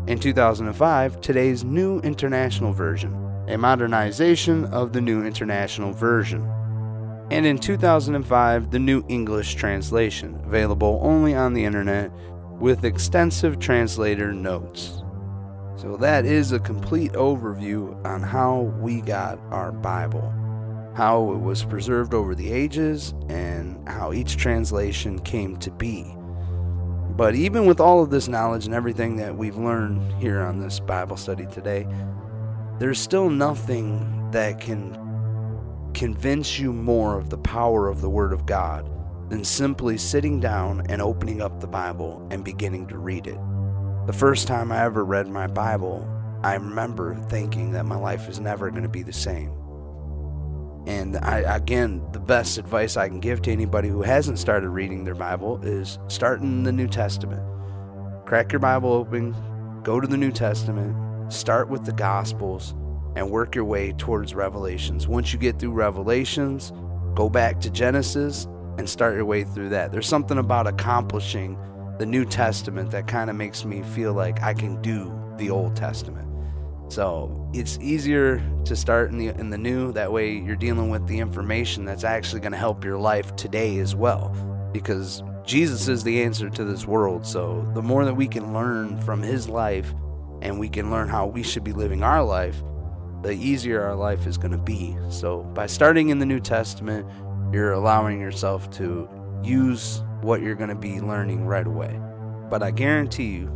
In 0.07 0.19
2005, 0.19 1.21
today's 1.21 1.65
New 1.65 2.01
International 2.01 2.73
Version, 2.73 3.26
a 3.49 3.57
modernization 3.57 4.65
of 4.67 4.93
the 4.93 5.01
New 5.01 5.25
International 5.25 5.93
Version. 5.93 6.43
And 7.31 7.45
in 7.45 7.59
2005, 7.59 8.71
the 8.71 8.79
New 8.79 9.05
English 9.09 9.55
Translation, 9.55 10.41
available 10.45 11.01
only 11.03 11.35
on 11.35 11.55
the 11.55 11.65
internet 11.65 12.11
with 12.61 12.85
extensive 12.85 13.59
translator 13.59 14.33
notes. 14.33 15.03
So, 15.77 15.97
that 15.99 16.25
is 16.25 16.53
a 16.53 16.59
complete 16.59 17.13
overview 17.13 18.05
on 18.07 18.23
how 18.23 18.73
we 18.81 19.03
got 19.03 19.39
our 19.51 19.73
Bible, 19.73 20.33
how 20.95 21.33
it 21.33 21.39
was 21.39 21.65
preserved 21.65 22.15
over 22.15 22.35
the 22.35 22.51
ages, 22.51 23.13
and 23.29 23.87
how 23.89 24.13
each 24.13 24.37
translation 24.37 25.19
came 25.19 25.57
to 25.59 25.71
be. 25.71 26.17
But 27.17 27.35
even 27.35 27.67
with 27.67 27.81
all 27.81 28.03
of 28.03 28.11
this 28.11 28.29
knowledge 28.29 28.67
and 28.67 28.75
everything 28.75 29.17
that 29.17 29.37
we've 29.37 29.57
learned 29.57 30.01
here 30.21 30.41
on 30.41 30.61
this 30.61 30.81
Bible 30.81 31.17
study 31.17 31.47
today, 31.47 31.87
there's 32.79 33.01
still 33.01 33.31
nothing 33.31 34.31
that 34.33 34.61
can 34.61 34.99
convince 35.95 36.59
you 36.59 36.73
more 36.73 37.19
of 37.19 37.31
the 37.31 37.39
power 37.39 37.89
of 37.89 38.03
the 38.03 38.11
Word 38.11 38.33
of 38.33 38.45
God 38.45 38.91
than 39.31 39.45
simply 39.45 39.97
sitting 39.97 40.41
down 40.41 40.83
and 40.91 41.01
opening 41.01 41.41
up 41.41 41.61
the 41.61 41.67
Bible 41.67 42.27
and 42.31 42.45
beginning 42.45 42.87
to 42.89 42.99
read 42.99 43.27
it. 43.27 43.39
The 44.07 44.13
first 44.13 44.47
time 44.47 44.71
I 44.71 44.85
ever 44.85 45.05
read 45.05 45.27
my 45.27 45.47
Bible, 45.47 46.07
I 46.43 46.55
remember 46.55 47.15
thinking 47.29 47.73
that 47.73 47.87
my 47.87 47.97
life 47.97 48.29
is 48.29 48.41
never 48.41 48.71
going 48.71 48.83
to 48.83 48.89
be 48.89 49.03
the 49.03 49.13
same. 49.13 49.51
And 50.87 51.17
I, 51.17 51.39
again, 51.57 52.07
the 52.13 52.21
best 52.21 52.59
advice 52.59 52.97
I 52.97 53.09
can 53.09 53.19
give 53.19 53.43
to 53.43 53.51
anybody 53.51 53.89
who 53.89 54.03
hasn't 54.03 54.39
started 54.39 54.69
reading 54.69 55.03
their 55.03 55.15
Bible 55.15 55.61
is 55.65 55.99
start 56.09 56.43
in 56.43 56.63
the 56.63 56.71
New 56.73 56.87
Testament. 56.87 57.43
Crack 58.27 58.53
your 58.53 58.61
Bible 58.61 58.93
open, 58.93 59.35
go 59.83 59.99
to 59.99 60.07
the 60.07 60.17
New 60.17 60.31
Testament, 60.31 60.95
start 61.29 61.69
with 61.69 61.85
the 61.85 61.93
Gospels, 61.93 62.75
and 63.17 63.31
work 63.31 63.55
your 63.55 63.65
way 63.65 63.93
towards 63.93 64.35
Revelations. 64.35 65.09
Once 65.09 65.33
you 65.33 65.39
get 65.39 65.59
through 65.59 65.73
Revelations, 65.73 66.73
go 67.15 67.31
back 67.31 67.61
to 67.63 67.71
Genesis 67.71 68.47
and 68.79 68.89
start 68.89 69.15
your 69.17 69.25
way 69.25 69.43
through 69.43 69.71
that. 69.71 69.91
There's 69.91 70.07
something 70.07 70.37
about 70.37 70.67
accomplishing 70.67 71.59
the 71.99 72.05
New 72.05 72.27
Testament 72.27 72.91
that 72.91 73.07
kind 73.07 73.31
of 73.31 73.37
makes 73.37 73.65
me 73.65 73.83
feel 73.83 74.13
like 74.13 74.43
I 74.43 74.53
can 74.53 74.83
do 74.83 75.11
the 75.39 75.49
Old 75.49 75.75
Testament. 75.75 76.29
So 76.89 77.51
it's 77.55 77.79
easier 77.81 78.43
to 78.67 78.77
start 78.77 79.11
in 79.11 79.19
the 79.19 79.29
in 79.29 79.49
the 79.49 79.59
new. 79.59 79.93
That 79.93 80.13
way, 80.13 80.33
you're 80.33 80.55
dealing 80.55 80.91
with 80.91 81.07
the 81.07 81.19
information 81.19 81.87
that's 81.87 82.05
actually 82.05 82.41
going 82.41 82.53
to 82.53 82.59
help 82.59 82.85
your 82.85 82.99
life 82.99 83.35
today 83.35 83.79
as 83.79 83.97
well, 83.97 84.37
because 84.73 85.23
Jesus 85.45 85.89
is 85.89 86.05
the 86.05 86.23
answer 86.23 86.51
to 86.51 86.65
this 86.65 86.87
world. 86.87 87.27
So 87.27 87.67
the 87.75 87.83
more 87.83 88.05
that 88.05 88.15
we 88.15 88.29
can 88.29 88.53
learn 88.53 89.01
from 89.01 89.23
His 89.23 89.49
life, 89.49 89.95
and 90.43 90.59
we 90.59 90.69
can 90.69 90.91
learn 90.91 91.09
how 91.09 91.27
we 91.27 91.43
should 91.43 91.65
be 91.65 91.73
living 91.73 92.03
our 92.03 92.23
life, 92.23 92.63
the 93.23 93.33
easier 93.33 93.83
our 93.83 93.95
life 93.95 94.27
is 94.27 94.39
going 94.39 94.53
to 94.53 94.59
be. 94.59 94.97
So 95.09 95.43
by 95.43 95.67
starting 95.67 96.11
in 96.11 96.19
the 96.19 96.27
New 96.27 96.41
Testament, 96.41 97.07
you're 97.53 97.73
allowing 97.73 98.21
yourself 98.21 98.71
to 98.73 99.09
use 99.43 100.03
what 100.21 100.43
you're 100.43 100.55
going 100.55 100.71
to 100.71 100.75
be 100.75 101.01
learning 101.01 101.47
right 101.47 101.67
away. 101.67 101.99
But 102.51 102.63
I 102.63 102.71
guarantee 102.71 103.37
you, 103.37 103.53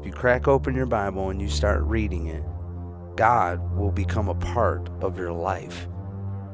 if 0.00 0.06
you 0.06 0.12
crack 0.12 0.48
open 0.48 0.74
your 0.74 0.86
Bible 0.86 1.30
and 1.30 1.40
you 1.40 1.48
start 1.48 1.82
reading 1.84 2.26
it, 2.26 2.42
God 3.16 3.76
will 3.76 3.92
become 3.92 4.28
a 4.28 4.34
part 4.34 4.88
of 5.00 5.18
your 5.18 5.32
life. 5.32 5.86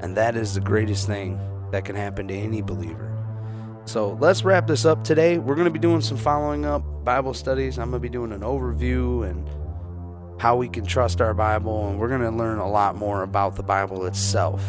And 0.00 0.16
that 0.16 0.36
is 0.36 0.54
the 0.54 0.60
greatest 0.60 1.06
thing 1.06 1.40
that 1.72 1.84
can 1.84 1.96
happen 1.96 2.28
to 2.28 2.34
any 2.34 2.62
believer. 2.62 3.06
So 3.86 4.16
let's 4.20 4.44
wrap 4.44 4.66
this 4.66 4.84
up 4.84 5.02
today. 5.02 5.38
We're 5.38 5.54
going 5.54 5.64
to 5.64 5.70
be 5.72 5.78
doing 5.78 6.00
some 6.00 6.16
following 6.16 6.64
up 6.64 6.82
Bible 7.04 7.34
studies. 7.34 7.78
I'm 7.78 7.90
going 7.90 8.00
to 8.00 8.08
be 8.08 8.12
doing 8.12 8.32
an 8.32 8.42
overview 8.42 9.28
and 9.28 9.48
how 10.40 10.56
we 10.56 10.70
can 10.70 10.86
trust 10.86 11.20
our 11.20 11.34
Bible, 11.34 11.90
and 11.90 11.98
we're 11.98 12.08
going 12.08 12.22
to 12.22 12.30
learn 12.30 12.60
a 12.60 12.68
lot 12.68 12.96
more 12.96 13.24
about 13.24 13.56
the 13.56 13.62
Bible 13.62 14.06
itself. 14.06 14.64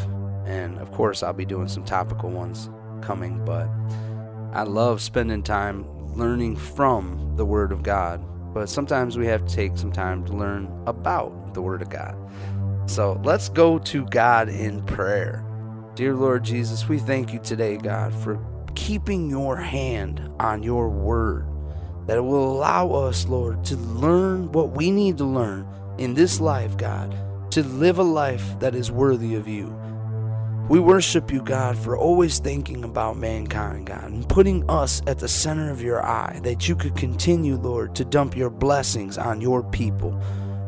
And 0.45 0.78
of 0.80 0.91
course, 0.91 1.24
I'll 1.24 1.32
be 1.32 1.45
doing 1.45 1.69
some 1.69 1.86
topical 1.86 2.30
ones 2.30 2.69
coming, 3.01 3.45
but 3.45 3.69
I 4.51 4.63
love 4.63 5.01
spending 5.01 5.43
time 5.43 5.88
learning 6.13 6.57
from 6.57 7.38
the 7.38 7.45
Word 7.45 7.72
of 7.72 7.84
God. 7.84 8.22
But 8.53 8.67
sometimes 8.67 9.17
we 9.17 9.28
have 9.28 9.45
to 9.45 9.55
take 9.55 9.78
some 9.78 9.93
time 9.93 10.26
to 10.26 10.34
learn 10.34 10.67
about 10.88 11.53
the 11.53 11.61
Word 11.61 11.82
of 11.82 11.89
God. 11.89 12.17
So 12.86 13.22
let's 13.24 13.47
go 13.47 13.80
to 13.80 14.05
God 14.07 14.49
in 14.49 14.84
prayer. 14.84 15.45
Dear 15.95 16.15
Lord 16.15 16.43
Jesus, 16.43 16.89
we 16.89 16.99
thank 16.99 17.32
you 17.32 17.39
today, 17.39 17.78
God, 17.78 18.13
for 18.13 18.45
keeping 18.76 19.30
your 19.30 19.55
hand 19.55 20.30
on 20.38 20.63
your 20.63 20.89
Word 20.89 21.47
that 22.08 22.18
it 22.18 22.22
will 22.22 22.52
allow 22.52 22.91
us, 22.91 23.28
Lord, 23.28 23.64
to 23.66 23.76
learn 23.78 24.52
what 24.52 24.72
we 24.72 24.91
need 24.91 25.18
to 25.20 25.26
learn 25.26 25.68
in 25.97 26.14
this 26.14 26.39
life, 26.39 26.78
God, 26.78 27.16
to 27.52 27.64
live 27.64 27.99
a 27.99 28.04
life 28.04 28.60
that 28.60 28.76
is 28.76 28.91
worthy 28.91 29.36
of 29.36 29.47
you. 29.47 29.76
We 30.70 30.80
worship 30.80 31.32
you, 31.32 31.41
God, 31.41 31.78
for 31.78 31.97
always 31.97 32.39
thinking 32.39 32.84
about 32.84 33.18
mankind, 33.18 33.88
God, 33.88 34.06
and 34.12 34.28
putting 34.30 34.70
us 34.70 35.02
at 35.06 35.20
the 35.20 35.28
center 35.28 35.70
of 35.70 35.82
your 35.82 36.06
eye, 36.06 36.39
that 36.43 36.70
you 36.70 36.76
could 36.76 36.95
continue, 36.95 37.58
Lord, 37.58 37.93
to 37.95 38.06
dump 38.06 38.38
your 38.38 38.49
blessings 38.49 39.18
on 39.18 39.41
your 39.41 39.64
people. 39.64 40.18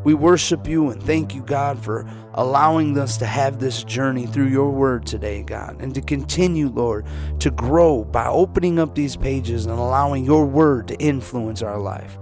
We 0.04 0.14
worship 0.14 0.68
you 0.68 0.89
and 0.89 1.01
thank 1.01 1.34
you, 1.34 1.41
God, 1.43 1.82
for 1.82 2.06
allowing 2.34 2.97
us 2.97 3.18
to 3.18 3.26
have 3.26 3.60
this 3.60 3.84
journey 3.84 4.26
through 4.26 4.47
your 4.47 4.72
word 4.72 5.06
today, 5.06 5.43
God, 5.43 5.82
and 5.82 5.95
to 5.95 6.01
continue, 6.01 6.70
Lord, 6.70 7.06
to 7.39 7.51
grow 7.51 8.04
by 8.04 8.28
opening 8.28 8.80
up 8.80 8.95
these 8.95 9.16
pages 9.16 9.66
and 9.66 9.80
allowing 9.80 10.26
your 10.26 10.45
word 10.45 10.88
to 10.89 10.95
influence 10.95 11.62
our 11.62 11.80
life. 11.80 12.18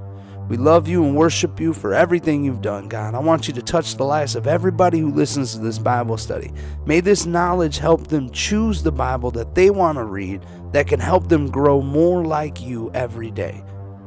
We 0.52 0.58
love 0.58 0.88
you 0.88 1.06
and 1.06 1.16
worship 1.16 1.62
you 1.62 1.72
for 1.72 1.94
everything 1.94 2.44
you've 2.44 2.62
done, 2.62 2.90
God. 2.90 3.16
I 3.16 3.20
want 3.20 3.48
you 3.48 3.54
to 3.54 3.62
touch 3.62 3.96
the 3.96 4.04
lives 4.04 4.36
of 4.36 4.48
everybody 4.48 5.00
who 5.00 5.10
listens 5.10 5.54
to 5.54 5.60
this 5.60 5.80
Bible 5.80 6.18
study. 6.18 6.52
May 6.86 7.00
this 7.00 7.26
knowledge 7.26 7.78
help 7.78 8.08
them 8.08 8.30
choose 8.32 8.84
the 8.84 8.92
Bible 8.92 9.32
that 9.32 9.56
they 9.56 9.70
want 9.70 9.98
to 9.98 10.04
read 10.04 10.46
that 10.74 10.88
can 10.88 11.00
help 11.00 11.30
them 11.30 11.50
grow 11.50 11.82
more 11.82 12.26
like 12.26 12.62
you 12.62 12.92
every 12.94 13.32
day. 13.32 13.64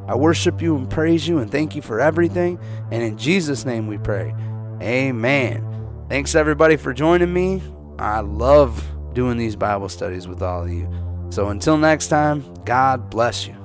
I 0.06 0.14
worship 0.16 0.60
you 0.60 0.76
and 0.76 0.88
praise 0.88 1.26
you 1.26 1.38
and 1.38 1.50
thank 1.50 1.74
you 1.74 1.82
for 1.82 2.00
everything. 2.00 2.58
And 2.90 3.02
in 3.02 3.16
Jesus' 3.16 3.64
name 3.64 3.86
we 3.86 3.98
pray. 3.98 4.34
Amen. 4.82 6.06
Thanks 6.08 6.34
everybody 6.34 6.76
for 6.76 6.92
joining 6.92 7.32
me. 7.32 7.62
I 7.98 8.20
love 8.20 8.84
doing 9.14 9.38
these 9.38 9.56
Bible 9.56 9.88
studies 9.88 10.28
with 10.28 10.42
all 10.42 10.64
of 10.64 10.70
you. 10.70 10.88
So 11.30 11.48
until 11.48 11.78
next 11.78 12.08
time, 12.08 12.44
God 12.64 13.10
bless 13.10 13.46
you. 13.46 13.63